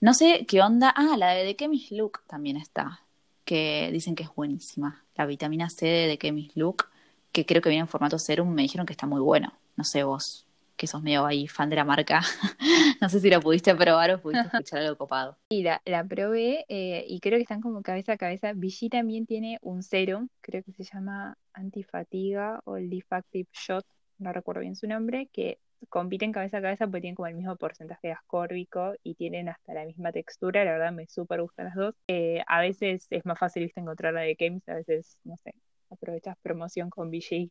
No 0.00 0.14
sé 0.14 0.46
qué 0.46 0.62
onda. 0.62 0.90
Ah, 0.94 1.16
la 1.18 1.30
de 1.30 1.44
The 1.44 1.56
Chemist 1.56 1.90
Look 1.90 2.20
también 2.28 2.56
está. 2.56 3.00
Que 3.44 3.90
dicen 3.92 4.14
que 4.14 4.22
es 4.22 4.34
buenísima 4.34 5.02
la 5.16 5.26
vitamina 5.26 5.68
C 5.70 5.86
de 5.86 6.18
Chemist 6.18 6.56
Look, 6.56 6.86
que 7.32 7.46
creo 7.46 7.62
que 7.62 7.68
viene 7.68 7.82
en 7.82 7.88
formato 7.88 8.18
serum, 8.18 8.48
me 8.50 8.62
dijeron 8.62 8.86
que 8.86 8.92
está 8.92 9.06
muy 9.06 9.20
bueno. 9.20 9.52
No 9.76 9.84
sé 9.84 10.04
vos, 10.04 10.46
que 10.76 10.86
sos 10.86 11.02
medio 11.02 11.24
ahí 11.26 11.46
fan 11.46 11.70
de 11.70 11.76
la 11.76 11.84
marca. 11.84 12.22
no 13.00 13.08
sé 13.08 13.20
si 13.20 13.30
la 13.30 13.40
pudiste 13.40 13.74
probar 13.74 14.10
o 14.12 14.20
pudiste 14.20 14.46
escuchar 14.52 14.80
algo 14.80 14.96
copado. 14.96 15.38
Sí, 15.50 15.62
la, 15.62 16.04
probé 16.04 16.64
eh, 16.68 17.04
y 17.08 17.20
creo 17.20 17.38
que 17.38 17.42
están 17.42 17.60
como 17.60 17.82
cabeza 17.82 18.12
a 18.12 18.16
cabeza. 18.16 18.52
Vichy 18.54 18.88
también 18.88 19.26
tiene 19.26 19.58
un 19.62 19.82
serum, 19.82 20.28
creo 20.40 20.62
que 20.62 20.72
se 20.72 20.84
llama 20.84 21.36
Antifatiga 21.52 22.60
o 22.64 22.78
Lifactive 22.78 23.48
Shot, 23.52 23.84
no 24.18 24.32
recuerdo 24.32 24.60
bien 24.60 24.76
su 24.76 24.86
nombre, 24.86 25.28
que 25.32 25.58
compiten 25.88 26.32
cabeza 26.32 26.58
a 26.58 26.62
cabeza 26.62 26.86
porque 26.86 27.02
tienen 27.02 27.16
como 27.16 27.26
el 27.26 27.34
mismo 27.34 27.56
porcentaje 27.56 28.08
de 28.08 28.12
ascórbico 28.14 28.94
y 29.02 29.14
tienen 29.14 29.48
hasta 29.48 29.74
la 29.74 29.84
misma 29.84 30.12
textura, 30.12 30.64
la 30.64 30.72
verdad 30.72 30.92
me 30.92 31.06
súper 31.06 31.42
gustan 31.42 31.66
las 31.66 31.74
dos. 31.74 31.94
Eh, 32.08 32.42
a 32.46 32.60
veces 32.60 33.06
es 33.10 33.24
más 33.26 33.38
fácil 33.38 33.72
encontrar 33.74 34.14
la 34.14 34.20
de 34.20 34.34
Games, 34.34 34.68
a 34.68 34.74
veces, 34.74 35.18
no 35.24 35.36
sé, 35.36 35.54
aprovechas 35.90 36.36
promoción 36.42 36.90
con 36.90 37.10
BG 37.10 37.50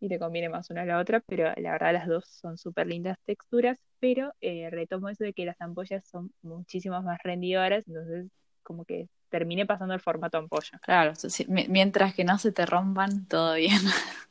y 0.00 0.08
te 0.08 0.18
conviene 0.18 0.48
más 0.48 0.70
una 0.70 0.82
a 0.82 0.86
la 0.86 0.98
otra, 0.98 1.20
pero 1.20 1.52
la 1.56 1.72
verdad 1.72 1.92
las 1.92 2.06
dos 2.06 2.24
son 2.26 2.56
súper 2.56 2.86
lindas 2.86 3.18
texturas, 3.24 3.78
pero 3.98 4.32
eh, 4.40 4.68
retomo 4.70 5.08
eso 5.08 5.24
de 5.24 5.32
que 5.32 5.44
las 5.44 5.60
ampollas 5.60 6.06
son 6.08 6.32
muchísimas 6.42 7.02
más 7.02 7.18
rendidoras, 7.22 7.86
entonces 7.86 8.26
como 8.62 8.84
que 8.84 9.08
terminé 9.28 9.66
pasando 9.66 9.94
el 9.94 10.00
formato 10.00 10.38
ampolla. 10.38 10.78
Claro, 10.82 11.12
mientras 11.48 12.14
que 12.14 12.24
no 12.24 12.38
se 12.38 12.52
te 12.52 12.66
rompan, 12.66 13.26
todo 13.26 13.54
bien. 13.54 13.80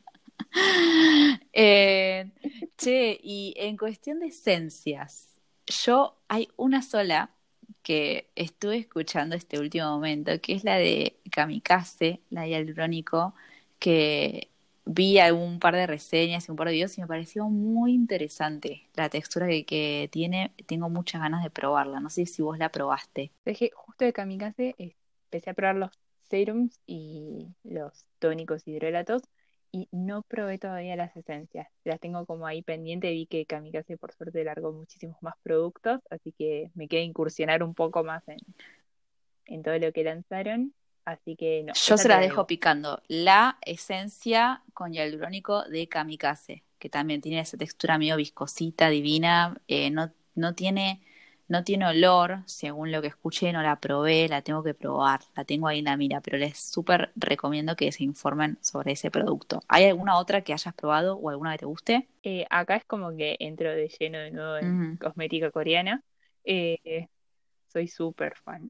Eh, 1.53 2.31
che, 2.77 3.19
y 3.21 3.53
en 3.57 3.75
cuestión 3.77 4.19
de 4.19 4.27
esencias, 4.27 5.39
yo 5.65 6.15
hay 6.27 6.49
una 6.55 6.81
sola 6.81 7.31
que 7.83 8.29
estuve 8.35 8.77
escuchando 8.77 9.35
este 9.35 9.59
último 9.59 9.89
momento, 9.89 10.39
que 10.41 10.53
es 10.53 10.63
la 10.63 10.75
de 10.75 11.19
Kamikaze, 11.31 12.21
la 12.29 12.41
de 12.41 12.49
hialurónico, 12.49 13.33
que 13.79 14.49
vi 14.87 15.19
algún 15.19 15.59
par 15.59 15.75
de 15.75 15.87
reseñas 15.87 16.47
y 16.47 16.51
un 16.51 16.57
par 16.57 16.67
de 16.67 16.73
videos 16.73 16.97
y 16.97 17.01
me 17.01 17.07
pareció 17.07 17.49
muy 17.49 17.93
interesante 17.93 18.87
la 18.95 19.09
textura 19.09 19.47
que, 19.47 20.09
tiene. 20.11 20.51
Tengo 20.65 20.89
muchas 20.89 21.21
ganas 21.21 21.43
de 21.43 21.49
probarla. 21.49 21.99
No 21.99 22.09
sé 22.09 22.25
si 22.25 22.41
vos 22.41 22.57
la 22.57 22.69
probaste. 22.69 23.31
Es 23.45 23.59
justo 23.73 24.05
de 24.05 24.13
Kamikaze 24.13 24.75
empecé 24.77 25.49
a 25.49 25.53
probar 25.53 25.75
los 25.75 25.91
serums 26.29 26.79
y 26.85 27.47
los 27.63 28.05
tónicos 28.19 28.67
hidrolatos 28.67 29.23
y 29.71 29.89
no 29.91 30.23
probé 30.23 30.57
todavía 30.57 30.95
las 30.95 31.15
esencias. 31.15 31.67
Las 31.83 31.99
tengo 31.99 32.25
como 32.25 32.47
ahí 32.47 32.61
pendiente. 32.61 33.11
Vi 33.11 33.27
que 33.27 33.45
Kamikaze 33.45 33.97
por 33.97 34.13
suerte 34.13 34.43
largó 34.43 34.71
muchísimos 34.71 35.17
más 35.21 35.35
productos, 35.43 35.99
así 36.09 36.31
que 36.31 36.71
me 36.73 36.87
queda 36.87 37.01
incursionar 37.01 37.63
un 37.63 37.73
poco 37.73 38.03
más 38.03 38.23
en 39.45 39.63
todo 39.63 39.77
lo 39.77 39.91
que 39.91 40.03
lanzaron. 40.03 40.73
Así 41.07 41.37
que 41.37 41.63
no. 41.63 41.71
Yo 41.73 41.97
se 41.97 42.09
la 42.09 42.19
dejo 42.19 42.45
picando. 42.47 43.01
La 43.07 43.57
esencia 43.61 44.61
con 44.73 44.91
hialurónico 44.91 45.63
de 45.63 45.87
Kamikaze, 45.87 46.65
que 46.79 46.89
también 46.89 47.21
tiene 47.21 47.39
esa 47.39 47.55
textura 47.55 47.97
medio 47.97 48.17
viscosita, 48.17 48.89
divina. 48.89 49.55
Eh, 49.69 49.89
no, 49.89 50.11
no 50.35 50.53
tiene 50.53 50.99
no 51.47 51.63
tiene 51.63 51.87
olor, 51.87 52.39
según 52.45 52.91
lo 52.91 53.01
que 53.01 53.07
escuché, 53.07 53.53
no 53.53 53.61
la 53.61 53.79
probé, 53.79 54.27
la 54.27 54.41
tengo 54.41 54.63
que 54.63 54.73
probar, 54.73 55.21
la 55.33 55.45
tengo 55.45 55.69
ahí 55.69 55.79
en 55.79 55.85
la 55.85 55.95
mira, 55.95 56.19
pero 56.19 56.37
les 56.37 56.59
súper 56.59 57.13
recomiendo 57.15 57.77
que 57.77 57.89
se 57.93 58.03
informen 58.03 58.57
sobre 58.59 58.91
ese 58.91 59.09
producto. 59.09 59.61
¿Hay 59.69 59.85
alguna 59.85 60.17
otra 60.17 60.41
que 60.41 60.51
hayas 60.51 60.73
probado 60.73 61.15
o 61.15 61.29
alguna 61.29 61.53
que 61.53 61.59
te 61.59 61.65
guste? 61.65 62.09
Eh, 62.23 62.45
acá 62.49 62.75
es 62.75 62.83
como 62.83 63.15
que 63.15 63.37
entro 63.39 63.71
de 63.71 63.87
lleno 63.87 64.17
de 64.17 64.31
nuevo 64.31 64.57
en 64.57 64.97
cosmética 64.97 65.51
coreana. 65.51 66.03
Eh, 66.43 67.07
soy 67.69 67.87
súper 67.87 68.35
fan. 68.35 68.69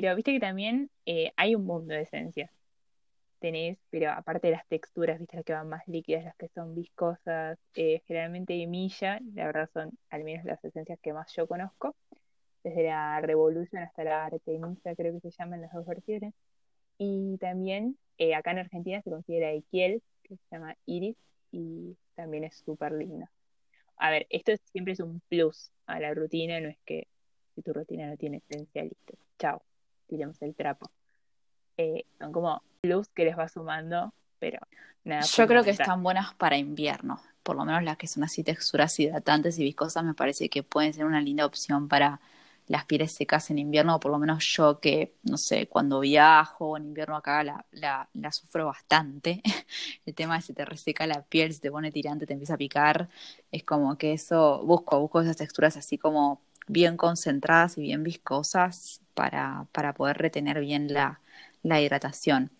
Pero 0.00 0.16
viste 0.16 0.32
que 0.32 0.40
también 0.40 0.90
eh, 1.04 1.32
hay 1.36 1.54
un 1.54 1.66
mundo 1.66 1.92
de 1.92 2.00
esencias 2.00 2.50
tenés, 3.40 3.76
pero 3.90 4.10
aparte 4.10 4.46
de 4.46 4.54
las 4.54 4.66
texturas, 4.68 5.18
viste, 5.18 5.36
las 5.36 5.44
que 5.44 5.52
van 5.52 5.68
más 5.68 5.86
líquidas, 5.86 6.24
las 6.24 6.34
que 6.36 6.48
son 6.54 6.74
viscosas, 6.74 7.58
eh, 7.74 8.00
generalmente 8.06 8.66
Milla, 8.66 9.20
la 9.34 9.44
verdad 9.46 9.68
son 9.74 9.98
al 10.08 10.24
menos 10.24 10.46
las 10.46 10.64
esencias 10.64 10.98
que 11.02 11.12
más 11.12 11.30
yo 11.36 11.46
conozco, 11.46 11.94
desde 12.64 12.84
la 12.84 13.20
Revolution 13.20 13.82
hasta 13.82 14.02
la 14.04 14.24
Artemisa, 14.24 14.94
creo 14.96 15.12
que 15.12 15.20
se 15.20 15.30
llaman 15.38 15.60
las 15.60 15.72
dos 15.74 15.84
versiones. 15.84 16.32
Y 16.96 17.36
también 17.38 17.98
eh, 18.16 18.34
acá 18.34 18.52
en 18.52 18.60
Argentina 18.60 19.02
se 19.02 19.10
considera 19.10 19.52
Equiel, 19.52 20.02
que 20.22 20.36
se 20.36 20.42
llama 20.52 20.74
Iris, 20.86 21.18
y 21.50 21.98
también 22.14 22.44
es 22.44 22.56
súper 22.64 22.92
linda. 22.92 23.30
A 23.98 24.10
ver, 24.10 24.26
esto 24.30 24.52
siempre 24.72 24.94
es 24.94 25.00
un 25.00 25.20
plus 25.28 25.70
a 25.84 26.00
la 26.00 26.14
rutina, 26.14 26.60
no 26.60 26.70
es 26.70 26.78
que 26.86 27.08
si 27.54 27.60
tu 27.60 27.74
rutina 27.74 28.06
no 28.08 28.16
tiene 28.16 28.38
esencia, 28.48 28.84
listo, 28.84 29.18
chao, 29.38 29.62
tiremos 30.12 30.40
el 30.42 30.54
trapo. 30.54 30.90
Eh, 31.78 32.04
son 32.18 32.32
como 32.32 32.62
plus 32.82 33.08
que 33.08 33.24
les 33.24 33.38
va 33.38 33.48
sumando, 33.48 34.12
pero 34.38 34.58
nada. 35.04 35.22
Yo 35.22 35.46
creo 35.46 35.64
que 35.64 35.70
están 35.70 36.02
buenas 36.02 36.34
para 36.34 36.58
invierno, 36.58 37.20
por 37.42 37.56
lo 37.56 37.64
menos 37.64 37.82
las 37.82 37.96
que 37.96 38.06
son 38.06 38.24
así 38.24 38.44
texturas 38.44 38.98
hidratantes 39.00 39.58
y 39.58 39.64
viscosas 39.64 40.04
me 40.04 40.12
parece 40.12 40.50
que 40.50 40.62
pueden 40.62 40.92
ser 40.92 41.06
una 41.06 41.20
linda 41.20 41.46
opción 41.46 41.88
para 41.88 42.20
las 42.66 42.84
pieles 42.84 43.12
secas 43.12 43.50
en 43.50 43.58
invierno, 43.58 43.96
o 43.96 44.00
por 44.00 44.12
lo 44.12 44.18
menos 44.18 44.44
yo 44.46 44.80
que, 44.80 45.14
no 45.22 45.36
sé, 45.38 45.66
cuando 45.66 46.00
viajo 46.00 46.76
en 46.76 46.84
invierno 46.84 47.16
acá 47.16 47.42
la, 47.42 47.64
la, 47.72 48.08
la 48.12 48.32
sufro 48.32 48.66
bastante. 48.66 49.42
El 50.06 50.14
tema 50.14 50.36
de 50.36 50.42
si 50.42 50.52
te 50.52 50.64
reseca 50.64 51.06
la 51.06 51.22
piel, 51.22 51.52
si 51.54 51.60
te 51.60 51.70
pone 51.70 51.90
tirante, 51.90 52.26
te 52.26 52.34
empieza 52.34 52.54
a 52.54 52.58
picar, 52.58 53.08
es 53.50 53.64
como 53.64 53.96
que 53.96 54.12
eso, 54.12 54.62
busco, 54.64 55.00
busco 55.00 55.22
esas 55.22 55.38
texturas 55.38 55.76
así 55.76 55.98
como 55.98 56.42
bien 56.72 56.96
concentradas 56.96 57.78
y 57.78 57.82
bien 57.82 58.02
viscosas 58.02 59.00
para, 59.14 59.66
para 59.72 59.94
poder 59.94 60.18
retener 60.18 60.60
bien 60.60 60.92
la, 60.92 61.20
la 61.62 61.80
hidratación. 61.80 62.50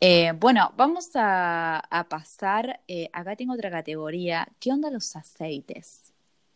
Eh, 0.00 0.32
bueno, 0.38 0.72
vamos 0.76 1.10
a, 1.14 1.82
pasar, 2.08 2.80
eh, 2.86 3.10
acá 3.12 3.34
tengo 3.34 3.54
otra 3.54 3.70
categoría, 3.70 4.48
¿qué 4.60 4.70
onda 4.70 4.90
los 4.90 5.16
aceites? 5.16 6.12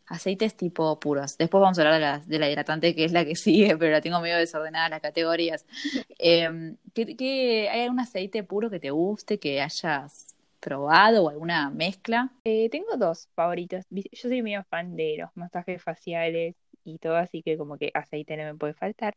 Aceites 0.06 0.56
tipo 0.56 1.00
puros. 1.00 1.36
Después 1.38 1.60
vamos 1.60 1.78
a 1.78 1.82
hablar 1.82 1.94
de 1.94 2.00
la, 2.00 2.18
de 2.18 2.38
la 2.38 2.50
hidratante, 2.50 2.94
que 2.94 3.04
es 3.04 3.12
la 3.12 3.24
que 3.24 3.34
sigue, 3.36 3.76
pero 3.76 3.92
la 3.92 4.00
tengo 4.00 4.20
medio 4.20 4.36
desordenada 4.36 4.88
las 4.88 5.00
categorías. 5.00 5.66
Em, 6.18 6.76
¿qué, 6.94 7.68
hay 7.68 7.82
algún 7.82 7.98
aceite 7.98 8.44
puro 8.44 8.70
que 8.70 8.78
te 8.78 8.90
guste, 8.90 9.40
que 9.40 9.60
hayas 9.60 10.36
probado 10.60 11.24
o 11.24 11.28
alguna 11.28 11.68
mezcla? 11.70 12.30
Eh, 12.44 12.68
tengo 12.70 12.96
dos 12.96 13.28
favoritos. 13.34 13.84
Yo 13.90 14.02
soy 14.12 14.42
medio 14.42 14.62
fan 14.70 14.94
de 14.94 15.16
los 15.18 15.30
masajes 15.34 15.82
faciales 15.82 16.54
y 16.84 16.98
todo, 16.98 17.16
así 17.16 17.42
que 17.42 17.56
como 17.56 17.78
que 17.78 17.90
aceite 17.94 18.36
no 18.36 18.44
me 18.44 18.54
puede 18.54 18.74
faltar. 18.74 19.16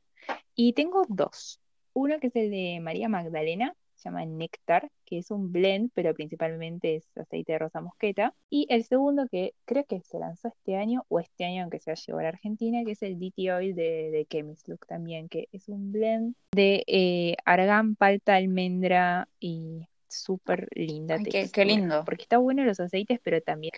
Y 0.56 0.74
tengo 0.74 1.04
dos. 1.08 1.60
Uno 1.94 2.20
que 2.20 2.28
es 2.28 2.36
el 2.36 2.52
de 2.52 2.80
María 2.82 3.10
Magdalena, 3.10 3.76
se 3.96 4.10
llama 4.10 4.26
Néctar, 4.26 4.90
que 5.06 5.18
es 5.18 5.32
un 5.32 5.52
blend, 5.52 5.92
pero 5.94 6.14
principalmente 6.14 6.96
es 6.96 7.18
aceite 7.18 7.54
de 7.54 7.60
rosa 7.60 7.82
mosqueta. 7.82 8.34
Y 8.50 8.68
el 8.70 8.84
segundo 8.84 9.28
que 9.30 9.54
creo 9.66 9.86
que 9.86 10.02
se 10.02 10.20
lanzó 10.20 10.50
este 10.50 10.76
año, 10.76 11.06
o 11.08 11.20
este 11.20 11.46
año 11.46 11.64
aunque 11.64 11.80
se 11.80 11.92
va 11.92 11.94
a 11.94 12.06
llevar 12.06 12.26
a 12.26 12.30
Argentina, 12.30 12.84
que 12.86 12.92
es 12.92 13.02
el 13.02 13.18
DT 13.20 13.52
Oil 13.54 13.76
de, 13.76 14.12
de 14.12 14.26
Chemist 14.30 14.68
Look 14.68 14.86
también, 14.86 15.30
que 15.30 15.48
es 15.52 15.70
un 15.70 15.92
blend 15.92 16.36
de 16.52 16.84
eh, 16.88 17.36
argán, 17.46 17.96
palta, 17.96 18.36
almendra 18.36 19.28
y 19.40 19.88
súper 20.08 20.68
linda 20.76 21.18
qué, 21.20 21.66
lindo. 21.66 22.04
Porque 22.06 22.24
está 22.24 22.38
bueno 22.38 22.64
los 22.64 22.80
aceites, 22.80 23.20
pero 23.24 23.42
también 23.42 23.72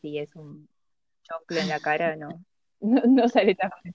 si 0.00 0.18
es 0.18 0.34
un 0.34 0.68
choclo 1.22 1.60
en 1.60 1.68
la 1.68 1.80
cara, 1.80 2.16
no, 2.16 2.44
no, 2.82 3.02
no 3.06 3.28
sale 3.28 3.54
tan 3.54 3.70
bien. 3.82 3.94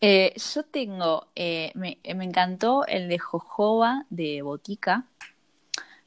Eh, 0.00 0.34
yo 0.54 0.64
tengo, 0.64 1.28
eh, 1.34 1.72
me, 1.74 1.98
encantó 2.04 2.86
el 2.86 3.08
de 3.08 3.18
jojoba 3.18 4.04
de 4.10 4.42
Botica. 4.42 5.06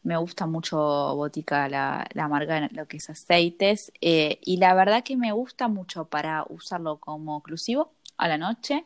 Me 0.04 0.18
gusta 0.18 0.46
mucho 0.46 0.78
Botica, 1.16 1.68
la, 1.68 2.08
la 2.14 2.28
marca 2.28 2.70
lo 2.74 2.88
que 2.88 2.98
es 2.98 3.10
aceites. 3.10 3.92
Eh, 4.02 4.40
y 4.44 4.58
la 4.58 4.76
verdad 4.76 5.04
que 5.04 5.18
me 5.18 5.32
gusta 5.32 5.68
mucho 5.68 6.06
para 6.06 6.46
usarlo 6.48 6.98
como 6.98 7.38
oclusivo 7.38 7.92
a 8.18 8.28
la 8.28 8.38
noche. 8.38 8.86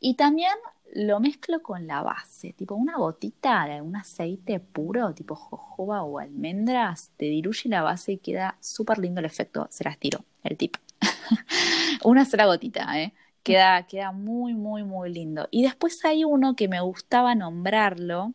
Y 0.00 0.14
también 0.14 0.54
lo 0.92 1.20
mezclo 1.20 1.62
con 1.62 1.86
la 1.86 2.02
base, 2.02 2.52
tipo 2.54 2.74
una 2.74 2.96
gotita 2.96 3.66
de 3.66 3.80
un 3.80 3.94
aceite 3.94 4.58
puro, 4.58 5.14
tipo 5.14 5.34
jojoba 5.36 6.02
o 6.02 6.18
almendras, 6.18 7.12
te 7.16 7.26
diluye 7.26 7.68
la 7.68 7.82
base 7.82 8.12
y 8.12 8.18
queda 8.18 8.56
súper 8.60 8.98
lindo 8.98 9.20
el 9.20 9.26
efecto. 9.26 9.68
Se 9.70 9.84
las 9.84 9.98
tiro, 9.98 10.24
el 10.42 10.56
tip. 10.56 10.76
una 12.04 12.24
sola 12.24 12.46
gotita, 12.46 13.00
¿eh? 13.00 13.14
Queda, 13.42 13.86
queda 13.86 14.12
muy, 14.12 14.54
muy, 14.54 14.84
muy 14.84 15.12
lindo. 15.12 15.48
Y 15.50 15.62
después 15.62 16.04
hay 16.04 16.24
uno 16.24 16.54
que 16.56 16.68
me 16.68 16.80
gustaba 16.80 17.34
nombrarlo. 17.34 18.34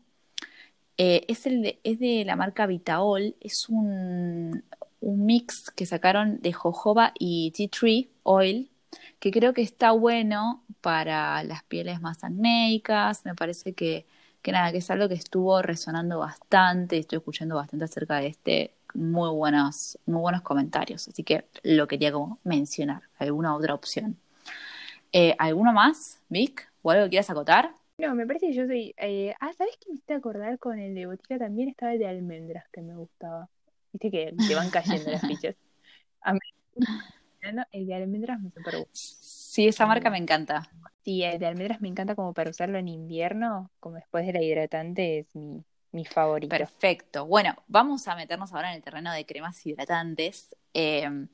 Eh, 0.98 1.26
es, 1.28 1.46
el 1.48 1.62
de, 1.64 1.80
es 1.84 2.00
de 2.00 2.24
la 2.26 2.36
marca 2.36 2.66
Vitaol. 2.66 3.36
Es 3.40 3.70
un, 3.70 4.64
un 5.02 5.26
mix 5.26 5.72
que 5.72 5.86
sacaron 5.86 6.42
de 6.42 6.54
jojoba 6.54 7.14
y 7.20 7.52
tea 7.52 7.68
tree 7.70 8.12
oil, 8.24 8.72
que 9.20 9.32
creo 9.32 9.54
que 9.54 9.62
está 9.62 9.92
bueno 9.92 10.64
para 10.82 11.44
las 11.44 11.64
pieles 11.64 12.02
más 12.02 12.24
acnéicas. 12.24 13.26
Me 13.26 13.36
parece 13.36 13.74
que, 13.74 14.08
que 14.42 14.52
nada, 14.52 14.72
que 14.72 14.80
es 14.80 14.90
algo 14.92 15.08
que 15.10 15.16
estuvo 15.16 15.62
resonando 15.62 16.20
bastante. 16.20 16.98
Estoy 17.00 17.18
escuchando 17.18 17.56
bastante 17.56 17.86
acerca 17.86 18.18
de 18.18 18.28
este. 18.28 18.76
Muy 18.94 19.30
buenos, 19.30 19.98
muy 20.06 20.22
buenos 20.22 20.42
comentarios. 20.42 21.08
Así 21.08 21.24
que 21.24 21.46
lo 21.64 21.88
quería 21.88 22.12
como 22.12 22.40
mencionar. 22.44 23.04
¿Alguna 23.18 23.56
otra 23.56 23.74
opción? 23.74 24.18
Eh, 25.12 25.36
¿Alguno 25.40 25.74
más, 25.74 26.22
Vic? 26.30 26.70
¿O 26.82 26.92
algo 26.92 27.06
que 27.06 27.12
quieras 27.12 27.30
acotar? 27.30 27.72
No, 27.98 28.16
me 28.16 28.26
parece 28.26 28.48
que 28.48 28.54
yo 28.54 28.66
soy. 28.66 28.94
Eh, 28.98 29.34
ah, 29.40 29.52
¿sabes 29.58 29.78
qué 29.80 29.90
me 29.90 29.96
hiciste 29.96 30.14
acordar 30.14 30.60
con 30.60 30.80
el 30.80 30.96
de 30.96 31.06
botica? 31.06 31.38
También 31.38 31.70
estaba 31.70 31.94
el 31.94 32.00
de 32.00 32.08
almendras 32.08 32.66
que 32.72 32.82
me 32.82 32.96
gustaba. 32.96 33.50
Viste 33.92 34.12
que 34.12 34.34
te 34.48 34.56
van 34.56 34.70
cayendo 34.70 35.12
las 35.12 35.22
fichas. 35.22 35.56
A 36.22 36.34
mí, 36.34 36.40
el 37.72 37.86
de 37.86 37.96
almendras 37.96 38.42
me 38.42 38.50
super 38.50 38.78
gusta. 38.78 38.92
Sí, 38.94 39.68
esa 39.68 39.86
marca 39.86 40.10
me 40.10 40.18
encanta. 40.18 40.70
Sí, 41.04 41.22
el 41.24 41.38
de 41.38 41.46
almendras 41.46 41.82
me 41.82 41.90
encanta 41.90 42.16
como 42.16 42.34
para 42.34 42.50
usarlo 42.50 42.78
en 42.78 42.88
invierno, 42.88 43.70
como 43.80 43.98
después 43.98 44.26
de 44.26 44.34
la 44.34 44.42
hidratante 44.42 45.20
es 45.20 45.36
mi, 45.36 45.64
mi 45.94 46.06
favorito. 46.06 46.56
Perfecto. 46.56 47.26
Bueno, 47.26 47.56
vamos 47.68 48.08
a 48.08 48.16
meternos 48.16 48.54
ahora 48.54 48.72
en 48.72 48.78
el 48.78 48.84
terreno 48.84 49.12
de 49.14 49.26
cremas 49.26 49.66
hidratantes. 49.66 50.56
Eh, 50.74 51.28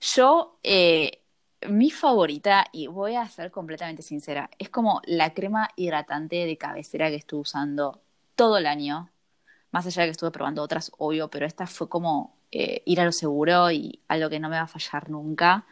yo 0.00 0.58
eh, 0.62 1.22
mi 1.68 1.90
favorita, 1.90 2.66
y 2.72 2.88
voy 2.88 3.14
a 3.14 3.26
ser 3.28 3.50
completamente 3.50 4.02
sincera, 4.02 4.50
es 4.58 4.68
como 4.68 5.00
la 5.06 5.32
crema 5.32 5.70
hidratante 5.76 6.44
de 6.44 6.58
cabecera 6.58 7.08
que 7.08 7.16
estuve 7.16 7.40
usando 7.40 8.02
todo 8.34 8.58
el 8.58 8.66
año. 8.66 9.10
Más 9.70 9.86
allá 9.86 10.02
de 10.02 10.08
que 10.08 10.12
estuve 10.12 10.30
probando 10.30 10.62
otras, 10.62 10.92
obvio, 10.98 11.28
pero 11.28 11.46
esta 11.46 11.66
fue 11.66 11.88
como 11.88 12.36
eh, 12.52 12.82
ir 12.84 13.00
a 13.00 13.04
lo 13.04 13.12
seguro 13.12 13.70
y 13.70 14.00
algo 14.08 14.28
que 14.28 14.38
no 14.38 14.48
me 14.48 14.56
va 14.56 14.62
a 14.62 14.68
fallar 14.68 15.10
nunca 15.10 15.66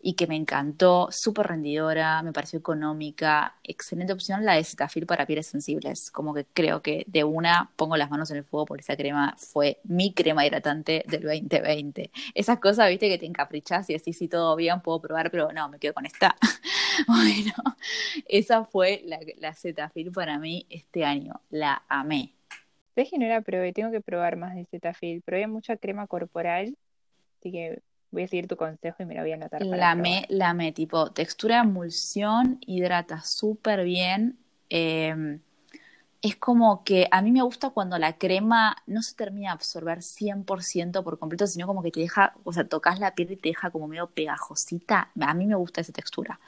y 0.00 0.14
que 0.14 0.26
me 0.26 0.36
encantó, 0.36 1.08
súper 1.10 1.48
rendidora, 1.48 2.22
me 2.22 2.32
pareció 2.32 2.58
económica, 2.58 3.56
excelente 3.64 4.12
opción 4.12 4.44
la 4.44 4.54
de 4.54 4.64
Cetaphil 4.64 5.06
para 5.06 5.26
pieles 5.26 5.46
sensibles, 5.46 6.10
como 6.10 6.34
que 6.34 6.44
creo 6.44 6.82
que 6.82 7.04
de 7.08 7.24
una 7.24 7.70
pongo 7.76 7.96
las 7.96 8.10
manos 8.10 8.30
en 8.30 8.38
el 8.38 8.44
fuego 8.44 8.66
por 8.66 8.80
esa 8.80 8.96
crema, 8.96 9.34
fue 9.38 9.80
mi 9.84 10.12
crema 10.12 10.46
hidratante 10.46 11.04
del 11.08 11.22
2020. 11.22 12.10
Esas 12.34 12.58
cosas, 12.58 12.88
viste, 12.88 13.08
que 13.08 13.18
te 13.18 13.26
encaprichas 13.26 13.88
y 13.90 13.94
así, 13.94 14.12
sí, 14.12 14.28
todo 14.28 14.54
bien, 14.56 14.80
puedo 14.80 15.00
probar, 15.00 15.30
pero 15.30 15.50
no, 15.52 15.68
me 15.68 15.78
quedo 15.78 15.94
con 15.94 16.06
esta. 16.06 16.36
bueno, 17.08 17.52
esa 18.26 18.64
fue 18.64 19.02
la, 19.04 19.18
la 19.38 19.54
Cetaphil 19.54 20.12
para 20.12 20.38
mí 20.38 20.66
este 20.70 21.04
año, 21.04 21.40
la 21.50 21.82
amé. 21.88 22.32
Es 22.94 23.10
que 23.10 23.18
no 23.18 23.26
la 23.26 23.42
probé, 23.42 23.72
tengo 23.72 23.90
que 23.90 24.00
probar 24.00 24.36
más 24.36 24.54
de 24.54 24.64
Cetaphil, 24.66 25.22
probé 25.22 25.46
mucha 25.46 25.76
crema 25.76 26.06
corporal, 26.06 26.76
así 27.40 27.52
que 27.52 27.82
Voy 28.10 28.22
a 28.22 28.28
seguir 28.28 28.48
tu 28.48 28.56
consejo 28.56 29.02
y 29.02 29.06
me 29.06 29.14
lo 29.14 29.22
voy 29.22 29.32
a 29.32 29.34
anotar. 29.34 29.62
la 29.62 29.94
me, 29.94 30.24
la 30.28 30.54
me, 30.54 30.72
tipo, 30.72 31.10
textura 31.12 31.60
emulsión, 31.60 32.58
hidrata 32.66 33.22
súper 33.22 33.84
bien. 33.84 34.38
Em, 34.68 35.40
es 36.22 36.36
como 36.36 36.82
que 36.82 37.08
a 37.10 37.22
mí 37.22 37.30
me 37.30 37.42
gusta 37.42 37.70
cuando 37.70 37.98
la 37.98 38.18
crema 38.18 38.76
no 38.86 39.02
se 39.02 39.14
termina 39.14 39.50
de 39.50 39.54
absorber 39.54 40.02
100% 40.02 41.04
por 41.04 41.18
completo, 41.18 41.46
sino 41.46 41.66
como 41.66 41.82
que 41.82 41.90
te 41.90 42.00
deja, 42.00 42.34
o 42.44 42.52
sea, 42.52 42.66
tocas 42.66 43.00
la 43.00 43.14
piel 43.14 43.32
y 43.32 43.36
te 43.36 43.50
deja 43.50 43.70
como 43.70 43.86
medio 43.88 44.08
pegajosita. 44.10 45.10
A 45.20 45.34
mí 45.34 45.46
me 45.46 45.54
gusta 45.54 45.80
esa 45.80 45.92
textura. 45.92 46.40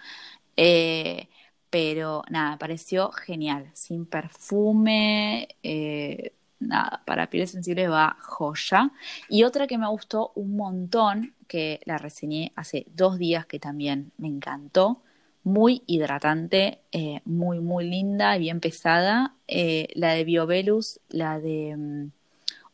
Eh, 0.56 1.28
pero 1.70 2.22
nada, 2.30 2.52
me 2.52 2.58
pareció 2.58 3.12
genial, 3.12 3.70
sin 3.74 4.06
perfume, 4.06 5.48
eh, 5.62 6.32
nada, 6.60 7.02
para 7.06 7.30
piel 7.30 7.46
sensible 7.48 7.88
va 7.88 8.16
joya. 8.20 8.90
Y 9.28 9.44
otra 9.44 9.66
que 9.66 9.78
me 9.78 9.88
gustó 9.88 10.32
un 10.34 10.56
montón, 10.56 11.34
que 11.46 11.80
la 11.84 11.98
reseñé 11.98 12.52
hace 12.56 12.86
dos 12.94 13.18
días, 13.18 13.46
que 13.46 13.58
también 13.58 14.12
me 14.18 14.28
encantó, 14.28 15.02
muy 15.44 15.82
hidratante, 15.86 16.80
eh, 16.92 17.20
muy, 17.24 17.60
muy 17.60 17.88
linda 17.88 18.36
y 18.36 18.40
bien 18.40 18.60
pesada, 18.60 19.34
eh, 19.46 19.88
la 19.94 20.12
de 20.12 20.24
Biobelus, 20.24 21.00
la 21.08 21.40
de 21.40 21.74
um, 21.74 22.10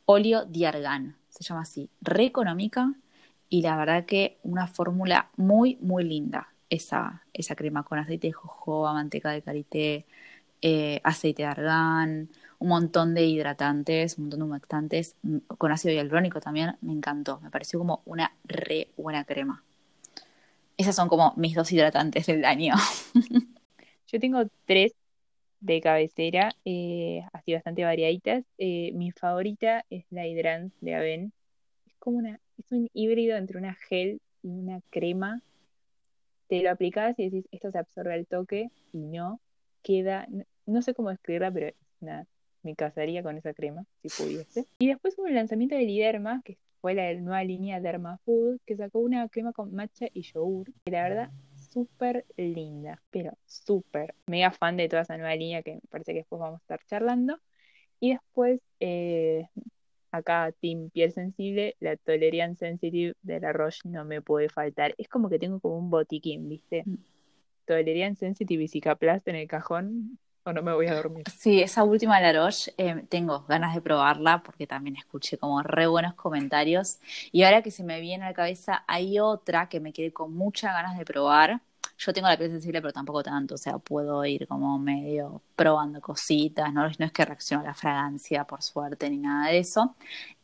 óleo 0.07 0.45
Diargan, 0.45 1.17
se 1.29 1.45
llama 1.45 1.63
así, 1.63 1.89
re 2.01 2.25
económica 2.25 2.93
y 3.49 3.63
la 3.63 3.77
verdad 3.77 4.07
que 4.07 4.39
una 4.43 4.67
fórmula 4.67 5.31
muy, 5.37 5.79
muy 5.81 6.05
linda, 6.05 6.49
esa, 6.69 7.23
esa 7.33 7.55
crema 7.55 7.85
con 7.85 7.99
aceite 7.99 8.29
de 8.29 8.33
jojoba, 8.33 8.93
manteca 8.93 9.31
de 9.31 9.43
karité, 9.43 10.07
eh, 10.61 11.01
aceite 11.05 11.43
de 11.43 11.49
argán, 11.49 12.29
un 12.65 12.71
montón 12.71 13.15
de 13.15 13.27
hidratantes, 13.27 14.17
un 14.17 14.25
montón 14.25 14.41
de 14.41 14.47
humectantes, 14.47 15.17
mm, 15.23 15.39
con 15.59 15.71
ácido 15.71 15.95
hialurónico 15.95 16.41
también, 16.41 16.77
me 16.81 16.93
encantó, 16.93 17.39
me 17.41 17.51
pareció 17.51 17.79
como 17.79 18.03
una 18.07 18.35
re 18.45 18.89
buena 18.97 19.25
crema. 19.25 19.63
Esas 20.79 20.97
son 20.97 21.09
como 21.09 21.35
mis 21.37 21.55
dos 21.55 21.71
hidratantes 21.71 22.27
del 22.27 22.45
año. 22.45 22.75
Yo 24.09 24.19
tengo 24.19 24.45
tres 24.65 24.95
de 25.61 25.81
cabecera, 25.83 26.57
eh, 26.65 27.23
así 27.35 27.53
bastante 27.53 27.85
variaditas. 27.85 28.45
Eh, 28.57 28.93
mi 28.95 29.11
favorita 29.13 29.85
es 29.91 30.05
la 30.11 30.27
Hydrans 30.27 30.73
de 30.81 30.95
Aven. 30.95 31.33
Es 31.87 31.95
como 31.99 32.19
una, 32.19 32.41
es 32.59 32.73
un 32.73 32.89
híbrido 32.95 33.37
entre 33.37 33.59
una 33.59 33.75
gel 33.75 34.21
y 34.43 34.49
una 34.49 34.81
crema. 34.91 35.43
Te 36.49 36.63
lo 36.63 36.71
aplicas 36.71 37.19
y 37.19 37.25
decís, 37.29 37.47
esto 37.53 37.71
se 37.71 37.79
absorbe 37.79 38.15
al 38.15 38.27
toque 38.27 38.71
y 38.93 38.99
no 38.99 39.39
queda, 39.83 40.27
no, 40.67 40.83
sé 40.83 40.95
cómo 40.95 41.11
describirla, 41.11 41.51
pero 41.53 41.75
nada, 42.01 42.27
me 42.65 42.75
casaría 42.75 43.23
con 43.23 43.37
esa 43.37 43.55
crema, 43.55 43.85
si 44.03 44.09
pudiese. 44.09 44.67
Y 44.79 44.89
después 44.89 45.15
hubo 45.19 45.27
el 45.27 45.35
lanzamiento 45.35 45.77
de 45.77 45.83
Liderma, 45.83 46.43
que 46.45 46.59
fue 46.81 46.95
la 46.95 47.15
nueva 47.15 47.45
línea 47.45 47.81
Derma 47.81 48.19
Food, 48.25 48.61
que 48.67 48.77
sacó 48.77 48.99
una 48.99 49.29
crema 49.29 49.53
con 49.53 49.75
matcha 49.75 50.07
y 50.13 50.23
yogur, 50.23 50.73
que 50.85 50.91
la 50.91 51.03
verdad 51.05 51.31
súper 51.71 52.25
linda, 52.37 53.03
pero 53.11 53.37
súper 53.47 54.15
mega 54.27 54.51
fan 54.53 54.77
de 54.77 54.89
toda 54.89 55.03
esa 55.03 55.17
nueva 55.17 55.35
línea 55.35 55.63
que 55.63 55.75
me 55.75 55.81
parece 55.91 56.13
que 56.13 56.19
después 56.19 56.41
vamos 56.41 56.61
a 56.61 56.63
estar 56.63 56.81
charlando. 56.87 57.41
Y 58.01 58.13
después, 58.13 58.61
eh, 58.81 59.49
acá, 60.11 60.53
Team 60.61 60.91
Piel 60.91 61.13
Sensible, 61.13 61.75
la 61.81 61.97
Tolerian 61.97 62.57
Sensitive 62.57 63.15
de 63.23 63.41
la 63.41 63.53
Roche 63.53 63.81
no 63.85 64.05
me 64.05 64.23
puede 64.23 64.49
faltar. 64.49 64.95
Es 64.99 65.09
como 65.09 65.29
que 65.29 65.39
tengo 65.39 65.61
como 65.61 65.79
un 65.79 65.91
botiquín, 65.91 66.49
¿viste? 66.49 66.83
Mm. 66.87 66.97
Tolerian 67.65 68.15
Sensitive 68.15 68.63
y 68.63 68.69
Cicaplast 68.69 69.27
en 69.27 69.37
el 69.37 69.49
cajón, 69.49 70.19
o 70.45 70.53
no 70.53 70.63
me 70.63 70.73
voy 70.73 70.87
a 70.87 70.95
dormir. 70.95 71.25
Sí, 71.37 71.63
esa 71.63 71.85
última 71.85 72.21
La 72.21 72.33
Roche 72.33 72.73
eh, 72.77 73.05
tengo 73.09 73.41
ganas 73.49 73.75
de 73.75 73.81
probarla 73.81 74.43
porque 74.43 74.67
también 74.67 74.97
escuché 74.97 75.39
como 75.39 75.63
re 75.63 75.87
buenos 75.87 76.15
comentarios. 76.15 76.99
Y 77.33 77.43
ahora 77.43 77.63
que 77.63 77.71
se 77.71 77.83
me 77.83 78.01
viene 78.01 78.25
a 78.25 78.29
la 78.29 78.35
cabeza, 78.35 78.85
hay 78.87 79.19
otra 79.19 79.69
que 79.69 79.81
me 79.81 79.93
quedé 79.93 80.13
con 80.13 80.35
muchas 80.35 80.73
ganas 80.73 80.99
de 80.99 81.05
probar. 81.05 81.61
Yo 81.97 82.13
tengo 82.13 82.29
la 82.29 82.37
piel 82.37 82.51
sensible, 82.51 82.81
pero 82.83 82.93
tampoco 82.93 83.23
tanto, 83.23 83.55
o 83.55 83.59
sea, 83.59 83.79
puedo 83.79 84.25
ir 84.25 84.49
como 84.49 84.79
medio 84.81 85.43
probando 85.55 86.01
cositas, 86.01 86.73
no, 86.73 86.83
no 86.83 87.07
es 87.07 87.13
que 87.13 87.25
reacciono 87.25 87.63
a 87.63 87.67
la 87.67 87.75
fragancia, 87.75 88.45
por 88.45 88.63
suerte, 88.63 89.09
ni 89.09 89.19
nada 89.19 89.51
de 89.51 89.59
eso. 89.59 89.95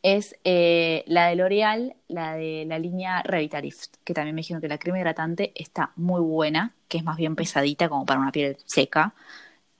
Es 0.00 0.36
eh, 0.44 1.02
la 1.08 1.26
de 1.26 1.34
L'Oreal, 1.34 1.96
la 2.06 2.34
de 2.34 2.64
la 2.68 2.78
línea 2.78 3.22
Revitalift, 3.24 3.96
que 4.04 4.14
también 4.14 4.36
me 4.36 4.40
dijeron 4.40 4.60
que 4.60 4.68
la 4.68 4.78
crema 4.78 5.00
hidratante 5.00 5.52
está 5.56 5.90
muy 5.96 6.20
buena, 6.20 6.72
que 6.88 6.98
es 6.98 7.04
más 7.04 7.16
bien 7.16 7.34
pesadita 7.34 7.88
como 7.88 8.06
para 8.06 8.20
una 8.20 8.32
piel 8.32 8.56
seca 8.64 9.14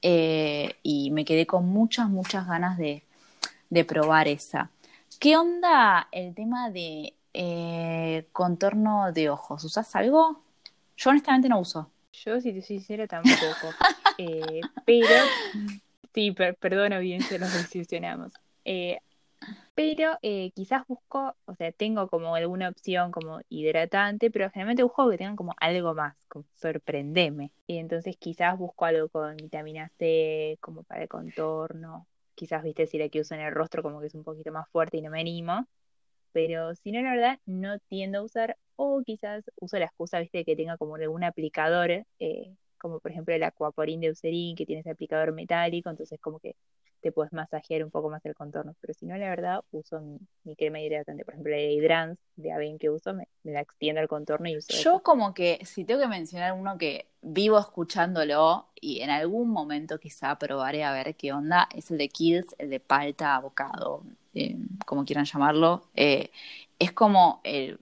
eh, 0.02 0.76
y 0.82 1.10
me 1.10 1.24
quedé 1.24 1.46
con 1.46 1.68
muchas, 1.68 2.08
muchas 2.08 2.46
ganas 2.46 2.78
de, 2.78 3.02
probar 3.86 4.28
esa. 4.28 4.70
¿Qué 5.18 5.36
onda 5.36 6.08
el 6.12 6.34
tema 6.34 6.70
de 6.70 7.14
eh, 7.34 8.26
contorno 8.32 9.12
de 9.12 9.30
ojos? 9.30 9.64
¿Usas 9.64 9.94
algo? 9.96 10.42
Yo 10.96 11.10
honestamente 11.10 11.48
no 11.48 11.60
uso. 11.60 11.90
Yo, 12.12 12.40
si 12.40 12.52
te 12.52 12.60
soy 12.62 12.78
sincera, 12.78 13.06
tampoco. 13.06 13.34
Eh, 14.22 14.60
pero, 14.84 15.08
sí, 16.12 16.32
perdón, 16.32 16.92
audiencia, 16.92 17.38
nos 17.38 17.54
desilusionamos. 17.54 18.34
Pero 19.80 20.18
quizás 20.54 20.86
busco, 20.86 21.34
o 21.46 21.54
sea, 21.54 21.72
tengo 21.72 22.06
como 22.08 22.34
alguna 22.34 22.68
opción 22.68 23.10
como 23.10 23.40
hidratante, 23.48 24.30
pero 24.30 24.50
generalmente 24.50 24.82
busco 24.82 25.08
que 25.08 25.16
tengan 25.16 25.36
como 25.36 25.54
algo 25.58 25.94
más, 25.94 26.14
como 26.28 26.44
sorprendeme. 26.54 27.50
Y 27.66 27.78
entonces 27.78 28.18
quizás 28.18 28.58
busco 28.58 28.84
algo 28.84 29.08
con 29.08 29.38
vitamina 29.38 29.90
C, 29.98 30.58
como 30.60 30.82
para 30.82 31.00
el 31.04 31.08
contorno. 31.08 32.06
Quizás, 32.34 32.62
viste, 32.62 32.86
si 32.86 32.98
la 32.98 33.08
que 33.08 33.20
uso 33.22 33.34
en 33.34 33.40
el 33.40 33.54
rostro 33.54 33.82
como 33.82 34.00
que 34.00 34.08
es 34.08 34.14
un 34.14 34.22
poquito 34.22 34.52
más 34.52 34.68
fuerte 34.68 34.98
y 34.98 35.00
no 35.00 35.10
me 35.10 35.20
animo. 35.22 35.66
Pero 36.32 36.74
si 36.74 36.92
no, 36.92 37.00
la 37.00 37.12
verdad, 37.12 37.38
no 37.46 37.78
tiendo 37.88 38.18
a 38.18 38.22
usar, 38.22 38.58
o 38.76 39.02
quizás 39.02 39.50
uso 39.60 39.78
la 39.78 39.86
excusa, 39.86 40.20
viste, 40.20 40.38
de 40.38 40.44
que 40.44 40.56
tenga 40.56 40.76
como 40.76 40.96
algún 40.96 41.24
aplicador, 41.24 41.90
eh, 42.18 42.54
como 42.80 42.98
por 43.00 43.12
ejemplo 43.12 43.34
el 43.34 43.42
Aquaporin 43.44 44.00
de 44.00 44.08
Eucerin, 44.08 44.56
que 44.56 44.66
tiene 44.66 44.80
ese 44.80 44.90
aplicador 44.90 45.32
metálico, 45.32 45.90
entonces 45.90 46.18
como 46.20 46.40
que 46.40 46.56
te 47.00 47.12
puedes 47.12 47.32
masajear 47.32 47.82
un 47.82 47.90
poco 47.90 48.10
más 48.10 48.24
el 48.26 48.34
contorno. 48.34 48.74
Pero 48.80 48.94
si 48.94 49.06
no, 49.06 49.16
la 49.16 49.28
verdad, 49.28 49.60
uso 49.70 50.00
mi, 50.44 50.56
crema 50.56 50.80
hidratante. 50.80 51.24
Por 51.24 51.34
ejemplo, 51.34 51.52
la 51.52 51.60
Hydrans 51.60 52.18
de 52.36 52.52
Aven 52.52 52.78
que 52.78 52.90
uso, 52.90 53.14
me, 53.14 53.28
la 53.44 53.60
extiendo 53.60 54.00
al 54.00 54.08
contorno 54.08 54.48
y 54.48 54.56
uso. 54.56 54.72
Yo, 54.82 55.02
como 55.02 55.34
que, 55.34 55.60
si 55.64 55.84
tengo 55.84 56.00
que 56.00 56.08
mencionar 56.08 56.52
uno 56.52 56.76
que 56.78 57.06
vivo 57.22 57.58
escuchándolo 57.58 58.68
y 58.74 59.00
en 59.00 59.10
algún 59.10 59.50
momento 59.50 59.98
quizá 59.98 60.38
probaré 60.38 60.84
a 60.84 60.92
ver 60.92 61.16
qué 61.16 61.32
onda, 61.32 61.68
es 61.74 61.90
el 61.90 61.98
de 61.98 62.08
Kills, 62.08 62.54
el 62.58 62.70
de 62.70 62.80
palta, 62.80 63.36
abocado, 63.36 64.04
eh, 64.34 64.56
como 64.86 65.04
quieran 65.04 65.24
llamarlo. 65.24 65.88
Eh, 65.94 66.30
es 66.78 66.92
como 66.92 67.40
el, 67.44 67.78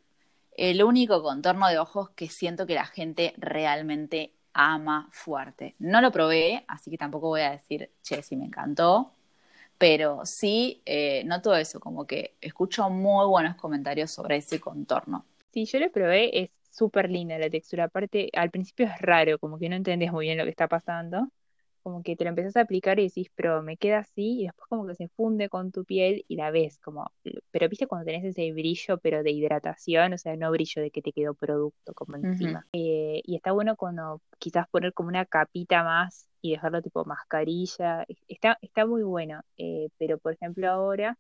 el 0.57 0.83
único 0.83 1.23
contorno 1.23 1.69
de 1.69 1.79
ojos 1.79 2.11
que 2.11 2.29
siento 2.29 2.67
que 2.67 2.75
la 2.75 2.87
gente 2.87 3.35
realmente 3.37 4.33
ama 4.59 5.09
fuerte. 5.13 5.77
No 5.79 6.01
lo 6.01 6.11
probé, 6.13 6.65
así 6.69 6.91
que 6.91 6.99
tampoco 6.99 7.29
voy 7.29 7.43
a 7.43 7.53
decir, 7.53 7.91
che, 8.03 8.23
sí 8.23 8.37
me 8.37 8.45
encantó, 8.47 9.13
pero 9.79 10.27
sí 10.27 10.83
eh, 10.87 11.25
noto 11.25 11.55
eso, 11.57 11.81
como 11.81 12.07
que 12.07 12.37
escucho 12.41 12.91
muy 12.91 13.27
buenos 13.27 13.57
comentarios 13.57 14.11
sobre 14.11 14.37
ese 14.39 14.61
contorno. 14.61 15.25
Sí, 15.53 15.65
yo 15.67 15.79
lo 15.81 15.91
probé, 15.91 16.43
es 16.43 16.51
súper 16.71 17.11
linda 17.11 17.39
la 17.39 17.51
textura, 17.51 17.85
aparte 17.85 18.31
al 18.35 18.51
principio 18.51 18.87
es 18.87 19.01
raro, 19.01 19.39
como 19.39 19.59
que 19.59 19.69
no 19.69 19.77
entendés 19.77 20.13
muy 20.13 20.27
bien 20.27 20.39
lo 20.39 20.45
que 20.45 20.51
está 20.51 20.69
pasando, 20.69 21.31
como 21.83 22.03
que 22.03 22.17
te 22.17 22.25
lo 22.25 22.31
empezás 22.31 22.57
a 22.57 22.63
aplicar 22.63 22.99
y 22.99 23.05
decís, 23.05 23.29
pero 23.35 23.63
me 23.63 23.77
queda 23.77 23.99
así, 23.99 24.41
y 24.41 24.45
después 24.45 24.69
como 24.69 24.87
que 24.87 24.95
se 24.95 25.09
funde 25.09 25.49
con 25.49 25.73
tu 25.73 25.85
piel 25.85 26.25
y 26.29 26.37
la 26.37 26.51
ves, 26.51 26.79
como, 26.79 27.11
pero 27.51 27.69
viste 27.69 27.87
cuando 27.87 28.07
tenés 28.07 28.25
ese 28.25 28.53
brillo, 28.53 28.99
pero 28.99 29.23
de 29.23 29.31
hidratación, 29.31 30.13
o 30.13 30.19
sea, 30.19 30.37
no 30.37 30.51
brillo 30.51 30.83
de 30.83 30.91
que 30.91 31.03
te 31.03 31.13
quedó 31.13 31.35
producto 31.35 31.95
como 31.95 32.17
encima. 32.17 32.67
Eh, 32.73 33.21
y 33.25 33.37
está 33.37 33.53
bueno 33.53 33.77
cuando 33.77 34.21
quizás 34.39 34.69
poner 34.69 34.93
como 34.93 35.09
una 35.09 35.25
capita 35.25 35.83
más 35.85 36.29
y 36.41 36.53
dejarlo 36.53 36.83
tipo 36.83 37.05
mascarilla, 37.05 38.07
está, 38.29 38.59
está 38.63 38.87
muy 38.87 39.03
bueno, 39.03 39.43
eh, 39.57 39.89
pero 39.99 40.19
por 40.19 40.33
ejemplo 40.33 40.69
ahora 40.71 41.19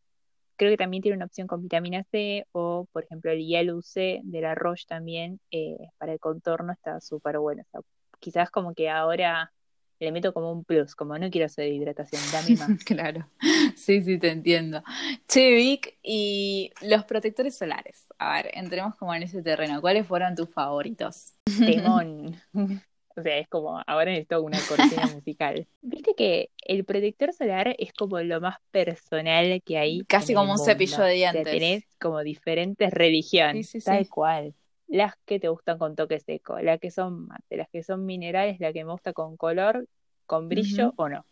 creo 0.56 0.70
que 0.70 0.76
también 0.76 1.02
tiene 1.02 1.16
una 1.16 1.26
opción 1.26 1.46
con 1.46 1.62
vitamina 1.62 2.04
C 2.11 2.44
o 2.52 2.86
por 2.92 3.04
ejemplo 3.04 3.30
el 3.30 3.46
Yellow 3.46 3.80
C 3.80 4.20
de 4.24 4.40
la 4.40 4.54
Roche 4.54 4.84
también 4.88 5.40
eh, 5.50 5.78
para 5.98 6.12
el 6.12 6.20
contorno 6.20 6.72
está 6.72 7.00
súper 7.00 7.38
bueno. 7.38 7.62
O 7.62 7.70
sea, 7.70 7.80
quizás 8.18 8.50
como 8.50 8.74
que 8.74 8.90
ahora 8.90 9.52
le 10.01 10.12
meto 10.12 10.32
como 10.32 10.53
un 10.53 10.64
plus, 10.64 10.94
como 10.94 11.18
no 11.18 11.30
quiero 11.30 11.46
hacer 11.46 11.72
hidratación, 11.72 12.22
dame 12.32 12.57
más. 12.57 12.84
claro, 12.84 13.28
sí, 13.76 14.03
sí, 14.03 14.18
te 14.18 14.30
entiendo. 14.30 14.82
Che, 15.26 15.55
Vic, 15.55 15.99
y 16.03 16.72
los 16.82 17.05
protectores 17.05 17.57
solares. 17.57 18.07
A 18.18 18.34
ver, 18.34 18.51
entremos 18.55 18.94
como 18.96 19.14
en 19.14 19.24
ese 19.24 19.42
terreno. 19.42 19.80
¿Cuáles 19.80 20.07
fueron 20.07 20.34
tus 20.34 20.51
favoritos? 20.51 21.34
Temón. 21.59 22.40
O 23.18 23.20
sea, 23.20 23.36
es 23.38 23.49
como, 23.49 23.82
ahora 23.84 24.12
necesito 24.12 24.40
una 24.40 24.61
cortina 24.61 25.07
musical. 25.12 25.66
Viste 25.82 26.14
que 26.14 26.51
el 26.64 26.84
protector 26.84 27.32
solar 27.32 27.74
es 27.76 27.92
como 27.92 28.20
lo 28.20 28.40
más 28.40 28.59
personal 28.70 29.61
que 29.64 29.76
hay. 29.76 30.05
Casi 30.05 30.34
como 30.34 30.53
un 30.53 30.59
cepillo 30.61 31.03
de 31.03 31.14
dientes. 31.14 31.44
O 31.44 31.51
tenés 31.51 31.84
como 31.99 32.22
diferentes 32.22 32.92
religiones. 32.92 33.70
Sí, 33.70 33.80
sí, 33.80 33.84
tal 33.84 34.09
cual 34.09 34.55
las 34.89 35.14
que 35.26 35.39
te 35.39 35.49
gustan 35.49 35.78
con 35.78 35.95
toque 35.95 36.18
seco, 36.18 36.59
las 36.61 36.80
que 36.80 36.91
son 36.91 37.26
mate, 37.26 37.57
las 37.57 37.68
que 37.68 37.82
son 37.82 38.07
minerales, 38.07 38.59
la 38.59 38.72
que 38.72 38.84
me 38.84 38.93
gusta 38.93 39.12
con 39.12 39.36
color, 39.36 39.86
con 40.26 40.49
brillo 40.49 40.95
o 40.97 41.09
no. 41.09 41.24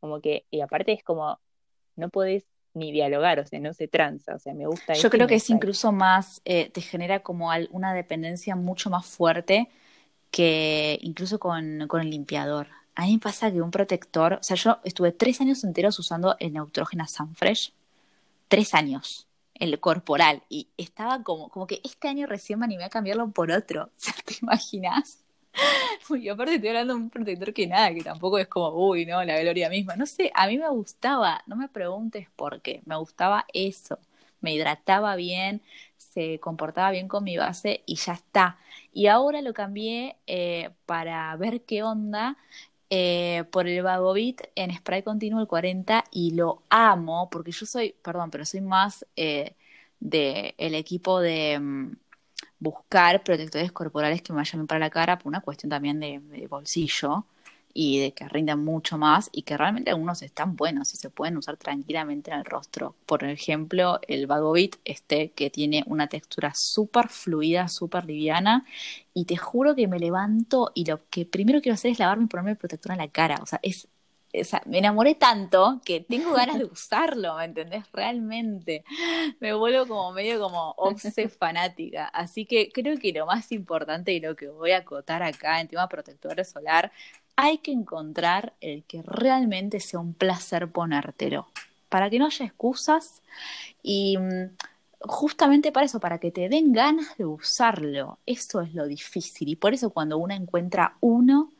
Como 0.00 0.20
que, 0.20 0.44
y 0.50 0.60
aparte 0.60 0.92
es 0.92 1.02
como, 1.02 1.40
no 1.96 2.10
podés 2.10 2.44
ni 2.74 2.92
dialogar, 2.92 3.40
o 3.40 3.46
sea, 3.46 3.58
no 3.58 3.74
se 3.74 3.88
tranza, 3.88 4.34
o 4.34 4.38
sea, 4.38 4.54
me 4.54 4.66
gusta. 4.66 4.94
Yo 4.94 5.10
creo 5.10 5.26
que 5.26 5.34
es 5.34 5.50
incluso 5.50 5.92
más, 5.92 6.40
eh, 6.44 6.70
te 6.70 6.80
genera 6.80 7.20
como 7.20 7.50
una 7.70 7.94
dependencia 7.94 8.54
mucho 8.54 8.90
más 8.90 9.06
fuerte 9.06 9.68
que 10.30 10.98
incluso 11.02 11.40
con, 11.40 11.86
con 11.88 12.02
el 12.02 12.10
limpiador. 12.10 12.68
a 12.94 13.06
mí 13.06 13.14
me 13.14 13.18
pasa 13.18 13.50
que 13.50 13.62
un 13.62 13.70
protector, 13.70 14.34
o 14.34 14.42
sea, 14.42 14.56
yo 14.56 14.78
estuve 14.84 15.10
tres 15.10 15.40
años 15.40 15.64
enteros 15.64 15.98
usando 15.98 16.36
el 16.38 16.52
Neutrogena 16.52 17.08
Sunfresh, 17.08 17.72
tres 18.48 18.74
años, 18.74 19.26
el 19.60 19.78
corporal, 19.80 20.42
y 20.48 20.68
estaba 20.76 21.22
como, 21.22 21.48
como 21.50 21.66
que 21.66 21.80
este 21.84 22.08
año 22.08 22.26
recién 22.26 22.58
me 22.58 22.64
animé 22.66 22.84
a 22.84 22.90
cambiarlo 22.90 23.30
por 23.30 23.52
otro, 23.52 23.90
¿te 24.24 24.34
imaginas? 24.42 25.22
Y 26.10 26.28
aparte 26.28 26.54
estoy 26.54 26.68
hablando 26.70 26.94
de 26.94 27.00
un 27.00 27.10
protector 27.10 27.52
que 27.52 27.66
nada, 27.66 27.92
que 27.94 28.02
tampoco 28.02 28.38
es 28.38 28.48
como, 28.48 28.70
uy, 28.70 29.06
no, 29.06 29.22
la 29.24 29.38
gloria 29.40 29.68
misma. 29.68 29.96
No 29.96 30.06
sé, 30.06 30.30
a 30.34 30.46
mí 30.46 30.58
me 30.58 30.68
gustaba, 30.68 31.42
no 31.46 31.56
me 31.56 31.68
preguntes 31.68 32.28
por 32.36 32.60
qué, 32.62 32.82
me 32.86 32.96
gustaba 32.96 33.46
eso. 33.52 33.98
Me 34.40 34.54
hidrataba 34.54 35.16
bien, 35.16 35.62
se 35.96 36.40
comportaba 36.40 36.90
bien 36.90 37.08
con 37.08 37.24
mi 37.24 37.36
base 37.36 37.82
y 37.86 37.96
ya 37.96 38.14
está. 38.14 38.58
Y 38.92 39.06
ahora 39.06 39.42
lo 39.42 39.52
cambié 39.52 40.16
eh, 40.26 40.70
para 40.86 41.36
ver 41.36 41.62
qué 41.62 41.82
onda 41.82 42.36
eh, 42.90 43.44
por 43.50 43.68
el 43.68 43.82
Vagovit 43.82 44.42
en 44.54 44.74
spray 44.76 45.02
continuo 45.02 45.40
el 45.40 45.46
40 45.46 46.04
y 46.10 46.32
lo 46.32 46.62
amo 46.68 47.30
porque 47.30 47.52
yo 47.52 47.64
soy, 47.66 47.94
perdón, 48.02 48.30
pero 48.30 48.44
soy 48.44 48.60
más 48.60 49.06
eh, 49.16 49.54
del 50.00 50.74
equipo 50.74 51.20
de... 51.20 51.58
Mm, 51.58 51.92
buscar 52.60 53.24
protectores 53.24 53.72
corporales 53.72 54.22
que 54.22 54.32
me 54.32 54.38
vayan 54.38 54.66
para 54.66 54.78
la 54.78 54.90
cara 54.90 55.18
por 55.18 55.28
una 55.28 55.40
cuestión 55.40 55.70
también 55.70 55.98
de, 55.98 56.46
bolsillo 56.48 57.24
y 57.72 58.00
de 58.00 58.12
que 58.12 58.28
rindan 58.28 58.64
mucho 58.64 58.98
más 58.98 59.30
y 59.32 59.42
que 59.42 59.56
realmente 59.56 59.90
algunos 59.90 60.22
están 60.22 60.56
buenos 60.56 60.92
y 60.94 60.96
se 60.96 61.10
pueden 61.10 61.36
usar 61.36 61.56
tranquilamente 61.56 62.30
en 62.30 62.38
el 62.38 62.44
rostro. 62.44 62.94
Por 63.06 63.24
ejemplo, 63.24 64.00
el 64.08 64.26
Vagovit 64.26 64.76
este 64.84 65.30
que 65.30 65.50
tiene 65.50 65.84
una 65.86 66.08
textura 66.08 66.52
súper 66.54 67.08
fluida, 67.08 67.68
súper 67.68 68.04
liviana 68.04 68.64
y 69.14 69.24
te 69.24 69.36
juro 69.36 69.74
que 69.74 69.88
me 69.88 69.98
levanto 69.98 70.72
y 70.74 70.84
lo 70.84 71.00
que 71.10 71.26
primero 71.26 71.60
quiero 71.60 71.74
hacer 71.74 71.92
es 71.92 71.98
lavarme 71.98 72.24
y 72.24 72.28
ponerme 72.28 72.56
protector 72.56 72.92
en 72.92 72.98
la 72.98 73.08
cara. 73.08 73.38
O 73.42 73.46
sea, 73.46 73.60
es 73.62 73.88
me 74.66 74.78
enamoré 74.78 75.16
tanto 75.16 75.80
que 75.84 76.00
tengo 76.00 76.32
ganas 76.32 76.58
de 76.58 76.64
usarlo, 76.64 77.36
¿me 77.36 77.44
entendés? 77.44 77.84
Realmente. 77.92 78.84
Me 79.40 79.52
vuelvo 79.54 79.86
como 79.86 80.12
medio 80.12 80.40
como 80.40 80.70
obse 80.76 81.28
fanática. 81.28 82.06
Así 82.06 82.46
que 82.46 82.70
creo 82.70 82.96
que 82.98 83.12
lo 83.12 83.26
más 83.26 83.50
importante 83.50 84.12
y 84.12 84.20
lo 84.20 84.36
que 84.36 84.48
voy 84.48 84.70
a 84.70 84.78
acotar 84.78 85.22
acá 85.22 85.60
en 85.60 85.68
tema 85.68 85.88
protector 85.88 86.44
solar, 86.44 86.92
hay 87.40 87.58
que 87.58 87.72
encontrar 87.72 88.54
el 88.60 88.84
que 88.84 89.02
realmente 89.02 89.80
sea 89.80 90.00
un 90.00 90.14
placer 90.14 90.70
ponértelo. 90.70 91.48
Para 91.88 92.08
que 92.10 92.18
no 92.18 92.26
haya 92.26 92.46
excusas 92.46 93.22
y 93.82 94.16
mm, 94.18 94.50
justamente 95.00 95.72
para 95.72 95.86
eso, 95.86 96.00
para 96.00 96.18
que 96.18 96.30
te 96.30 96.48
den 96.48 96.72
ganas 96.72 97.16
de 97.18 97.24
usarlo. 97.24 98.18
Eso 98.26 98.60
es 98.60 98.74
lo 98.74 98.86
difícil. 98.86 99.48
Y 99.48 99.56
por 99.56 99.74
eso 99.74 99.90
cuando 99.90 100.18
uno 100.18 100.34
encuentra 100.34 100.96
uno, 101.00 101.50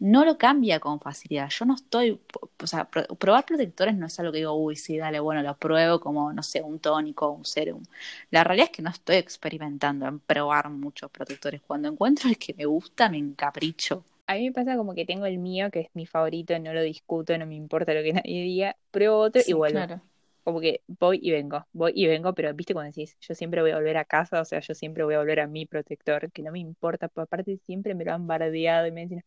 no 0.00 0.24
lo 0.24 0.38
cambia 0.38 0.80
con 0.80 1.00
facilidad. 1.00 1.50
Yo 1.50 1.64
no 1.66 1.74
estoy, 1.74 2.20
o 2.62 2.66
sea, 2.66 2.88
probar 2.90 3.44
protectores 3.46 3.94
no 3.96 4.06
es 4.06 4.18
algo 4.18 4.32
que 4.32 4.38
digo, 4.38 4.54
uy, 4.54 4.76
sí, 4.76 4.98
dale, 4.98 5.20
bueno, 5.20 5.42
lo 5.42 5.56
pruebo 5.56 6.00
como, 6.00 6.32
no 6.32 6.42
sé, 6.42 6.62
un 6.62 6.78
tónico, 6.80 7.30
un 7.30 7.44
serum. 7.44 7.82
La 8.30 8.42
realidad 8.44 8.68
es 8.70 8.76
que 8.76 8.82
no 8.82 8.90
estoy 8.90 9.16
experimentando 9.16 10.06
en 10.06 10.18
probar 10.20 10.70
muchos 10.70 11.10
protectores. 11.10 11.60
Cuando 11.66 11.88
encuentro 11.88 12.28
el 12.30 12.38
que 12.38 12.54
me 12.54 12.64
gusta, 12.66 13.08
me 13.10 13.18
encapricho. 13.18 14.04
A 14.30 14.34
mí 14.34 14.44
me 14.44 14.52
pasa 14.52 14.76
como 14.76 14.94
que 14.94 15.04
tengo 15.04 15.26
el 15.26 15.38
mío, 15.38 15.72
que 15.72 15.80
es 15.80 15.88
mi 15.92 16.06
favorito, 16.06 16.56
no 16.60 16.72
lo 16.72 16.82
discuto, 16.82 17.36
no 17.36 17.46
me 17.46 17.56
importa 17.56 17.94
lo 17.94 18.02
que 18.04 18.12
nadie 18.22 18.42
diga, 18.44 18.76
pruebo 18.92 19.18
otro 19.18 19.42
y 19.44 19.52
vuelvo. 19.54 20.00
Como 20.44 20.60
que 20.60 20.82
voy 20.86 21.18
y 21.20 21.32
vengo, 21.32 21.66
voy 21.72 21.90
y 21.96 22.06
vengo, 22.06 22.32
pero 22.32 22.54
viste 22.54 22.72
cuando 22.72 22.92
decís, 22.92 23.16
yo 23.20 23.34
siempre 23.34 23.60
voy 23.60 23.72
a 23.72 23.74
volver 23.74 23.96
a 23.96 24.04
casa, 24.04 24.40
o 24.40 24.44
sea, 24.44 24.60
yo 24.60 24.72
siempre 24.72 25.02
voy 25.02 25.14
a 25.14 25.18
volver 25.18 25.40
a 25.40 25.48
mi 25.48 25.66
protector, 25.66 26.30
que 26.30 26.44
no 26.44 26.52
me 26.52 26.60
importa, 26.60 27.10
aparte 27.12 27.58
siempre 27.66 27.96
me 27.96 28.04
lo 28.04 28.12
han 28.12 28.28
bardeado 28.28 28.86
y 28.86 28.92
me 28.92 29.02
dicen, 29.02 29.24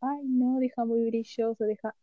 ay, 0.00 0.18
no, 0.24 0.58
deja 0.58 0.84
muy 0.84 1.06
brilloso, 1.06 1.64
deja, 1.64 1.94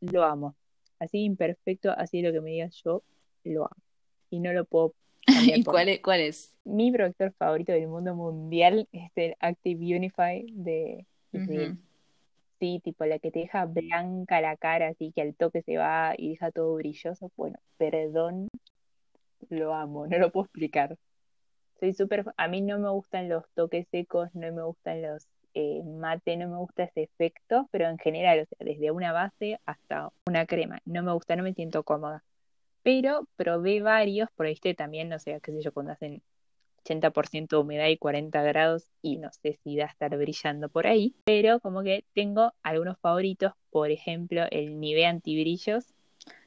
lo 0.00 0.24
amo. 0.24 0.54
Así 0.98 1.24
imperfecto, 1.24 1.90
así 1.90 2.20
lo 2.20 2.32
que 2.32 2.42
me 2.42 2.50
digas 2.50 2.82
yo, 2.84 3.02
lo 3.44 3.62
amo. 3.62 3.82
Y 4.28 4.40
no 4.40 4.52
lo 4.52 4.66
puedo 4.66 4.94
¿Y 5.26 5.64
cuál 5.64 5.88
es, 5.88 6.00
cuál 6.00 6.20
es? 6.20 6.54
Mi 6.64 6.92
protector 6.92 7.32
favorito 7.38 7.72
del 7.72 7.88
mundo 7.88 8.14
mundial 8.14 8.88
es 8.92 9.10
el 9.16 9.36
Active 9.40 9.96
Unify 9.96 10.44
de 10.52 11.06
Sí, 12.60 12.80
tipo 12.82 13.04
la 13.04 13.18
que 13.18 13.30
te 13.30 13.40
deja 13.40 13.66
blanca 13.66 14.40
la 14.40 14.56
cara, 14.56 14.88
así 14.88 15.12
que 15.12 15.22
al 15.22 15.34
toque 15.34 15.62
se 15.62 15.76
va 15.76 16.14
y 16.16 16.30
deja 16.30 16.50
todo 16.50 16.74
brilloso. 16.76 17.30
Bueno, 17.36 17.58
perdón, 17.76 18.48
lo 19.48 19.74
amo, 19.74 20.06
no 20.08 20.18
lo 20.18 20.32
puedo 20.32 20.44
explicar. 20.46 20.96
Soy 21.80 21.92
súper. 21.92 22.24
A 22.36 22.48
mí 22.48 22.60
no 22.62 22.78
me 22.78 22.90
gustan 22.90 23.28
los 23.28 23.44
toques 23.54 23.86
secos, 23.90 24.34
no 24.34 24.52
me 24.52 24.62
gustan 24.62 25.02
los 25.02 25.26
eh, 25.54 25.82
mate 25.84 26.36
no 26.36 26.48
me 26.48 26.56
gusta 26.56 26.84
ese 26.84 27.04
efecto, 27.04 27.68
pero 27.70 27.88
en 27.88 27.98
general, 27.98 28.40
o 28.40 28.44
sea, 28.46 28.66
desde 28.66 28.90
una 28.90 29.12
base 29.12 29.60
hasta 29.64 30.10
una 30.26 30.46
crema, 30.46 30.80
no 30.84 31.02
me 31.02 31.12
gusta, 31.12 31.36
no 31.36 31.44
me 31.44 31.54
siento 31.54 31.84
cómoda. 31.84 32.24
Pero 32.82 33.28
probé 33.36 33.80
varios, 33.82 34.28
por 34.32 34.46
ahí 34.46 34.56
también, 34.76 35.08
no 35.08 35.18
sé, 35.18 35.40
qué 35.42 35.52
sé 35.52 35.62
yo, 35.62 35.72
cuando 35.72 35.92
hacen 35.92 36.22
80% 36.84 37.60
humedad 37.60 37.88
y 37.88 37.96
40 37.96 38.42
grados 38.42 38.90
y 39.02 39.16
no 39.16 39.30
sé 39.32 39.58
si 39.64 39.76
da 39.76 39.84
a 39.84 39.88
estar 39.88 40.16
brillando 40.16 40.68
por 40.68 40.86
ahí, 40.86 41.14
pero 41.24 41.60
como 41.60 41.82
que 41.82 42.04
tengo 42.14 42.52
algunos 42.62 42.98
favoritos, 42.98 43.52
por 43.70 43.90
ejemplo, 43.90 44.44
el 44.50 44.78
Nivea 44.80 45.10
Antibrillos. 45.10 45.94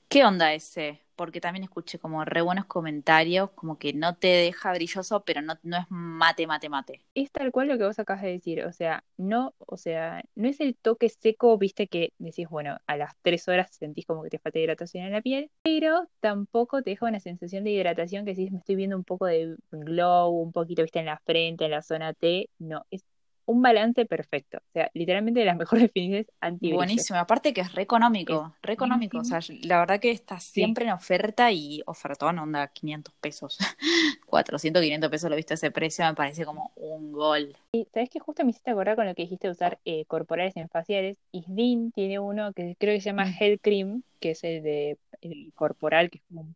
¿Qué 0.08 0.24
onda 0.24 0.54
ese? 0.54 1.07
Porque 1.18 1.42
también 1.42 1.64
escuché 1.64 2.00
como 2.00 2.24
re 2.24 2.42
buenos 2.42 2.66
comentarios, 2.66 3.50
como 3.52 3.78
que 3.78 3.92
no 3.92 4.16
te 4.16 4.28
deja 4.28 4.72
brilloso, 4.72 5.24
pero 5.26 5.42
no, 5.42 5.56
no 5.64 5.78
es 5.78 5.86
mate, 5.90 6.48
mate, 6.48 6.70
mate. 6.70 7.02
Es 7.16 7.32
tal 7.32 7.52
cual 7.52 7.68
lo 7.68 7.78
que 7.78 7.84
vos 7.84 8.00
acabas 8.00 8.22
de 8.24 8.30
decir, 8.30 8.64
o 8.64 8.72
sea, 8.72 9.04
no, 9.18 9.54
o 9.58 9.76
sea, 9.76 10.24
no 10.36 10.48
es 10.48 10.62
el 10.62 10.76
toque 10.76 11.10
seco, 11.10 11.58
viste 11.58 11.88
que 11.88 12.14
decís, 12.20 12.48
bueno, 12.48 12.78
a 12.88 12.96
las 12.96 13.14
tres 13.22 13.48
horas 13.48 13.70
sentís 13.76 14.06
como 14.06 14.24
que 14.24 14.30
te 14.30 14.40
falta 14.40 14.60
hidratación 14.60 15.06
en 15.06 15.12
la 15.12 15.22
piel, 15.22 15.52
pero 15.64 16.08
tampoco 16.22 16.82
te 16.84 16.92
deja 16.92 17.08
una 17.08 17.20
sensación 17.20 17.64
de 17.64 17.72
hidratación 17.72 18.24
que 18.24 18.36
si 18.36 18.50
me 18.52 18.60
estoy 18.60 18.76
viendo 18.76 18.96
un 18.96 19.04
poco 19.04 19.26
de 19.26 19.56
glow, 19.72 20.30
un 20.32 20.52
poquito, 20.52 20.84
viste, 20.84 21.00
en 21.00 21.06
la 21.08 21.20
frente, 21.26 21.66
en 21.66 21.72
la 21.72 21.82
zona 21.82 22.14
T, 22.14 22.50
no, 22.60 22.86
es 22.92 23.04
un 23.48 23.62
balance 23.62 24.06
perfecto. 24.06 24.58
O 24.58 24.72
sea, 24.74 24.92
literalmente 24.94 25.40
de 25.40 25.46
las 25.46 25.58
mejores 25.58 25.84
definiciones 25.84 26.28
anti 26.40 26.72
Buenísimo, 26.72 27.18
aparte 27.18 27.54
que 27.54 27.62
es 27.62 27.74
re 27.74 27.82
económico, 27.82 28.54
re 28.62 28.74
económico. 28.74 29.18
O 29.20 29.24
sea, 29.24 29.40
la 29.64 29.80
verdad 29.80 30.00
que 30.00 30.12
está 30.12 30.40
siempre 30.40 30.86
en 30.86 30.92
oferta 30.92 31.52
y 31.52 31.82
ofertón, 31.86 32.38
onda 32.38 32.68
500 32.68 33.14
pesos. 33.16 33.58
400, 34.28 34.84
500 34.84 35.10
pesos 35.10 35.30
lo 35.30 35.36
viste 35.36 35.56
ese 35.56 35.72
precio, 35.72 36.06
me 36.06 36.14
parece 36.14 36.46
como 36.46 36.72
un 36.76 37.12
gol. 37.12 37.56
Y 37.72 37.88
sabes 37.94 38.10
que 38.10 38.20
justo 38.20 38.44
me 38.44 38.52
hiciste 38.52 38.72
acordar 38.72 38.96
con 38.96 39.08
lo 39.08 39.16
que 39.16 39.24
dijiste 39.24 39.48
de 39.48 39.54
usar 39.54 39.80
eh, 39.86 40.06
corporales 40.06 40.56
en 40.58 40.70
faciales. 40.70 41.18
Isdin 41.32 41.92
tiene 41.92 42.20
uno 42.20 42.54
que 42.54 42.76
creo 42.78 42.94
que 42.94 43.02
se 43.02 43.10
llama 43.10 43.26
mm. 43.26 43.36
Head 43.40 43.60
Cream, 43.62 44.04
que 44.20 44.32
es 44.32 44.44
el 44.44 44.62
de 44.62 44.98
el 45.22 45.52
corporal, 45.56 46.10
que 46.10 46.20
es 46.20 46.24
un 46.30 46.56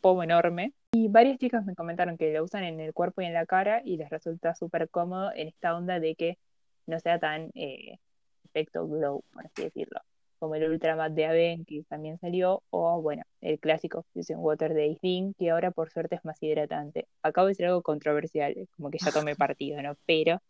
pomo 0.00 0.22
enorme. 0.22 0.72
Y 0.92 1.08
varias 1.08 1.38
chicas 1.38 1.64
me 1.64 1.74
comentaron 1.74 2.16
que 2.16 2.32
lo 2.32 2.42
usan 2.44 2.64
en 2.64 2.80
el 2.80 2.94
cuerpo 2.94 3.20
y 3.20 3.26
en 3.26 3.34
la 3.34 3.46
cara 3.46 3.82
y 3.84 3.96
les 3.96 4.10
resulta 4.10 4.54
súper 4.54 4.88
cómodo 4.88 5.30
en 5.34 5.48
esta 5.48 5.76
onda 5.76 6.00
de 6.00 6.14
que 6.14 6.38
no 6.86 6.98
sea 7.00 7.18
tan 7.18 7.50
eh, 7.54 7.98
efecto 8.44 8.86
glow, 8.86 9.22
por 9.32 9.46
así 9.46 9.62
decirlo. 9.62 10.00
Como 10.38 10.54
el 10.54 10.70
Ultra 10.70 10.96
Matte 10.96 11.14
de 11.14 11.26
Aven, 11.26 11.64
que 11.64 11.82
también 11.88 12.18
salió, 12.18 12.62
o 12.70 13.02
bueno, 13.02 13.24
el 13.40 13.58
clásico 13.58 14.04
Fusion 14.14 14.38
Water 14.40 14.72
de 14.72 14.86
Isdin, 14.86 15.34
que 15.34 15.50
ahora 15.50 15.72
por 15.72 15.90
suerte 15.90 16.14
es 16.14 16.24
más 16.24 16.40
hidratante. 16.42 17.08
Acabo 17.22 17.48
de 17.48 17.50
decir 17.52 17.66
algo 17.66 17.82
controversial, 17.82 18.54
como 18.76 18.90
que 18.90 18.98
ya 18.98 19.10
tomé 19.10 19.34
partido, 19.34 19.82
¿no? 19.82 19.96
Pero 20.06 20.40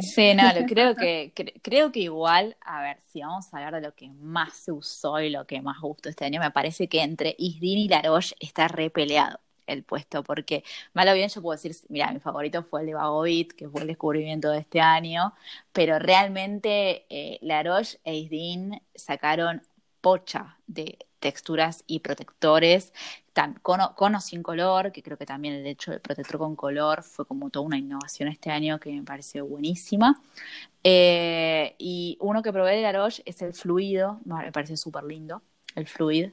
Sí, 0.00 0.34
no, 0.34 0.42
creo 0.68 0.94
que, 0.94 1.32
creo 1.62 1.92
que 1.92 2.00
igual, 2.00 2.56
a 2.60 2.82
ver, 2.82 2.98
si 3.12 3.20
vamos 3.20 3.52
a 3.52 3.56
hablar 3.56 3.74
de 3.74 3.80
lo 3.80 3.94
que 3.94 4.08
más 4.10 4.54
se 4.56 4.72
usó 4.72 5.20
y 5.20 5.30
lo 5.30 5.46
que 5.46 5.60
más 5.60 5.80
gustó 5.80 6.08
este 6.08 6.24
año, 6.24 6.40
me 6.40 6.50
parece 6.50 6.88
que 6.88 7.02
entre 7.02 7.34
Isdin 7.38 7.78
y 7.78 7.88
Laroche 7.88 8.34
está 8.40 8.68
repeleado 8.68 9.40
el 9.66 9.84
puesto, 9.84 10.22
porque 10.22 10.64
malo 10.94 11.12
bien 11.14 11.28
yo 11.28 11.42
puedo 11.42 11.56
decir, 11.56 11.76
mira, 11.88 12.10
mi 12.12 12.20
favorito 12.20 12.62
fue 12.64 12.80
el 12.80 12.86
de 12.86 12.94
Bagovit, 12.94 13.52
que 13.52 13.68
fue 13.68 13.82
el 13.82 13.86
descubrimiento 13.86 14.50
de 14.50 14.60
este 14.60 14.80
año, 14.80 15.34
pero 15.72 15.98
realmente 15.98 17.04
eh, 17.10 17.38
Laroche 17.42 17.98
e 18.04 18.14
Isdin 18.16 18.80
sacaron 18.94 19.62
pocha 20.00 20.56
de 20.66 20.98
texturas 21.18 21.84
y 21.86 22.00
protectores, 22.00 22.92
con, 23.62 23.80
o 23.80 24.20
sin 24.20 24.42
color, 24.42 24.90
que 24.92 25.02
creo 25.02 25.16
que 25.16 25.26
también 25.26 25.54
el 25.54 25.66
hecho 25.66 25.90
del 25.90 26.00
protector 26.00 26.38
con 26.38 26.56
color 26.56 27.02
fue 27.02 27.26
como 27.26 27.50
toda 27.50 27.66
una 27.66 27.78
innovación 27.78 28.28
este 28.28 28.50
año 28.50 28.80
que 28.80 28.92
me 28.92 29.02
pareció 29.02 29.46
buenísima. 29.46 30.20
Eh, 30.82 31.74
y 31.78 32.16
uno 32.20 32.42
que 32.42 32.52
probé 32.52 32.76
de 32.76 32.82
La 32.82 33.06
es 33.06 33.42
el 33.42 33.52
fluido, 33.52 34.20
me 34.24 34.50
pareció 34.52 34.76
súper 34.76 35.04
lindo, 35.04 35.42
el 35.74 35.86
fluid, 35.86 36.30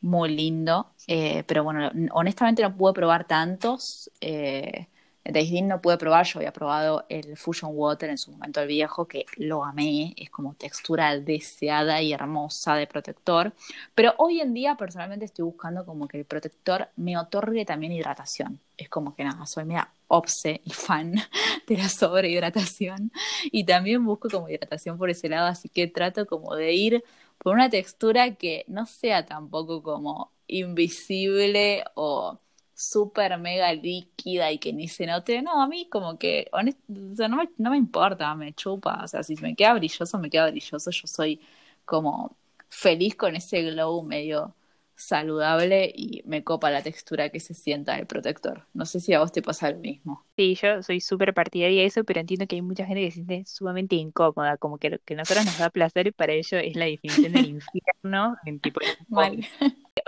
muy 0.00 0.28
lindo, 0.34 0.92
eh, 1.06 1.44
pero 1.46 1.64
bueno, 1.64 1.90
honestamente 2.12 2.62
no 2.62 2.76
pude 2.76 2.92
probar 2.92 3.26
tantos. 3.26 4.10
Eh, 4.20 4.88
Daisy 5.24 5.62
no 5.62 5.80
pude 5.80 5.96
probar, 5.96 6.26
yo 6.26 6.38
había 6.38 6.52
probado 6.52 7.06
el 7.08 7.36
Fusion 7.36 7.72
Water 7.74 8.10
en 8.10 8.18
su 8.18 8.30
momento 8.30 8.60
el 8.60 8.68
viejo, 8.68 9.06
que 9.06 9.24
lo 9.36 9.64
amé, 9.64 10.14
es 10.16 10.30
como 10.30 10.54
textura 10.54 11.18
deseada 11.18 12.02
y 12.02 12.12
hermosa 12.12 12.74
de 12.76 12.86
protector, 12.86 13.52
pero 13.94 14.14
hoy 14.18 14.40
en 14.40 14.52
día 14.52 14.76
personalmente 14.76 15.24
estoy 15.24 15.44
buscando 15.44 15.86
como 15.86 16.08
que 16.08 16.18
el 16.18 16.24
protector 16.24 16.88
me 16.96 17.16
otorgue 17.16 17.64
también 17.64 17.92
hidratación, 17.92 18.60
es 18.76 18.88
como 18.88 19.14
que 19.14 19.24
nada, 19.24 19.46
soy 19.46 19.64
media 19.64 19.88
obse 20.08 20.60
y 20.64 20.70
fan 20.70 21.14
de 21.66 21.76
la 21.76 21.88
sobrehidratación. 21.88 23.12
Y 23.44 23.64
también 23.64 24.04
busco 24.04 24.28
como 24.28 24.48
hidratación 24.48 24.98
por 24.98 25.10
ese 25.10 25.28
lado, 25.28 25.46
así 25.46 25.68
que 25.68 25.86
trato 25.86 26.26
como 26.26 26.54
de 26.54 26.72
ir 26.72 27.04
por 27.38 27.54
una 27.54 27.70
textura 27.70 28.34
que 28.34 28.64
no 28.68 28.86
sea 28.86 29.26
tampoco 29.26 29.82
como 29.82 30.32
invisible 30.46 31.84
o 31.94 32.38
súper 32.74 33.38
mega 33.38 33.72
líquida 33.72 34.50
y 34.52 34.58
que 34.58 34.72
ni 34.72 34.88
se 34.88 35.06
note, 35.06 35.42
no, 35.42 35.62
a 35.62 35.68
mí 35.68 35.88
como 35.90 36.18
que, 36.18 36.48
honest, 36.52 36.78
o 37.12 37.16
sea, 37.16 37.28
no, 37.28 37.36
me, 37.36 37.50
no 37.58 37.70
me 37.70 37.76
importa, 37.76 38.34
me 38.34 38.52
chupa, 38.54 39.02
o 39.04 39.08
sea, 39.08 39.22
si 39.22 39.36
me 39.36 39.54
queda 39.54 39.74
brilloso, 39.74 40.18
me 40.18 40.30
queda 40.30 40.50
brilloso, 40.50 40.90
yo 40.90 41.06
soy 41.06 41.40
como 41.84 42.36
feliz 42.68 43.14
con 43.16 43.36
ese 43.36 43.62
glow 43.62 44.02
medio 44.02 44.54
saludable 44.96 45.92
y 45.94 46.22
me 46.24 46.44
copa 46.44 46.70
la 46.70 46.82
textura 46.82 47.28
que 47.30 47.40
se 47.40 47.54
sienta 47.54 47.98
el 47.98 48.06
protector. 48.06 48.66
No 48.74 48.86
sé 48.86 49.00
si 49.00 49.12
a 49.12 49.20
vos 49.20 49.32
te 49.32 49.42
pasa 49.42 49.70
lo 49.70 49.78
mismo. 49.78 50.24
Sí, 50.36 50.54
yo 50.54 50.82
soy 50.82 51.00
súper 51.00 51.34
partidaria 51.34 51.80
de 51.80 51.86
eso, 51.86 52.04
pero 52.04 52.20
entiendo 52.20 52.46
que 52.46 52.56
hay 52.56 52.62
mucha 52.62 52.86
gente 52.86 53.02
que 53.02 53.10
se 53.10 53.24
siente 53.24 53.44
sumamente 53.46 53.96
incómoda, 53.96 54.56
como 54.56 54.78
que 54.78 54.90
lo 54.90 54.98
que 54.98 55.14
a 55.14 55.18
nosotros 55.18 55.44
nos 55.44 55.58
da 55.58 55.70
placer 55.70 56.08
y 56.08 56.12
para 56.12 56.32
ello 56.32 56.58
es 56.58 56.76
la 56.76 56.86
definición 56.86 57.32
del 57.32 57.46
infierno 57.50 58.36
en 58.44 58.60
tipo 58.60 58.80
Mal. 59.08 59.46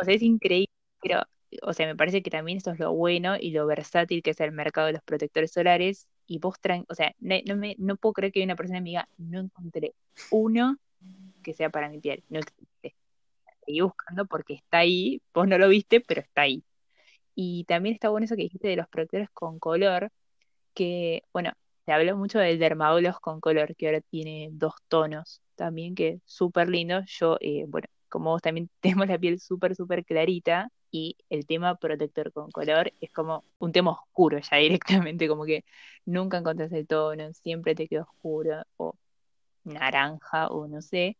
O 0.00 0.04
sea, 0.04 0.14
es 0.14 0.22
increíble, 0.22 0.72
pero 1.00 1.22
o 1.62 1.72
sea, 1.72 1.86
me 1.86 1.96
parece 1.96 2.22
que 2.22 2.30
también 2.30 2.58
esto 2.58 2.70
es 2.72 2.78
lo 2.78 2.92
bueno 2.92 3.36
y 3.38 3.50
lo 3.50 3.66
versátil 3.66 4.22
que 4.22 4.30
es 4.30 4.40
el 4.40 4.52
mercado 4.52 4.88
de 4.88 4.94
los 4.94 5.02
protectores 5.02 5.52
solares. 5.52 6.08
Y 6.26 6.38
vos 6.38 6.60
traen, 6.60 6.84
o 6.88 6.94
sea, 6.94 7.14
no, 7.20 7.56
me, 7.56 7.76
no 7.78 7.96
puedo 7.96 8.14
creer 8.14 8.32
que 8.32 8.42
una 8.44 8.56
persona 8.56 8.80
me 8.80 8.90
diga, 8.90 9.08
no 9.18 9.40
encontré 9.40 9.94
uno 10.30 10.78
que 11.42 11.54
sea 11.54 11.70
para 11.70 11.88
mi 11.88 12.00
piel. 12.00 12.24
No 12.28 12.40
existe. 12.40 12.96
Seguí 13.64 13.80
buscando 13.80 14.26
porque 14.26 14.54
está 14.54 14.78
ahí, 14.78 15.22
vos 15.34 15.48
no 15.48 15.58
lo 15.58 15.68
viste, 15.68 16.00
pero 16.00 16.20
está 16.20 16.42
ahí. 16.42 16.64
Y 17.34 17.64
también 17.64 17.94
está 17.94 18.08
bueno 18.10 18.24
eso 18.24 18.36
que 18.36 18.42
dijiste 18.42 18.68
de 18.68 18.76
los 18.76 18.88
protectores 18.88 19.30
con 19.30 19.58
color, 19.58 20.10
que, 20.74 21.22
bueno, 21.32 21.52
se 21.84 21.92
habló 21.92 22.16
mucho 22.16 22.38
del 22.38 22.58
Dermabolos 22.58 23.20
con 23.20 23.40
color, 23.40 23.76
que 23.76 23.86
ahora 23.86 24.00
tiene 24.00 24.48
dos 24.52 24.74
tonos 24.88 25.42
también, 25.54 25.94
que 25.94 26.20
súper 26.24 26.68
lindo. 26.68 27.02
Yo, 27.06 27.38
eh, 27.40 27.64
bueno, 27.68 27.88
como 28.16 28.30
vos 28.30 28.40
también 28.40 28.70
tenemos 28.80 29.08
la 29.08 29.18
piel 29.18 29.38
súper, 29.38 29.76
súper 29.76 30.04
clarita, 30.06 30.70
y 30.90 31.16
el 31.28 31.44
tema 31.44 31.74
protector 31.74 32.32
con 32.32 32.50
color 32.50 32.90
es 33.02 33.10
como 33.12 33.44
un 33.58 33.72
tema 33.72 33.90
oscuro 33.90 34.38
ya 34.38 34.56
directamente, 35.04 35.28
como 35.28 35.44
que 35.44 35.64
nunca 36.06 36.38
encontrás 36.38 36.72
el 36.72 36.86
tono, 36.86 37.30
siempre 37.34 37.74
te 37.74 37.86
queda 37.88 38.02
oscuro 38.02 38.62
o 38.78 38.94
naranja 39.64 40.48
o 40.48 40.66
no 40.66 40.80
sé. 40.80 41.18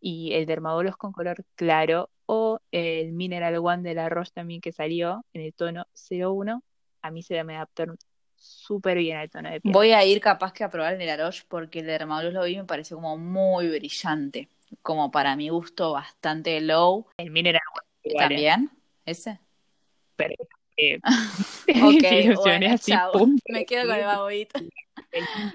Y 0.00 0.32
el 0.32 0.46
Dermabolos 0.46 0.96
con 0.96 1.12
color 1.12 1.44
claro 1.54 2.08
o 2.24 2.60
el 2.70 3.12
Mineral 3.12 3.56
One 3.58 3.82
de 3.82 3.94
la 3.94 4.08
Roche 4.08 4.30
también 4.32 4.62
que 4.62 4.72
salió 4.72 5.24
en 5.34 5.42
el 5.42 5.52
tono 5.52 5.86
01, 5.92 6.62
a 7.02 7.10
mí 7.10 7.22
se 7.22 7.44
me 7.44 7.56
adaptó 7.56 7.84
súper 8.36 8.98
bien 8.98 9.18
al 9.18 9.28
tono 9.28 9.50
de 9.50 9.60
piel. 9.60 9.74
Voy 9.74 9.90
a 9.90 10.04
ir 10.06 10.20
capaz 10.20 10.52
que 10.52 10.64
a 10.64 10.70
probar 10.70 10.94
el 10.94 10.98
de 11.00 11.06
la 11.06 11.18
Roche 11.18 11.44
porque 11.48 11.80
el 11.80 11.86
Dermabolos 11.86 12.32
lo 12.32 12.44
vi 12.44 12.52
y 12.52 12.56
me 12.56 12.64
pareció 12.64 12.96
como 12.96 13.18
muy 13.18 13.68
brillante, 13.68 14.48
como 14.82 15.10
para 15.10 15.36
mi 15.36 15.48
gusto 15.48 15.92
bastante 15.92 16.60
low. 16.60 17.06
El 17.16 17.30
Mineral 17.30 17.62
One 17.74 18.14
también. 18.16 18.70
¿Ese? 19.04 19.38
Pero, 20.16 20.34
eh, 20.76 20.98
ok, 21.82 22.36
bueno, 22.42 22.74
así, 22.74 22.92
Me 23.48 23.64
quedo 23.66 23.86
con 23.86 23.96
el 23.96 24.04
bagoito. 24.04 24.60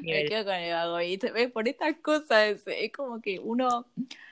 Me 0.02 0.26
quedo 0.26 0.46
con 0.46 0.56
el 0.56 0.74
bagoito. 0.74 1.28
Por 1.54 1.68
estas 1.68 1.96
cosas, 1.98 2.62
es 2.66 2.92
como 2.92 3.22
que 3.22 3.40
uno, 3.40 3.88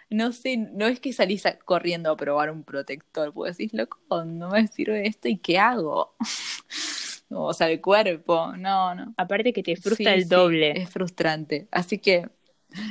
no 0.10 0.32
sé, 0.32 0.58
no 0.58 0.88
es 0.88 1.00
que 1.00 1.14
salís 1.14 1.44
corriendo 1.66 2.12
a 2.12 2.18
probar 2.18 2.52
un 2.52 2.64
protector, 2.64 3.34
porque 3.34 3.52
decís, 3.52 3.74
loco, 3.74 4.00
no 4.26 4.50
me 4.50 4.68
sirve 4.68 5.08
esto 5.08 5.28
y 5.28 5.38
¿qué 5.38 5.60
hago? 5.60 6.16
o 7.30 7.54
sea, 7.54 7.70
el 7.70 7.82
cuerpo, 7.82 8.54
no, 8.58 8.96
no. 8.96 9.14
Aparte 9.18 9.54
que 9.54 9.64
te 9.64 9.76
frustra 9.76 10.14
el 10.14 10.28
doble. 10.28 10.72
es 10.72 10.90
frustrante. 10.90 11.68
Así 11.72 11.98
que 12.00 12.30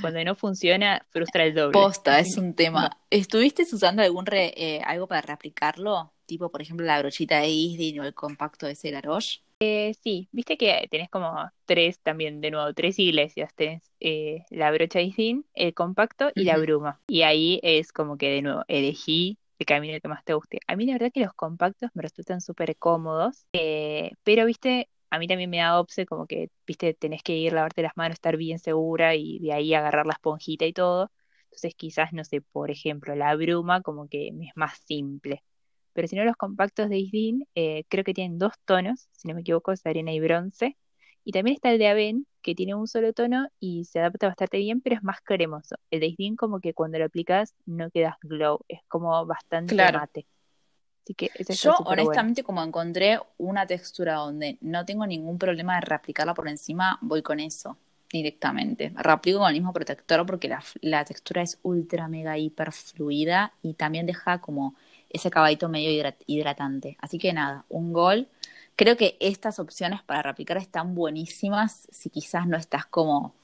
cuando 0.01 0.23
no 0.25 0.35
funciona, 0.35 1.05
frustra 1.11 1.45
el 1.45 1.55
doble. 1.55 1.73
Posta, 1.73 2.19
es 2.19 2.37
un 2.37 2.55
tema. 2.55 2.91
¿Estuviste 3.11 3.65
usando 3.71 4.03
algún 4.03 4.25
eh, 4.33 4.81
algo 4.85 5.07
para 5.07 5.23
reaplicarlo? 5.23 6.13
tipo, 6.31 6.49
por 6.49 6.63
ejemplo, 6.63 6.87
la 6.87 7.01
brochita 7.01 7.41
de 7.41 7.49
Isdin 7.49 7.99
o 7.99 8.05
el 8.05 8.15
compacto 8.15 8.65
de 8.65 8.77
Celaroche? 8.77 9.43
Eh, 9.59 9.95
sí, 10.01 10.29
viste 10.31 10.57
que 10.57 10.87
tenés 10.89 11.11
como 11.11 11.51
tres 11.65 11.99
también, 11.99 12.41
de 12.41 12.53
nuevo, 12.53 12.73
tres 12.73 13.01
iglesias. 13.01 13.53
Tenés 13.53 13.83
eh, 13.99 14.45
la 14.51 14.71
brocha 14.71 15.01
Isdin, 15.01 15.45
el 15.55 15.75
compacto 15.75 16.31
y 16.37 16.45
la 16.45 16.57
bruma. 16.57 17.01
Y 17.09 17.23
ahí 17.23 17.59
es 17.65 17.93
como 17.93 18.17
que 18.17 18.31
de 18.31 18.43
nuevo 18.43 18.63
elegí 18.69 19.39
el 19.59 19.67
camino 19.67 19.99
que 20.01 20.07
más 20.07 20.25
te 20.25 20.35
guste. 20.35 20.61
A 20.69 20.77
mí 20.77 20.87
la 20.87 20.93
verdad 20.93 21.11
que 21.13 21.21
los 21.21 21.35
compactos 21.35 21.91
me 21.95 22.03
resultan 22.03 22.41
súper 22.41 22.77
cómodos, 22.77 23.45
eh, 23.53 24.13
pero 24.23 24.47
viste, 24.47 24.89
a 25.11 25.19
mí 25.19 25.27
también 25.29 25.51
me 25.51 25.59
da 25.59 25.79
obse 25.81 26.07
como 26.07 26.27
que, 26.27 26.51
viste, 26.67 26.95
tenés 26.95 27.23
que 27.23 27.37
ir, 27.37 27.53
lavarte 27.53 27.83
las 27.83 27.97
manos, 27.97 28.15
estar 28.15 28.37
bien 28.37 28.59
segura 28.59 29.15
y 29.17 29.39
de 29.41 29.53
ahí 29.53 29.75
agarrar 29.75 30.07
la 30.07 30.13
esponjita 30.15 30.67
y 30.67 30.73
todo. 30.73 31.11
Entonces 31.45 31.75
quizás, 31.77 32.13
no 32.13 32.25
sé, 32.25 32.41
por 32.43 32.71
ejemplo, 32.71 33.15
la 33.17 33.35
bruma 33.37 33.83
como 33.83 34.09
que 34.09 34.29
es 34.29 34.53
más 34.57 34.79
simple 34.87 35.43
pero 35.93 36.09
si 36.09 36.17
no 36.17 36.25
los 36.25 36.37
compactos 36.37 36.89
de 36.89 36.99
Isdin 36.99 37.47
eh, 37.55 37.85
creo 37.89 38.05
que 38.05 38.15
tienen 38.15 38.39
dos 38.39 38.53
tonos, 38.65 39.09
si 39.13 39.29
no 39.29 39.35
me 39.35 39.41
equivoco, 39.43 39.73
es 39.73 39.85
arena 39.87 40.13
y 40.13 40.21
bronce. 40.21 40.77
Y 41.25 41.33
también 41.33 41.57
está 41.57 41.71
el 41.71 41.79
de 41.79 41.89
Aven, 41.89 42.27
que 42.43 42.55
tiene 42.55 42.75
un 42.75 42.87
solo 42.87 43.13
tono 43.13 43.49
y 43.59 43.85
se 43.85 44.01
adapta 44.01 44.29
bastante 44.29 44.59
bien, 44.59 44.81
pero 44.81 44.97
es 44.97 45.03
más 45.03 45.19
cremoso. 45.23 45.77
El 45.91 46.01
de 46.01 46.07
Isdin 46.07 46.37
como 46.37 46.61
que 46.61 46.75
cuando 46.75 46.99
lo 46.99 47.05
aplicas 47.07 47.55
no 47.67 47.91
quedas 47.91 48.15
glow, 48.23 48.61
es 48.69 48.81
como 48.89 49.27
bastante 49.27 49.89
mate. 49.91 50.27
Así 51.05 51.15
que 51.15 51.31
Yo 51.55 51.75
honestamente 51.85 52.43
como 52.43 52.63
encontré 52.63 53.19
una 53.39 53.67
textura 53.67 54.15
donde 54.15 54.59
no 54.61 54.85
tengo 54.85 55.07
ningún 55.07 55.39
problema 55.39 55.77
de 55.77 55.81
reaplicarla 55.83 56.35
por 56.35 56.49
encima, 56.49 56.99
voy 57.01 57.23
con 57.23 57.41
eso 57.41 57.77
directamente. 58.13 58.93
Reaplico 58.97 59.39
con 59.39 59.49
el 59.49 59.55
mismo 59.55 59.73
protector 59.73 60.27
porque 60.27 60.49
la, 60.49 60.63
la 60.81 61.05
textura 61.05 61.43
es 61.43 61.59
ultra 61.63 62.09
mega 62.09 62.37
hiper 62.37 62.73
fluida 62.73 63.53
y 63.63 63.75
también 63.75 64.07
deja 64.07 64.41
como 64.41 64.75
ese 65.09 65.31
caballito 65.31 65.69
medio 65.69 66.13
hidratante. 66.27 66.97
Así 67.01 67.19
que 67.19 67.33
nada, 67.33 67.65
un 67.69 67.93
gol. 67.93 68.29
Creo 68.77 68.97
que 68.97 69.17
estas 69.21 69.59
opciones 69.59 70.03
para 70.03 70.23
replicar 70.23 70.57
están 70.57 70.95
buenísimas 70.95 71.87
si 71.91 72.11
quizás 72.11 72.47
no 72.47 72.57
estás 72.57 72.87
como 72.87 73.35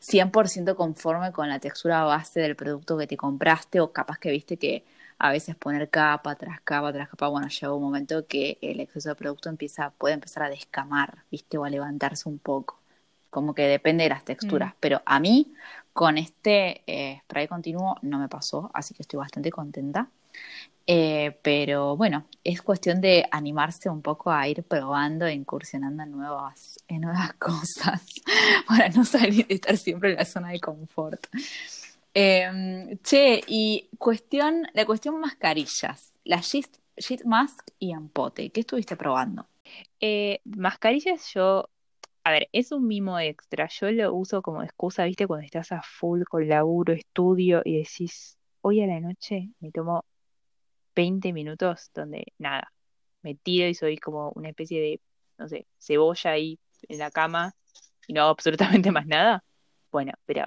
100% 0.00 0.76
conforme 0.76 1.32
con 1.32 1.48
la 1.48 1.58
textura 1.58 2.04
base 2.04 2.40
del 2.40 2.56
producto 2.56 2.96
que 2.96 3.06
te 3.06 3.16
compraste 3.16 3.80
o 3.80 3.92
capaz 3.92 4.18
que 4.18 4.30
viste 4.30 4.56
que 4.56 4.84
a 5.20 5.30
veces 5.30 5.54
poner 5.54 5.90
capa 5.90 6.34
tras 6.34 6.62
capa 6.62 6.92
tras 6.92 7.10
capa, 7.10 7.28
bueno, 7.28 7.46
llega 7.48 7.74
un 7.74 7.82
momento 7.82 8.26
que 8.26 8.58
el 8.62 8.80
exceso 8.80 9.10
de 9.10 9.14
producto 9.14 9.50
empieza, 9.50 9.90
puede 9.90 10.14
empezar 10.14 10.42
a 10.42 10.48
descamar, 10.48 11.24
viste, 11.30 11.58
o 11.58 11.64
a 11.64 11.70
levantarse 11.70 12.28
un 12.28 12.38
poco. 12.38 12.80
Como 13.28 13.54
que 13.54 13.62
depende 13.68 14.04
de 14.04 14.10
las 14.10 14.24
texturas. 14.24 14.70
Mm. 14.72 14.76
Pero 14.80 15.02
a 15.04 15.20
mí, 15.20 15.52
con 15.92 16.16
este 16.16 16.82
eh, 16.86 17.20
spray 17.24 17.48
continuo, 17.48 17.96
no 18.00 18.18
me 18.18 18.28
pasó, 18.28 18.70
así 18.72 18.94
que 18.94 19.02
estoy 19.02 19.18
bastante 19.18 19.50
contenta. 19.50 20.08
Eh, 20.86 21.38
pero 21.42 21.96
bueno, 21.96 22.24
es 22.42 22.62
cuestión 22.62 23.02
de 23.02 23.26
animarse 23.30 23.90
un 23.90 24.00
poco 24.00 24.30
a 24.30 24.48
ir 24.48 24.62
probando 24.64 25.26
e 25.26 25.34
incursionando 25.34 26.02
en 26.02 26.12
nuevas, 26.12 26.78
en 26.88 27.02
nuevas 27.02 27.32
cosas 27.38 28.02
para 28.66 28.88
no 28.88 29.04
salir 29.04 29.46
de 29.46 29.54
estar 29.54 29.76
siempre 29.76 30.12
en 30.12 30.16
la 30.16 30.24
zona 30.24 30.48
de 30.48 30.60
confort. 30.60 31.26
Em, 32.14 32.98
che, 33.02 33.40
y 33.46 33.88
cuestión, 33.98 34.66
la 34.74 34.84
cuestión 34.84 35.20
mascarillas, 35.20 36.18
la 36.24 36.40
sheet, 36.40 37.24
mask 37.24 37.70
y 37.78 37.92
ampote, 37.92 38.50
¿qué 38.50 38.60
estuviste 38.60 38.96
probando? 38.96 39.48
Eh, 40.00 40.40
mascarillas 40.44 41.32
yo, 41.34 41.70
a 42.24 42.32
ver, 42.32 42.48
es 42.52 42.72
un 42.72 42.86
mimo 42.88 43.18
extra, 43.20 43.68
yo 43.68 43.90
lo 43.92 44.12
uso 44.14 44.42
como 44.42 44.62
excusa, 44.62 45.04
viste, 45.04 45.26
cuando 45.26 45.44
estás 45.44 45.70
a 45.72 45.82
full 45.82 46.24
con 46.24 46.48
laburo, 46.48 46.92
estudio 46.92 47.62
y 47.64 47.78
decís, 47.78 48.36
hoy 48.62 48.82
a 48.82 48.86
la 48.86 49.00
noche 49.00 49.50
me 49.60 49.70
tomo 49.70 50.04
20 50.96 51.32
minutos 51.32 51.90
donde 51.94 52.32
nada, 52.38 52.72
me 53.22 53.34
tiro 53.36 53.68
y 53.68 53.74
soy 53.74 53.98
como 53.98 54.32
una 54.34 54.48
especie 54.50 54.80
de, 54.80 55.00
no 55.38 55.48
sé, 55.48 55.66
cebolla 55.78 56.32
ahí 56.32 56.58
en 56.88 56.98
la 56.98 57.10
cama 57.10 57.54
y 58.06 58.12
no 58.14 58.22
hago 58.22 58.30
absolutamente 58.30 58.90
más 58.92 59.06
nada. 59.06 59.44
Bueno, 59.92 60.12
pero 60.26 60.46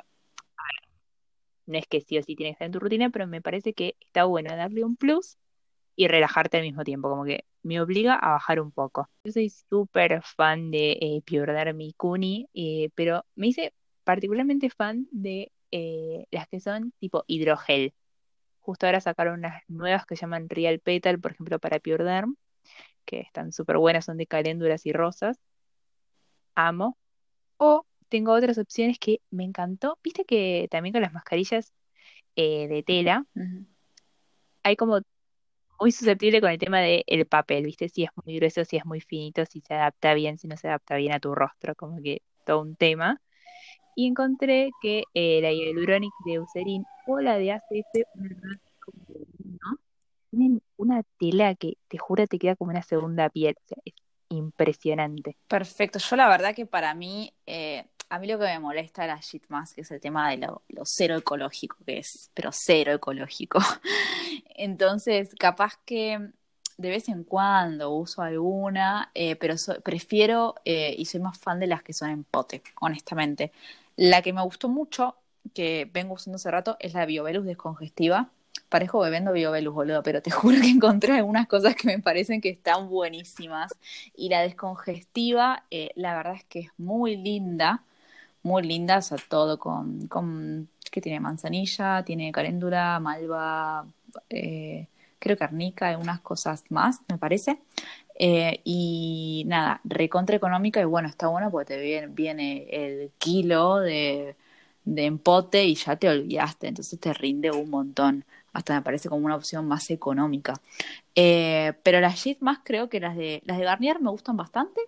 no 1.66 1.78
es 1.78 1.88
que 1.88 2.01
sí 2.01 2.18
o 2.18 2.24
sí 2.24 2.36
tienes 2.36 2.51
que 2.51 2.55
estar 2.55 2.66
en 2.68 2.72
tu 2.74 2.80
rutina, 2.80 3.09
pero 3.09 3.28
me 3.28 3.41
parece 3.41 3.74
que 3.74 3.95
está 3.99 4.26
bueno 4.26 4.55
darle 4.55 4.84
un 4.84 4.95
plus 4.95 5.38
y 5.95 6.07
relajarte 6.07 6.57
al 6.57 6.64
mismo 6.64 6.84
tiempo, 6.84 7.09
como 7.09 7.24
que 7.26 7.45
me 7.61 7.80
obliga 7.82 8.16
a 8.16 8.32
bajar 8.32 8.59
un 8.59 8.72
poco. 8.72 9.09
Yo 9.24 9.32
soy 9.32 9.49
súper 9.49 10.22
fan 10.24 10.72
de 10.72 10.93
eh, 11.01 11.22
Pure 11.26 11.93
Kuni, 11.97 12.49
eh, 12.53 12.89
pero 12.95 13.26
me 13.36 13.47
hice 13.47 13.74
particularmente 14.03 14.70
fan 14.70 15.07
de 15.11 15.51
eh, 15.72 16.26
las 16.32 16.47
que 16.47 16.59
son 16.59 16.93
tipo 16.99 17.24
hidrogel. 17.28 17.93
Justo 18.61 18.86
ahora 18.86 19.01
sacaron 19.01 19.39
unas 19.39 19.61
nuevas 19.68 20.05
que 20.05 20.16
llaman 20.16 20.49
Real 20.49 20.80
Petal, 20.80 21.20
por 21.20 21.32
ejemplo, 21.34 21.59
para 21.59 21.80
Pure 21.80 22.03
Derm, 22.03 22.36
que 23.05 23.22
están 23.22 23.51
súper 23.51 23.78
buenas, 23.78 24.05
son 24.05 24.18
de 24.18 24.28
caléndulas 24.28 24.86
y 24.86 24.93
rosas. 24.93 25.39
amo. 26.55 26.97
O 27.57 27.86
tengo 28.14 28.32
otras 28.32 28.59
opciones 28.59 28.99
que 28.99 29.22
me 29.32 29.43
encantó. 29.43 29.97
Viste 30.03 30.24
que 30.24 30.68
también 30.70 30.93
con 30.93 31.01
las 31.01 31.14
mascarillas 31.14 31.74
eh, 32.36 32.68
de 32.68 32.84
tela 32.84 33.26
hay 34.61 34.76
como 34.76 34.99
muy 35.80 35.91
susceptible 35.91 36.39
con 36.39 36.51
el 36.51 36.59
tema 36.59 36.80
del 36.80 37.26
papel, 37.26 37.66
¿viste? 37.66 37.89
Si 37.89 38.03
es 38.03 38.11
muy 38.24 38.36
grueso, 38.36 38.66
si 38.66 38.78
es 38.78 38.86
muy 38.86 39.01
finito, 39.01 39.43
si 39.47 39.61
se 39.61 39.74
adapta 39.74 40.14
bien, 40.14 40.38
si 40.38 40.47
no 40.47 40.57
se 40.57 40.68
adapta 40.68 40.95
bien 40.97 41.14
a 41.14 41.20
tu 41.20 41.34
rostro, 41.34 41.74
como 41.74 42.03
que 42.03 42.22
todo 42.45 42.61
un 42.61 42.76
tema. 42.76 43.20
Y 43.95 44.05
encontré 44.05 44.70
que 44.80 45.05
eh, 45.16 45.41
la 45.41 45.51
Hyaluronic 45.51 46.14
de 46.24 46.34
Eucerin 46.34 46.86
o 47.07 47.20
la 47.20 47.39
de 47.39 47.53
ACF, 47.53 48.05
¿no? 48.16 49.80
tienen 50.30 50.61
una 50.78 51.01
tela 51.18 51.55
que 51.55 51.78
te 51.88 51.97
juro 51.97 52.28
te 52.28 52.38
queda 52.38 52.55
como 52.55 52.70
una 52.70 52.84
segunda 52.84 53.28
piel. 53.32 53.55
O 53.59 53.68
sea, 53.68 53.78
es 53.84 53.95
impresionante. 54.30 55.36
Perfecto. 55.47 55.97
Yo 55.97 56.16
la 56.16 56.28
verdad 56.28 56.53
que 56.53 56.68
para 56.68 56.93
mí, 56.93 57.34
eh, 57.47 57.86
a 58.10 58.20
mí 58.20 58.28
lo 58.28 58.38
que 58.38 58.45
me 58.45 58.60
molesta 58.60 59.04
de 59.04 59.10
la 59.10 59.20
Sheet 59.20 59.43
Mask 59.49 59.78
es 59.80 59.91
el 59.91 59.99
tema 59.99 60.32
de 60.32 60.38
lo, 60.38 60.62
cero 60.86 61.18
ecológico 61.18 61.78
que 61.86 61.99
es, 61.99 62.30
pero 62.34 62.49
cero 62.51 62.93
ecológico. 62.93 63.60
Entonces, 64.56 65.30
capaz 65.39 65.80
que 65.86 66.32
de 66.78 66.89
vez 66.89 67.10
en 67.10 67.24
cuando 67.24 67.91
uso 67.91 68.22
alguna, 68.22 69.12
eh, 69.14 69.36
pero 69.36 69.56
prefiero 69.84 70.56
eh, 70.66 70.95
y 70.97 71.06
soy 71.06 71.22
más 71.22 71.38
fan 71.38 71.60
de 71.60 71.68
las 71.68 71.84
que 71.84 71.93
son 71.93 72.10
en 72.10 72.24
pote, 72.24 72.64
honestamente. 72.82 73.51
La 73.95 74.22
que 74.22 74.34
me 74.34 74.41
gustó 74.41 74.70
mucho, 74.70 75.16
que 75.54 75.89
vengo 75.93 76.16
usando 76.16 76.38
hace 76.38 76.49
rato, 76.51 76.78
es 76.80 76.93
la 76.93 77.06
Biovelus 77.06 77.45
descongestiva 77.45 78.32
Parejo 78.74 79.01
bebiendo 79.01 79.34
Biobelus, 79.34 79.72
boludo, 79.72 80.01
pero 80.01 80.24
te 80.24 80.32
juro 80.32 80.60
que 80.60 80.70
encontré 80.70 81.14
algunas 81.14 81.47
cosas 81.47 81.76
que 81.76 81.88
me 81.88 81.99
parecen 81.99 82.41
que 82.41 82.49
están 82.49 82.89
buenísimas. 82.89 83.72
Y 84.16 84.30
la 84.30 84.41
descongestiva, 84.41 85.64
eh, 85.70 85.91
la 85.95 86.16
verdad 86.16 86.34
es 86.36 86.43
que 86.45 86.60
es 86.62 86.70
muy 86.78 87.16
linda, 87.16 87.84
muy 88.43 88.63
linda, 88.63 88.97
o 88.99 89.01
sea, 89.01 89.17
todo 89.29 89.57
con, 89.59 90.07
con 90.07 90.69
¿qué 90.91 91.01
tiene? 91.01 91.19
Manzanilla, 91.19 92.03
tiene 92.05 92.31
caléndula, 92.31 92.99
malva, 92.99 93.85
eh, 94.29 94.87
creo 95.19 95.37
que 95.37 95.43
arnica, 95.43 95.97
cosas 96.21 96.63
más, 96.69 96.99
me 97.09 97.17
parece. 97.17 97.59
Eh, 98.19 98.61
y 98.63 99.43
nada, 99.47 99.81
recontra 99.83 100.35
económica 100.35 100.79
y 100.81 100.85
bueno, 100.85 101.07
está 101.09 101.27
bueno 101.27 101.49
porque 101.51 101.75
te 101.75 101.81
viene, 101.81 102.07
viene 102.07 102.67
el 102.69 103.11
kilo 103.17 103.79
de, 103.79 104.35
de 104.85 105.05
empote 105.05 105.65
y 105.65 105.75
ya 105.75 105.95
te 105.95 106.09
olvidaste, 106.09 106.67
entonces 106.67 106.99
te 106.99 107.13
rinde 107.13 107.51
un 107.51 107.69
montón 107.69 108.25
hasta 108.53 108.75
me 108.75 108.81
parece 108.83 109.09
como 109.09 109.25
una 109.25 109.35
opción 109.35 109.67
más 109.67 109.89
económica. 109.89 110.53
Eh, 111.15 111.73
pero 111.83 111.99
las 112.01 112.15
Sheet 112.19 112.37
más 112.41 112.59
creo 112.63 112.89
que 112.89 112.99
las 112.99 113.15
de, 113.15 113.41
las 113.45 113.57
de 113.57 113.65
Garnier 113.65 113.99
me 113.99 114.11
gustan 114.11 114.37
bastante, 114.37 114.81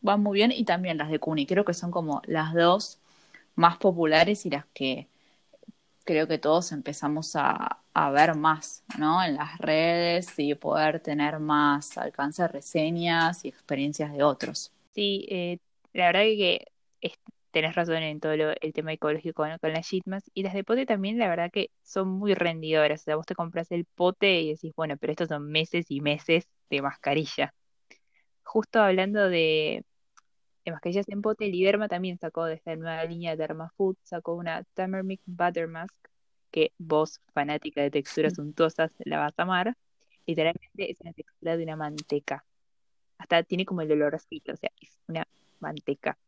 van 0.00 0.22
muy 0.22 0.38
bien, 0.38 0.52
y 0.52 0.64
también 0.64 0.98
las 0.98 1.10
de 1.10 1.18
Kuni, 1.18 1.46
creo 1.46 1.64
que 1.64 1.74
son 1.74 1.90
como 1.90 2.22
las 2.26 2.54
dos 2.54 2.98
más 3.54 3.76
populares 3.78 4.46
y 4.46 4.50
las 4.50 4.66
que 4.72 5.08
creo 6.04 6.26
que 6.26 6.38
todos 6.38 6.72
empezamos 6.72 7.32
a, 7.36 7.76
ver 8.12 8.34
más, 8.34 8.82
¿no? 8.98 9.22
En 9.22 9.34
las 9.34 9.58
redes 9.58 10.38
y 10.38 10.54
poder 10.54 11.00
tener 11.00 11.38
más 11.38 11.98
alcance 11.98 12.48
reseñas 12.48 13.44
y 13.44 13.48
experiencias 13.48 14.12
de 14.12 14.22
otros. 14.22 14.72
Sí, 14.94 15.26
eh, 15.28 15.58
la 15.92 16.06
verdad 16.06 16.22
que 16.22 16.66
tenés 17.50 17.74
razón 17.74 17.96
en 17.96 18.20
todo 18.20 18.32
el 18.32 18.72
tema 18.72 18.92
ecológico 18.92 19.42
con, 19.60 19.72
las 19.72 19.86
shitmas. 19.86 20.30
Y 20.34 20.42
las 20.42 20.54
de 20.54 20.64
pote 20.64 20.86
también, 20.86 21.18
la 21.18 21.28
verdad 21.28 21.50
que 21.52 21.70
son 21.82 22.08
muy 22.08 22.34
rendidoras. 22.34 23.02
O 23.02 23.04
sea, 23.04 23.16
vos 23.16 23.26
te 23.26 23.34
compras 23.34 23.70
el 23.72 23.84
pote 23.84 24.40
y 24.40 24.50
decís, 24.50 24.72
bueno, 24.76 24.96
pero 24.96 25.12
estos 25.12 25.28
son 25.28 25.50
meses 25.50 25.86
y 25.88 26.00
meses 26.00 26.48
de 26.70 26.82
mascarilla. 26.82 27.54
Justo 28.42 28.80
hablando 28.80 29.28
de, 29.28 29.84
de 30.64 30.72
mascarillas 30.72 31.08
en 31.08 31.22
pote, 31.22 31.46
Liderma 31.48 31.88
también 31.88 32.18
sacó 32.18 32.44
de 32.44 32.54
esta 32.54 32.74
nueva 32.76 33.04
línea 33.04 33.36
de 33.36 33.48
Food, 33.76 33.96
sacó 34.02 34.34
una 34.34 34.64
Tamermic 34.74 35.20
Butter 35.26 35.68
Mask, 35.68 35.94
que 36.50 36.72
vos, 36.78 37.20
fanática 37.32 37.82
de 37.82 37.90
texturas 37.90 38.38
untuosas, 38.38 38.92
la 38.98 39.18
vas 39.18 39.34
a 39.36 39.42
amar. 39.42 39.76
Literalmente 40.26 40.90
es 40.90 41.00
una 41.00 41.12
textura 41.12 41.56
de 41.56 41.64
una 41.64 41.76
manteca. 41.76 42.44
Hasta 43.18 43.42
tiene 43.42 43.64
como 43.64 43.82
el 43.82 43.92
olorcito, 43.92 44.52
o 44.52 44.56
sea, 44.56 44.70
es 44.80 44.98
una 45.06 45.26
manteca 45.60 46.18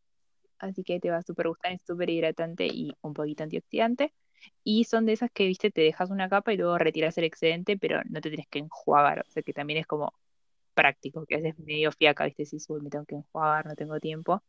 así 0.62 0.84
que 0.84 1.00
te 1.00 1.10
va 1.10 1.18
a 1.18 1.22
súper 1.22 1.48
gustar, 1.48 1.72
es 1.72 1.82
súper 1.82 2.10
hidratante 2.10 2.66
y 2.66 2.96
un 3.02 3.14
poquito 3.14 3.42
antioxidante. 3.42 4.12
Y 4.64 4.84
son 4.84 5.06
de 5.06 5.12
esas 5.12 5.30
que, 5.30 5.46
viste, 5.46 5.70
te 5.70 5.82
dejas 5.82 6.10
una 6.10 6.28
capa 6.28 6.52
y 6.52 6.56
luego 6.56 6.78
retiras 6.78 7.16
el 7.18 7.24
excedente, 7.24 7.76
pero 7.76 8.00
no 8.08 8.20
te 8.20 8.30
tienes 8.30 8.48
que 8.48 8.60
enjuagar, 8.60 9.20
o 9.20 9.30
sea 9.30 9.42
que 9.42 9.52
también 9.52 9.78
es 9.80 9.86
como 9.86 10.14
práctico, 10.74 11.24
que 11.26 11.36
a 11.36 11.38
veces 11.38 11.58
medio 11.58 11.92
fiaca, 11.92 12.24
viste, 12.24 12.44
si 12.46 12.56
me 12.80 12.90
tengo 12.90 13.04
que 13.04 13.16
enjuagar, 13.16 13.66
no 13.66 13.74
tengo 13.74 13.98
tiempo. 14.00 14.42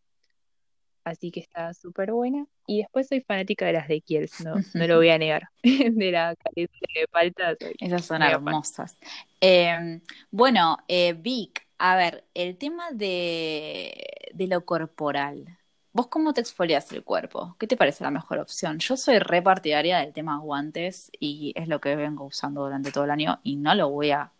Así 1.04 1.32
que 1.32 1.42
está 1.42 1.74
súper 1.74 2.12
buena. 2.12 2.46
Y 2.66 2.80
después 2.80 3.08
soy 3.08 3.22
fanática 3.22 3.66
de 3.66 3.74
las 3.74 3.88
de 3.88 4.02
Kiehl's, 4.02 4.40
no, 4.42 4.56
no 4.74 4.88
lo 4.88 4.98
voy 4.98 5.10
a 5.10 5.18
negar. 5.18 5.50
de 5.64 6.12
la 6.12 6.36
calidad 6.36 6.70
de 6.96 7.08
palta. 7.10 7.56
Esas 7.80 8.06
son 8.06 8.22
hermosas. 8.22 8.98
Em, 9.42 10.02
bueno, 10.32 10.78
eh, 10.88 11.14
Vic, 11.14 11.68
a 11.78 11.98
ver, 11.98 12.24
el 12.34 12.58
tema 12.58 12.92
de, 12.92 13.94
de 14.34 14.48
lo 14.48 14.66
corporal. 14.66 15.58
¿Vos 15.96 16.08
cómo 16.08 16.34
te 16.34 16.42
exfolias 16.42 16.92
el 16.92 17.04
cuerpo? 17.04 17.56
¿Qué 17.60 17.68
te 17.68 17.78
parece 17.78 18.04
la 18.04 18.10
mejor 18.10 18.40
opción? 18.40 18.80
Yo 18.80 18.98
soy 18.98 19.20
repartidaria 19.20 20.00
del 20.00 20.12
tema 20.12 20.40
guantes 20.40 21.12
y 21.20 21.54
es 21.56 21.68
lo 21.68 21.80
que 21.80 21.96
vengo 21.96 22.26
usando 22.26 22.64
durante 22.64 22.92
todo 22.92 23.04
el 23.04 23.12
año 23.12 23.40
y 23.44 23.58
no 23.58 23.76
lo 23.76 23.90
voy 23.90 24.10
a, 24.10 24.32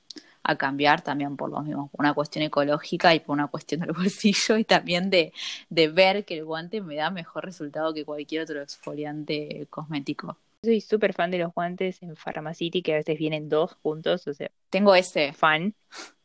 cambiar 0.58 1.02
también 1.02 1.38
por 1.38 1.50
lo 1.50 1.62
mismo, 1.62 1.90
por 1.90 2.02
una 2.02 2.14
cuestión 2.14 2.44
ecológica 2.44 3.16
y 3.16 3.20
por 3.20 3.34
una 3.34 3.48
cuestión 3.48 3.82
del 3.82 3.92
bolsillo 3.94 4.58
y 4.58 4.64
también 4.66 5.10
de, 5.10 5.34
de 5.70 5.88
ver 5.88 6.26
que 6.26 6.38
el 6.38 6.46
guante 6.46 6.82
me 6.82 6.96
da 6.96 7.10
mejor 7.10 7.46
resultado 7.46 7.94
que 7.94 8.06
cualquier 8.06 8.44
otro 8.44 8.62
exfoliante 8.62 9.68
cosmético 9.70 10.38
soy 10.64 10.80
súper 10.80 11.14
fan 11.14 11.30
de 11.30 11.40
los 11.40 11.54
guantes 11.54 12.02
en 12.02 12.16
Pharmacity, 12.16 12.82
que 12.82 12.94
a 12.94 12.98
veces 12.98 13.18
vienen 13.18 13.50
dos 13.50 13.74
juntos, 13.84 14.26
o 14.28 14.34
sea. 14.34 14.50
Tengo 14.70 14.96
ese. 14.96 15.34
Fan. 15.34 15.76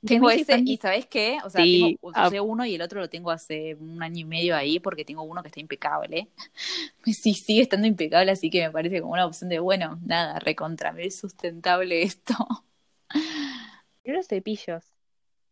Tengo 0.07 0.31
ese, 0.31 0.63
y 0.65 0.77
¿sabes 0.77 1.07
qué? 1.07 1.39
O 1.45 1.51
sea, 1.51 1.63
tengo, 1.63 1.99
ah. 2.15 2.31
uno 2.41 2.65
y 2.65 2.77
el 2.77 2.83
otro 2.83 3.01
lo 3.01 3.11
tengo 3.11 3.33
hace 3.33 3.75
un 3.75 4.01
año 4.01 4.21
y 4.21 4.25
medio 4.25 4.55
ahí, 4.55 4.79
porque 4.79 5.05
tengo 5.05 5.25
uno 5.25 5.43
que 5.43 5.49
está 5.49 5.61
impecable. 5.61 6.29
Sí, 7.05 7.33
sigue 7.33 7.63
estando 7.63 7.87
impecable, 7.87 8.31
así 8.31 8.51
que 8.51 8.61
me 8.61 8.71
parece 8.71 9.01
como 9.01 9.15
una 9.15 9.25
opción 9.25 9.49
de, 9.49 9.61
bueno, 9.61 9.99
nada, 10.05 10.39
recontra, 10.39 10.95
es 10.99 11.19
sustentable 11.19 12.03
esto. 12.03 12.35
Y 14.09 14.13
los 14.13 14.27
cepillos, 14.27 14.95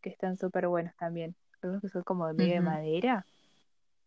que 0.00 0.08
están 0.08 0.38
súper 0.38 0.66
buenos 0.66 0.96
también. 0.96 1.36
Creo 1.60 1.78
que 1.78 1.90
son 1.90 2.02
como 2.04 2.26
de 2.26 2.32
medio 2.32 2.54
de 2.54 2.60
madera 2.62 3.26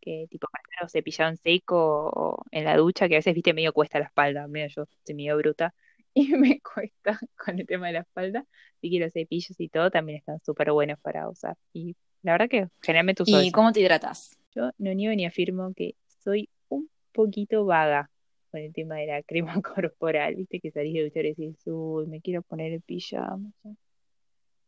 que 0.02 0.26
tipo 0.28 0.48
para 0.52 0.90
cepillado 0.90 1.30
en 1.30 1.38
seco 1.38 2.10
o 2.10 2.44
en 2.50 2.66
la 2.66 2.76
ducha, 2.76 3.08
que 3.08 3.14
a 3.14 3.20
veces, 3.20 3.36
viste, 3.36 3.54
medio 3.54 3.74
cuesta 3.74 4.00
la 4.00 4.06
espalda, 4.06 4.48
medio 4.48 4.68
yo 4.70 4.86
soy 5.06 5.14
medio 5.14 5.38
bruta 5.38 5.76
y 6.16 6.30
me 6.36 6.60
cuesta 6.62 7.20
con 7.38 7.60
el 7.60 7.68
tema 7.68 7.88
de 7.88 7.94
la 7.94 8.00
espalda, 8.00 8.44
así 8.78 8.90
que 8.90 9.00
los 9.00 9.14
cepillos 9.14 9.60
y 9.60 9.70
todo 9.70 9.92
también 9.92 10.18
están 10.18 10.40
súper 10.44 10.72
buenos 10.72 11.00
para 11.00 11.30
usar. 11.30 11.56
Y 11.72 11.96
la 12.24 12.32
verdad 12.32 12.50
que 12.50 12.70
generalmente 12.82 13.22
uso 13.22 13.40
¿Y 13.44 13.52
cómo 13.52 13.72
te 13.72 13.82
hidratas? 13.82 14.36
Yo 14.56 14.72
no 14.80 14.96
niego 14.96 15.14
ni 15.14 15.28
afirmo 15.28 15.76
que 15.76 15.94
soy 16.24 16.50
un 16.70 16.90
poquito 17.12 17.66
vaga 17.66 18.10
con 18.50 18.62
el 18.62 18.74
tema 18.74 18.96
de 18.96 19.06
la 19.06 19.22
crema 19.22 19.54
corporal, 19.62 20.34
viste 20.34 20.60
que 20.60 20.72
salís 20.72 20.96
de 20.96 21.04
duchar 21.04 21.26
y 21.26 21.36
decís, 21.36 21.62
uy, 21.68 22.08
me 22.08 22.20
quiero 22.20 22.42
poner 22.42 22.74
el 22.74 22.82
pijama. 22.82 23.52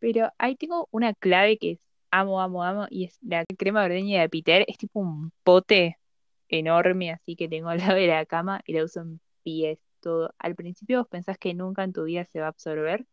Pero 0.02 0.32
ahí 0.40 0.56
tengo 0.58 0.90
una 0.92 1.14
clave 1.14 1.58
que 1.60 1.72
es 1.74 1.80
amo, 2.12 2.42
amo, 2.42 2.64
amo. 2.64 2.88
Y 2.90 3.06
es 3.06 3.20
la 3.22 3.46
crema 3.58 3.86
ordeña 3.86 4.22
de 4.22 4.30
Peter, 4.30 4.66
es 4.68 4.78
tipo 4.78 5.00
un 5.00 5.32
pote 5.44 5.98
enorme, 6.50 7.12
así 7.12 7.36
que 7.36 7.48
tengo 7.50 7.70
al 7.70 7.80
lado 7.80 7.96
de 7.96 8.08
la 8.08 8.26
cama 8.26 8.62
y 8.66 8.74
la 8.74 8.84
uso 8.84 9.02
en 9.02 9.22
pies, 9.44 9.80
todo. 10.02 10.34
Al 10.40 10.56
principio 10.56 11.00
vos 11.00 11.08
pensás 11.10 11.38
que 11.38 11.54
nunca 11.54 11.84
en 11.84 11.94
tu 11.94 12.06
vida 12.06 12.26
se 12.26 12.40
va 12.40 12.48
a 12.48 12.50
absorber 12.50 13.06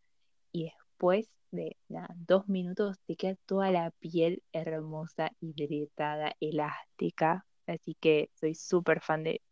y 0.52 0.64
después 0.64 1.30
de 1.50 1.76
dos 2.26 2.48
minutos 2.48 2.98
te 3.06 3.16
queda 3.16 3.36
toda 3.46 3.70
la 3.70 3.90
piel 4.00 4.42
hermosa, 4.52 5.30
hidratada, 5.40 6.34
elástica. 6.40 7.46
Así 7.66 7.96
que 8.00 8.30
soy 8.40 8.54
súper 8.54 9.00
fan 9.00 9.24
de 9.24 9.42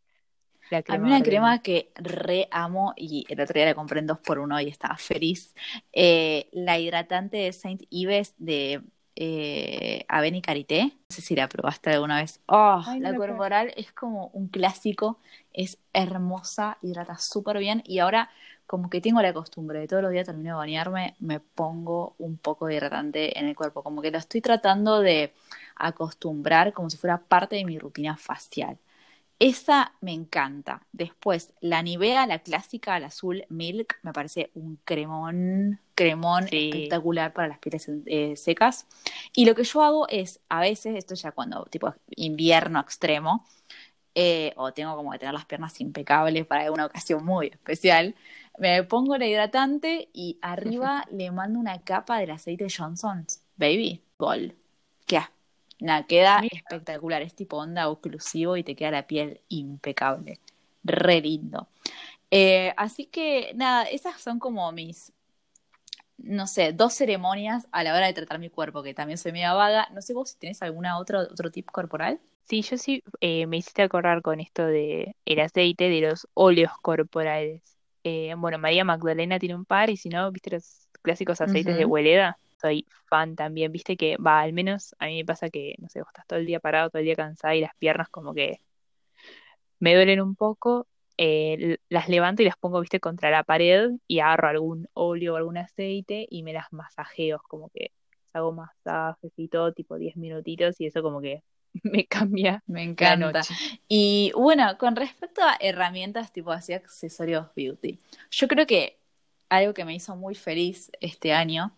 la 0.71 0.83
crema. 0.83 1.05
A 1.05 1.09
mí 1.09 1.15
una 1.15 1.23
crema 1.23 1.59
que 1.61 1.91
re 1.95 2.49
amo 2.51 2.95
y 2.97 3.25
el 3.29 3.41
otro 3.41 3.55
día 3.55 3.67
la 3.67 3.75
compré 3.75 4.01
en 4.01 4.07
dos 4.07 4.19
por 4.19 4.39
uno 4.39 4.61
y 4.61 4.69
estaba 4.69 4.97
feliz. 4.97 5.55
Eh, 5.93 6.49
la 6.53 6.79
hidratante 6.79 7.37
de 7.39 7.53
Saint 7.53 7.83
Ives 7.91 8.35
de 8.39 8.83
eh, 9.17 10.05
Aveni 10.09 10.43
Carité. 10.43 10.85
No 10.85 10.91
sé 11.09 11.23
si 11.23 11.35
la 11.35 11.49
probaste 11.49 11.91
alguna 11.91 12.21
vez. 12.21 12.41
Oh, 12.47 12.83
la 12.99 13.15
corporal 13.15 13.73
es 13.77 13.91
como 13.93 14.29
un 14.35 14.49
clásico, 14.49 15.19
es 15.53 15.79
hermosa, 15.93 16.79
hidrata 16.83 17.17
súper 17.19 17.59
bien 17.59 17.83
y 17.87 17.99
ahora 17.99 18.31
como 18.67 18.91
que 18.91 19.01
tengo 19.01 19.23
la 19.23 19.33
costumbre 19.33 19.79
de 19.79 19.89
todos 19.89 20.03
los 20.03 20.13
días 20.13 20.27
termino 20.27 20.51
de 20.51 20.59
bañarme, 20.59 21.15
me 21.21 21.41
pongo 21.41 22.15
un 22.19 22.37
poco 22.37 22.67
de 22.67 22.75
hidratante 22.75 23.39
en 23.39 23.47
el 23.47 23.55
cuerpo, 23.55 23.83
como 23.83 24.03
que 24.03 24.11
lo 24.11 24.19
estoy 24.19 24.41
tratando 24.41 25.01
de 25.01 25.33
acostumbrar 25.77 26.73
como 26.73 26.91
si 26.91 26.97
fuera 26.97 27.19
parte 27.19 27.57
de 27.57 27.65
mi 27.65 27.79
rutina 27.79 28.17
facial. 28.17 28.77
Esa 29.39 29.93
me 30.01 30.13
encanta. 30.13 30.87
Después, 30.93 31.53
la 31.61 31.83
Nivea, 31.83 32.27
la 32.27 32.39
clásica, 32.39 32.99
la 32.99 33.09
azul 33.09 33.45
Milk, 33.51 33.99
me 34.03 34.13
parece 34.13 34.51
un 34.55 34.79
cremón, 34.85 35.81
cremón 35.95 36.45
espectacular 36.45 37.35
para 37.35 37.49
las 37.49 37.59
pieles 37.59 37.91
eh, 38.07 38.35
secas. 38.37 38.87
Y 39.35 39.45
lo 39.45 39.55
que 39.55 39.65
yo 39.65 39.83
hago 39.83 40.09
es, 40.09 40.41
a 40.49 40.61
veces, 40.61 40.97
esto 40.97 41.15
ya 41.15 41.33
cuando, 41.33 41.65
tipo, 41.67 41.95
invierno 42.17 42.81
extremo, 42.81 43.45
eh, 44.15 44.55
o 44.57 44.73
tengo 44.73 44.97
como 44.97 45.11
que 45.13 45.19
tener 45.19 45.35
las 45.35 45.45
piernas 45.45 45.79
impecables 45.83 46.47
para 46.47 46.65
alguna 46.65 46.87
ocasión 46.87 47.23
muy 47.23 47.49
especial, 47.49 48.15
me 48.59 48.83
pongo 48.85 49.19
la 49.19 49.27
hidratante 49.27 50.09
y 50.15 50.39
arriba 50.41 51.05
le 51.13 51.31
mando 51.31 51.59
una 51.59 51.83
capa 51.83 52.19
del 52.21 52.31
aceite 52.31 52.69
Johnson's 52.75 53.43
Baby 53.57 54.03
Gol. 54.19 54.55
¿Qué? 55.07 55.21
Nada, 55.81 56.07
queda 56.07 56.43
espectacular. 56.51 57.23
Es 57.23 57.35
tipo 57.35 57.59
onda 57.59 57.89
oclusivo 57.89 58.57
y 58.57 58.65
te 58.65 58.75
queda 58.75 58.91
la 58.91 59.07
piel 59.07 59.41
impecable. 59.49 60.41
Re 60.85 61.21
lindo. 61.21 61.69
Eh, 62.31 62.73
así 62.77 63.07
que 63.07 63.53
nada, 63.55 63.85
esas 63.85 64.21
son 64.21 64.39
como 64.39 64.71
mis, 64.73 65.13
no 66.19 66.47
sé, 66.47 66.73
dos 66.73 66.95
ceremonias 66.95 67.69
a 67.73 67.85
la 67.85 67.95
hora 67.95 68.07
de 68.07 68.15
tratar 68.15 68.39
mi 68.39 68.51
cuerpo, 68.51 68.83
que 68.83 68.95
también 68.95 69.19
soy 69.19 69.33
media 69.33 69.55
vaga. 69.55 69.89
No 69.93 70.03
sé 70.03 70.15
vos 70.15 70.31
si 70.31 70.39
tenés 70.39 70.63
alguna 70.63 70.99
otro, 70.99 71.21
otro 71.21 71.51
tip 71.51 71.71
corporal. 71.71 72.21
Sí, 72.49 72.63
yo 72.63 72.79
sí 72.79 73.03
eh, 73.21 73.47
me 73.47 73.57
hiciste 73.57 73.83
acordar 73.83 74.23
con 74.23 74.41
esto 74.41 74.65
de 74.65 75.17
el 75.25 75.41
aceite 75.41 75.89
de 75.89 76.01
los 76.01 76.29
óleos 76.35 76.73
corporales. 76.81 77.63
Eh, 78.05 78.35
bueno, 78.37 78.59
María 78.59 78.85
Magdalena 78.85 79.39
tiene 79.39 79.57
un 79.57 79.65
par 79.65 79.91
y 79.91 79.97
si 79.97 80.09
no, 80.09 80.31
viste 80.31 80.51
los 80.51 80.89
clásicos 81.03 81.41
aceites 81.41 81.77
de 81.77 81.85
Hueleda 81.85 82.39
soy 82.61 82.87
fan 83.09 83.37
también, 83.37 83.73
viste 83.73 83.97
que 83.97 84.17
va, 84.17 84.41
al 84.41 84.53
menos 84.53 84.95
a 84.99 85.07
mí 85.07 85.19
me 85.19 85.25
pasa 85.25 85.51
que, 85.51 85.75
no 85.79 85.89
sé, 85.89 86.01
vos 86.01 86.09
estás 86.09 86.27
todo 86.27 86.39
el 86.39 86.47
día 86.47 86.61
parado, 86.61 86.91
todo 86.91 87.01
el 87.01 87.07
día 87.07 87.17
cansada 87.17 87.55
y 87.55 87.61
las 87.61 87.75
piernas 87.79 88.09
como 88.09 88.35
que 88.35 88.61
me 89.79 89.95
duelen 89.95 90.21
un 90.21 90.35
poco, 90.37 90.87
eh, 91.19 91.79
las 91.89 92.09
levanto 92.09 92.43
y 92.43 92.47
las 92.47 92.57
pongo, 92.57 92.81
viste, 92.81 93.01
contra 93.01 93.31
la 93.31 93.45
pared 93.45 93.91
y 94.07 94.21
agarro 94.21 94.49
algún 94.49 94.89
óleo 94.95 95.35
o 95.35 95.37
algún 95.37 95.59
aceite 95.59 96.27
y 96.31 96.43
me 96.43 96.53
las 96.53 96.73
masajeo, 96.73 97.41
como 97.49 97.71
que 97.71 97.93
hago 98.33 98.53
masajes 98.53 99.33
y 99.37 99.49
todo, 99.49 99.73
tipo 99.73 99.97
10 99.97 100.17
minutitos 100.17 100.81
y 100.81 100.87
eso 100.87 101.03
como 101.03 101.21
que 101.21 101.43
me 101.83 102.07
cambia. 102.07 102.63
Me 102.67 102.83
encanta. 102.83 103.43
Y 103.89 104.33
bueno, 104.35 104.77
con 104.79 104.97
respecto 104.97 105.43
a 105.43 105.57
herramientas 105.61 106.33
tipo 106.33 106.53
así 106.53 106.73
accesorios 106.73 107.47
beauty, 107.55 107.99
yo 108.31 108.49
creo 108.49 108.67
que 108.67 108.99
algo 109.49 109.75
que 109.75 109.85
me 109.85 109.95
hizo 109.95 110.17
muy 110.17 110.35
feliz 110.35 110.91
este 111.01 111.33
año 111.33 111.73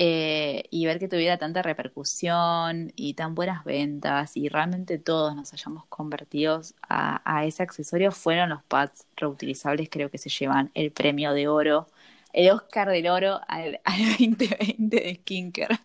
eh, 0.00 0.62
y 0.70 0.86
ver 0.86 1.00
que 1.00 1.08
tuviera 1.08 1.38
tanta 1.38 1.60
repercusión 1.60 2.92
y 2.94 3.14
tan 3.14 3.34
buenas 3.34 3.64
ventas 3.64 4.36
y 4.36 4.48
realmente 4.48 4.96
todos 4.96 5.34
nos 5.34 5.52
hayamos 5.52 5.86
convertido 5.86 6.60
a, 6.88 7.44
ese 7.44 7.64
accesorio 7.64 8.12
fueron 8.12 8.50
los 8.50 8.62
pads 8.62 9.08
reutilizables, 9.16 9.88
creo 9.90 10.08
que 10.08 10.18
se 10.18 10.30
llevan 10.30 10.70
el 10.74 10.92
premio 10.92 11.32
de 11.32 11.48
oro, 11.48 11.88
el 12.32 12.52
Oscar 12.52 12.88
del 12.90 13.08
oro 13.08 13.40
al, 13.48 13.80
2020 14.20 14.96
de 14.96 15.14
Skinker. 15.16 15.80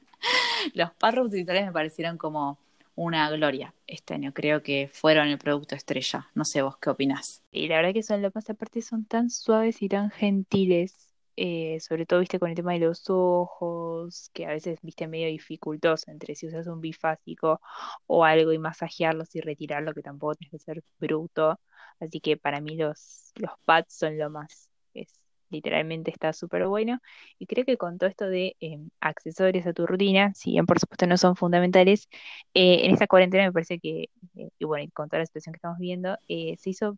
Los 0.76 0.92
pads 0.92 1.16
reutilizables 1.16 1.66
me 1.66 1.72
parecieron 1.72 2.20
como 2.20 2.60
una 2.94 3.32
gloria 3.32 3.74
este 3.88 4.14
año. 4.14 4.32
Creo 4.32 4.62
que 4.62 4.92
fueron 4.94 5.28
el 5.30 5.40
producto 5.40 5.74
estrella. 5.74 6.28
No 6.36 6.46
sé 6.46 6.62
vos 6.62 6.78
qué 6.78 6.92
opinás. 6.92 7.42
Y 7.52 7.68
la 7.68 7.78
verdad 7.78 7.94
que 7.94 8.04
son 8.04 8.22
lo 8.22 8.32
más 8.32 8.48
aparte 8.48 8.84
son 8.84 9.06
tan 9.06 9.32
suaves 9.32 9.82
y 9.82 9.90
tan 9.90 10.12
gentiles 10.12 11.03
eh, 11.36 11.80
sobre 11.80 12.06
todo, 12.06 12.20
viste, 12.20 12.40
con 12.40 12.50
el 12.50 12.56
tema 12.56 12.74
de 12.74 12.80
los 12.80 13.10
ojos, 13.10 14.30
que 14.34 14.46
a 14.46 14.50
veces, 14.50 14.80
viste, 14.82 15.08
medio 15.08 15.28
dificultoso 15.28 16.12
entre 16.12 16.36
si 16.36 16.48
usas 16.48 16.68
un 16.68 16.82
bifásico 16.82 17.62
o 18.08 18.24
algo 18.26 18.54
y 18.54 18.60
masajearlos 18.60 19.36
y 19.36 19.42
retirarlo, 19.42 19.94
que 19.94 20.02
tampoco 20.02 20.36
tienes 20.36 20.52
que 20.52 20.60
ser 20.60 20.84
bruto. 21.00 21.60
Así 22.00 22.20
que 22.20 22.38
para 22.38 22.62
mí 22.62 22.76
los, 22.76 23.32
los 23.36 23.52
pads 23.66 23.94
son 23.94 24.18
lo 24.18 24.30
más, 24.30 24.70
es, 24.94 25.20
literalmente 25.50 26.12
está 26.12 26.34
súper 26.34 26.68
bueno. 26.68 27.00
Y 27.40 27.48
creo 27.48 27.66
que 27.66 27.78
con 27.78 27.98
todo 27.98 28.10
esto 28.10 28.28
de 28.28 28.56
em, 28.60 28.90
accesorios 29.02 29.66
a 29.68 29.74
tu 29.74 29.88
rutina, 29.88 30.34
si 30.36 30.52
bien 30.52 30.66
por 30.66 30.80
supuesto 30.80 31.08
no 31.08 31.18
son 31.18 31.36
fundamentales, 31.36 32.10
eh, 32.54 32.86
en 32.86 32.92
esta 32.92 33.08
cuarentena 33.08 33.46
me 33.46 33.54
parece 33.54 33.80
que, 33.80 34.10
eh, 34.36 34.50
y 34.60 34.66
bueno, 34.66 34.90
con 34.94 35.10
toda 35.10 35.20
la 35.20 35.26
situación 35.26 35.54
que 35.54 35.58
estamos 35.58 35.80
viendo, 35.80 36.18
se 36.28 36.70
hizo 36.70 36.98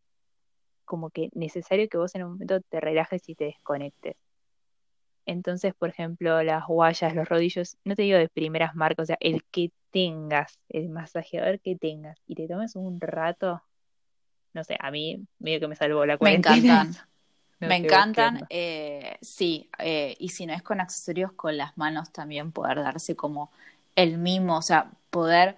como 0.85 1.09
que 1.09 1.29
necesario 1.33 1.89
que 1.89 1.97
vos 1.97 2.15
en 2.15 2.23
un 2.23 2.31
momento 2.33 2.61
te 2.61 2.79
relajes 2.79 3.27
y 3.29 3.35
te 3.35 3.45
desconectes. 3.45 4.15
Entonces, 5.25 5.73
por 5.73 5.89
ejemplo, 5.89 6.43
las 6.43 6.65
guayas, 6.67 7.15
los 7.15 7.27
rodillos, 7.27 7.77
no 7.83 7.95
te 7.95 8.03
digo 8.03 8.17
de 8.17 8.29
primeras 8.29 8.75
marcas, 8.75 9.03
o 9.03 9.07
sea, 9.07 9.17
el 9.19 9.43
que 9.45 9.71
tengas, 9.91 10.59
el 10.69 10.89
masajeador 10.89 11.59
que 11.59 11.75
tengas 11.75 12.19
y 12.27 12.35
te 12.35 12.47
tomes 12.47 12.75
un 12.75 13.01
rato, 13.01 13.61
no 14.53 14.63
sé, 14.63 14.77
a 14.79 14.91
mí 14.91 15.25
medio 15.39 15.59
que 15.59 15.67
me 15.67 15.75
salvó 15.75 16.05
la 16.05 16.17
cuarentena. 16.17 16.87
Me 17.57 17.77
encantan. 17.77 18.15
me 18.17 18.35
encantan, 18.37 18.47
eh, 18.49 19.17
sí, 19.21 19.69
eh, 19.79 20.13
y 20.19 20.27
si 20.29 20.45
no 20.45 20.53
es 20.53 20.61
con 20.61 20.81
accesorios, 20.81 21.31
con 21.31 21.55
las 21.55 21.77
manos 21.77 22.11
también 22.11 22.51
poder 22.51 22.83
darse 22.83 23.15
como 23.15 23.49
el 23.95 24.17
mimo, 24.17 24.57
o 24.57 24.61
sea, 24.61 24.91
poder 25.09 25.55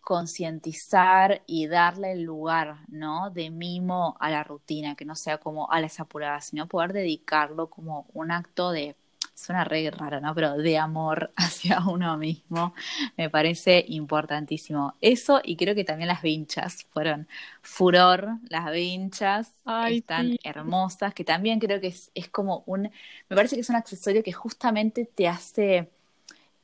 concientizar 0.00 1.42
y 1.46 1.66
darle 1.66 2.12
el 2.12 2.22
lugar, 2.22 2.78
¿no? 2.88 3.30
De 3.30 3.50
mimo 3.50 4.16
a 4.20 4.30
la 4.30 4.44
rutina, 4.44 4.94
que 4.94 5.04
no 5.04 5.16
sea 5.16 5.38
como 5.38 5.70
a 5.70 5.80
las 5.80 6.00
apuradas, 6.00 6.46
sino 6.46 6.68
poder 6.68 6.92
dedicarlo 6.92 7.68
como 7.68 8.06
un 8.12 8.30
acto 8.30 8.70
de 8.70 8.96
suena 9.40 9.64
re 9.64 9.90
raro, 9.90 10.20
¿no? 10.20 10.34
Pero 10.34 10.56
de 10.56 10.76
amor 10.78 11.32
hacia 11.36 11.80
uno 11.88 12.16
mismo, 12.16 12.74
me 13.16 13.30
parece 13.30 13.84
importantísimo. 13.88 14.94
Eso 15.00 15.40
y 15.42 15.56
creo 15.56 15.74
que 15.74 15.84
también 15.84 16.08
las 16.08 16.22
vinchas 16.22 16.86
fueron 16.90 17.26
furor, 17.62 18.28
las 18.48 18.70
vinchas 18.72 19.52
están 19.88 20.36
hermosas, 20.44 21.14
que 21.14 21.24
también 21.24 21.58
creo 21.58 21.80
que 21.80 21.88
es, 21.88 22.10
es, 22.14 22.28
como 22.28 22.62
un, 22.66 22.82
me 23.28 23.36
parece 23.36 23.56
que 23.56 23.62
es 23.62 23.70
un 23.70 23.76
accesorio 23.76 24.22
que 24.22 24.32
justamente 24.32 25.06
te 25.06 25.26
hace 25.26 25.90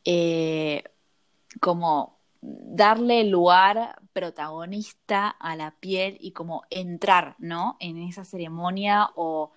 eh, 0.04 0.84
como 1.60 2.16
darle 2.40 3.24
lugar 3.24 3.96
protagonista 4.12 5.28
a 5.28 5.56
la 5.56 5.72
piel 5.72 6.16
y 6.20 6.32
como 6.32 6.62
entrar, 6.70 7.34
¿no? 7.38 7.76
En 7.80 7.98
esa 7.98 8.24
ceremonia 8.24 9.10
o 9.14 9.52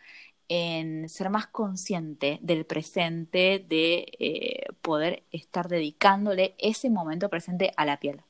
en 0.49 1.07
ser 1.09 1.29
más 1.29 1.45
consciente 1.47 2.39
del 2.41 2.65
presente, 2.65 3.63
de 3.69 4.11
eh, 4.19 4.65
poder 4.81 5.23
estar 5.31 5.69
dedicándole 5.69 6.55
ese 6.57 6.89
momento 6.89 7.29
presente 7.29 7.71
a 7.77 7.85
la 7.85 7.99
piel. 7.99 8.23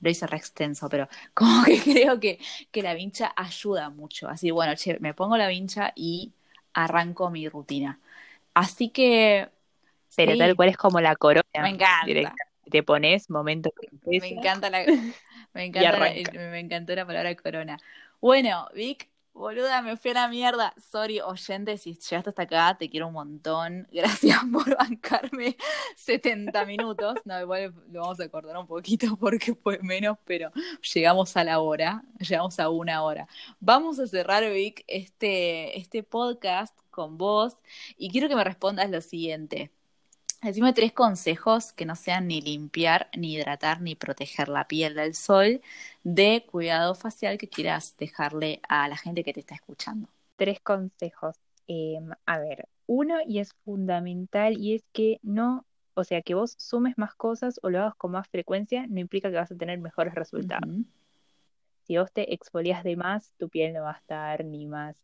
Lo 0.00 0.10
hice 0.10 0.26
re 0.26 0.38
extenso, 0.38 0.88
pero 0.88 1.08
como 1.34 1.64
que 1.64 1.78
creo 1.80 2.18
que, 2.18 2.40
que 2.72 2.82
la 2.82 2.94
vincha 2.94 3.32
ayuda 3.36 3.90
mucho. 3.90 4.28
Así, 4.28 4.50
bueno, 4.50 4.74
che, 4.76 4.98
me 5.00 5.12
pongo 5.12 5.36
la 5.36 5.46
vincha 5.46 5.92
y 5.94 6.32
arranco 6.72 7.30
mi 7.30 7.48
rutina. 7.48 8.00
Así 8.54 8.88
que... 8.88 9.48
Pero 10.16 10.36
tal 10.38 10.56
cual 10.56 10.70
es 10.70 10.76
como 10.76 11.00
la 11.00 11.14
corona. 11.16 11.44
Me 11.60 11.68
encanta. 11.68 12.34
Te 12.70 12.82
pones 12.82 13.28
momento 13.30 13.70
Me 14.06 14.28
encanta 14.28 14.70
la... 14.70 14.84
Me 15.52 15.64
encanta, 15.66 15.98
me 15.98 16.60
encantó 16.60 16.94
la 16.94 17.06
palabra 17.06 17.34
corona. 17.36 17.78
Bueno, 18.20 18.68
Vic, 18.74 19.08
Boluda, 19.38 19.82
me 19.82 19.96
fui 19.96 20.10
a 20.10 20.14
la 20.14 20.28
mierda. 20.28 20.74
Sorry, 20.90 21.20
oyente, 21.20 21.78
si 21.78 21.94
llegaste 21.94 22.30
hasta 22.30 22.42
acá, 22.42 22.76
te 22.76 22.90
quiero 22.90 23.06
un 23.06 23.12
montón. 23.12 23.86
Gracias 23.92 24.40
por 24.52 24.76
bancarme 24.76 25.56
70 25.96 26.64
minutos. 26.64 27.14
No, 27.24 27.40
igual 27.40 27.72
lo 27.92 28.00
vamos 28.00 28.18
a 28.18 28.28
cortar 28.28 28.56
un 28.56 28.66
poquito 28.66 29.16
porque 29.20 29.54
fue 29.54 29.78
menos, 29.80 30.18
pero 30.24 30.50
llegamos 30.92 31.36
a 31.36 31.44
la 31.44 31.60
hora, 31.60 32.02
llegamos 32.18 32.58
a 32.58 32.68
una 32.68 33.04
hora. 33.04 33.28
Vamos 33.60 34.00
a 34.00 34.08
cerrar, 34.08 34.42
Vic, 34.52 34.82
este, 34.88 35.78
este 35.78 36.02
podcast 36.02 36.76
con 36.90 37.16
vos 37.16 37.54
y 37.96 38.10
quiero 38.10 38.28
que 38.28 38.34
me 38.34 38.42
respondas 38.42 38.90
lo 38.90 39.00
siguiente. 39.00 39.70
Decime 40.40 40.72
tres 40.72 40.92
consejos 40.92 41.72
que 41.72 41.84
no 41.84 41.96
sean 41.96 42.28
ni 42.28 42.40
limpiar, 42.40 43.08
ni 43.16 43.34
hidratar, 43.34 43.80
ni 43.80 43.96
proteger 43.96 44.48
la 44.48 44.68
piel 44.68 44.94
del 44.94 45.14
sol 45.14 45.60
de 46.04 46.46
cuidado 46.48 46.94
facial 46.94 47.38
que 47.38 47.48
quieras 47.48 47.96
dejarle 47.98 48.60
a 48.68 48.86
la 48.86 48.96
gente 48.96 49.24
que 49.24 49.32
te 49.32 49.40
está 49.40 49.56
escuchando. 49.56 50.08
Tres 50.36 50.60
consejos. 50.60 51.34
Em, 51.66 52.10
a 52.24 52.38
ver, 52.38 52.68
uno 52.86 53.16
y 53.26 53.40
es 53.40 53.52
fundamental 53.64 54.56
y 54.56 54.76
es 54.76 54.84
que 54.92 55.18
no, 55.22 55.66
o 55.94 56.04
sea, 56.04 56.22
que 56.22 56.34
vos 56.34 56.54
sumes 56.56 56.96
más 56.96 57.16
cosas 57.16 57.58
o 57.62 57.70
lo 57.70 57.80
hagas 57.80 57.96
con 57.96 58.12
más 58.12 58.28
frecuencia 58.28 58.86
no 58.86 59.00
implica 59.00 59.30
que 59.30 59.36
vas 59.36 59.50
a 59.50 59.56
tener 59.56 59.80
mejores 59.80 60.14
resultados. 60.14 60.70
Si 61.82 61.96
vos 61.98 62.12
te 62.12 62.32
exfolias 62.32 62.84
de 62.84 62.96
más, 62.96 63.32
tu 63.38 63.48
piel 63.48 63.72
no 63.72 63.82
va 63.82 63.92
a 63.92 63.98
estar 63.98 64.44
ni 64.44 64.66
más 64.66 64.96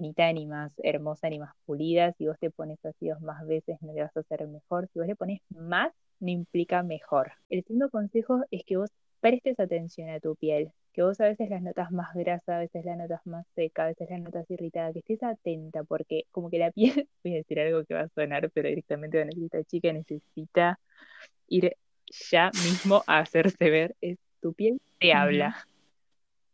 ni 0.00 0.46
más 0.46 0.72
hermosa, 0.78 1.28
ni 1.28 1.38
más 1.38 1.54
pulida. 1.66 2.12
Si 2.12 2.26
vos 2.26 2.38
te 2.38 2.50
pones 2.50 2.84
ácidos 2.84 3.20
más 3.20 3.46
veces, 3.46 3.80
no 3.82 3.92
le 3.92 4.02
vas 4.02 4.16
a 4.16 4.20
hacer 4.20 4.46
mejor. 4.46 4.88
Si 4.92 4.98
vos 4.98 5.08
le 5.08 5.16
pones 5.16 5.40
más, 5.50 5.92
no 6.20 6.30
implica 6.30 6.82
mejor. 6.82 7.32
El 7.48 7.62
segundo 7.64 7.90
consejo 7.90 8.42
es 8.50 8.64
que 8.64 8.76
vos 8.76 8.90
prestes 9.20 9.58
atención 9.58 10.08
a 10.10 10.20
tu 10.20 10.36
piel, 10.36 10.70
que 10.92 11.02
vos 11.02 11.20
a 11.20 11.24
veces 11.24 11.50
las 11.50 11.62
notas 11.62 11.90
más 11.90 12.14
grasa, 12.14 12.56
a 12.56 12.60
veces 12.60 12.84
las 12.84 12.98
notas 12.98 13.20
más 13.26 13.46
seca, 13.54 13.84
a 13.84 13.88
veces 13.88 14.08
las 14.10 14.20
notas 14.20 14.50
irritadas, 14.50 14.92
que 14.92 15.00
estés 15.00 15.22
atenta, 15.22 15.84
porque 15.84 16.24
como 16.30 16.50
que 16.50 16.58
la 16.58 16.70
piel, 16.70 17.08
voy 17.24 17.34
a 17.34 17.36
decir 17.36 17.60
algo 17.60 17.84
que 17.84 17.94
va 17.94 18.02
a 18.02 18.08
sonar, 18.08 18.50
pero 18.50 18.68
directamente 18.68 19.18
con 19.18 19.44
esta 19.44 19.64
chica 19.64 19.92
necesita 19.92 20.78
ir 21.48 21.76
ya 22.30 22.50
mismo 22.64 23.02
a 23.06 23.18
hacerse 23.18 23.70
ver, 23.70 23.94
es 24.00 24.18
tu 24.40 24.52
piel 24.54 24.80
te 24.98 25.12
habla. 25.12 25.66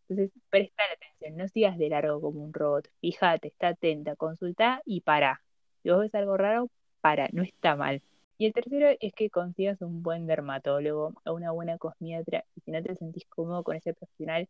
Entonces, 0.09 0.33
presta 0.51 0.83
atención, 0.93 1.37
no 1.37 1.49
sigas 1.49 1.79
de 1.79 1.89
largo 1.89 2.21
como 2.21 2.43
un 2.45 2.53
robot. 2.53 2.89
Fíjate, 3.01 3.49
está 3.49 3.69
atenta, 3.69 4.17
consulta 4.17 4.83
y 4.85 5.01
para. 5.01 5.43
Si 5.83 5.91
vos 5.91 6.01
ves 6.01 6.15
algo 6.15 6.37
raro, 6.37 6.71
para, 7.01 7.29
no 7.33 7.43
está 7.43 7.77
mal. 7.77 8.03
Y 8.39 8.47
el 8.47 8.53
tercero 8.53 8.89
es 9.01 9.13
que 9.15 9.31
consigas 9.31 9.81
un 9.83 10.03
buen 10.03 10.27
dermatólogo 10.27 11.15
o 11.25 11.33
una 11.35 11.53
buena 11.53 11.79
cosmiatra. 11.79 12.45
Y 12.57 12.61
si 12.63 12.71
no 12.71 12.83
te 12.83 12.95
sentís 12.97 13.25
cómodo 13.27 13.63
con 13.65 13.77
ese 13.77 13.95
profesional, 13.95 14.49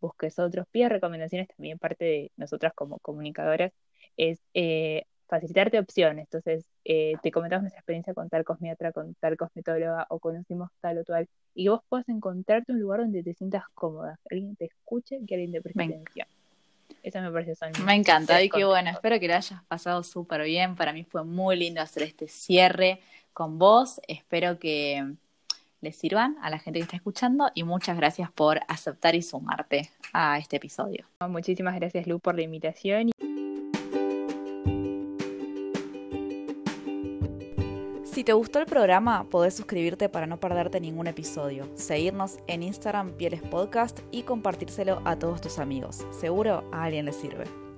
busques 0.00 0.38
otros. 0.38 0.66
Pidas 0.70 0.90
recomendaciones 0.92 1.48
también, 1.48 1.78
parte 1.78 2.04
de 2.04 2.32
nosotras 2.36 2.72
como 2.74 2.98
comunicadoras, 3.00 3.72
es 4.16 4.40
eh, 4.54 5.04
facilitarte 5.32 5.78
opciones. 5.78 6.26
Entonces, 6.26 6.66
eh, 6.84 7.14
te 7.22 7.30
comentamos 7.30 7.62
nuestra 7.62 7.80
experiencia 7.80 8.12
con 8.12 8.28
tal 8.28 8.44
cosmiatra, 8.44 8.92
con 8.92 9.14
tal 9.14 9.38
cosmetóloga 9.38 10.06
o 10.10 10.18
conocimos 10.18 10.68
tal 10.82 10.98
o 10.98 11.04
tal. 11.04 11.26
Y 11.54 11.68
vos 11.68 11.80
puedas 11.88 12.06
encontrarte 12.10 12.72
un 12.72 12.80
lugar 12.80 13.00
donde 13.00 13.22
te 13.22 13.32
sientas 13.32 13.64
cómoda. 13.72 14.18
Que 14.28 14.36
alguien 14.36 14.56
te 14.56 14.66
escuche, 14.66 15.20
que 15.26 15.34
alguien 15.34 15.52
te 15.52 15.62
preste 15.62 15.84
atención. 15.84 16.26
Eso 17.02 17.20
me 17.22 17.30
parece 17.30 17.54
son 17.54 17.72
Me 17.86 17.94
encanta, 17.94 18.42
y 18.42 18.50
qué 18.50 18.62
bueno. 18.64 18.90
Espero 18.90 19.18
que 19.18 19.26
lo 19.26 19.34
hayas 19.34 19.62
pasado 19.64 20.02
súper 20.02 20.42
bien. 20.42 20.76
Para 20.76 20.92
mí 20.92 21.04
fue 21.04 21.24
muy 21.24 21.56
lindo 21.56 21.80
hacer 21.80 22.02
este 22.02 22.28
cierre 22.28 23.00
con 23.32 23.58
vos. 23.58 24.02
Espero 24.08 24.58
que 24.58 25.14
les 25.80 25.96
sirvan 25.96 26.36
a 26.42 26.50
la 26.50 26.58
gente 26.58 26.78
que 26.78 26.84
está 26.84 26.96
escuchando 26.96 27.50
y 27.54 27.64
muchas 27.64 27.96
gracias 27.96 28.30
por 28.30 28.60
aceptar 28.68 29.14
y 29.14 29.22
sumarte 29.22 29.90
a 30.12 30.38
este 30.38 30.56
episodio. 30.56 31.06
Muchísimas 31.26 31.74
gracias 31.74 32.06
Lu 32.06 32.20
por 32.20 32.34
la 32.34 32.42
invitación. 32.42 33.10
Si 38.22 38.24
te 38.24 38.34
gustó 38.34 38.60
el 38.60 38.66
programa, 38.66 39.24
podés 39.28 39.54
suscribirte 39.54 40.08
para 40.08 40.28
no 40.28 40.38
perderte 40.38 40.78
ningún 40.80 41.08
episodio, 41.08 41.68
seguirnos 41.74 42.38
en 42.46 42.62
Instagram 42.62 43.14
Pieles 43.16 43.42
Podcast 43.42 43.98
y 44.12 44.22
compartírselo 44.22 45.02
a 45.04 45.18
todos 45.18 45.40
tus 45.40 45.58
amigos. 45.58 46.06
Seguro 46.20 46.62
a 46.70 46.84
alguien 46.84 47.06
le 47.06 47.12
sirve. 47.14 47.71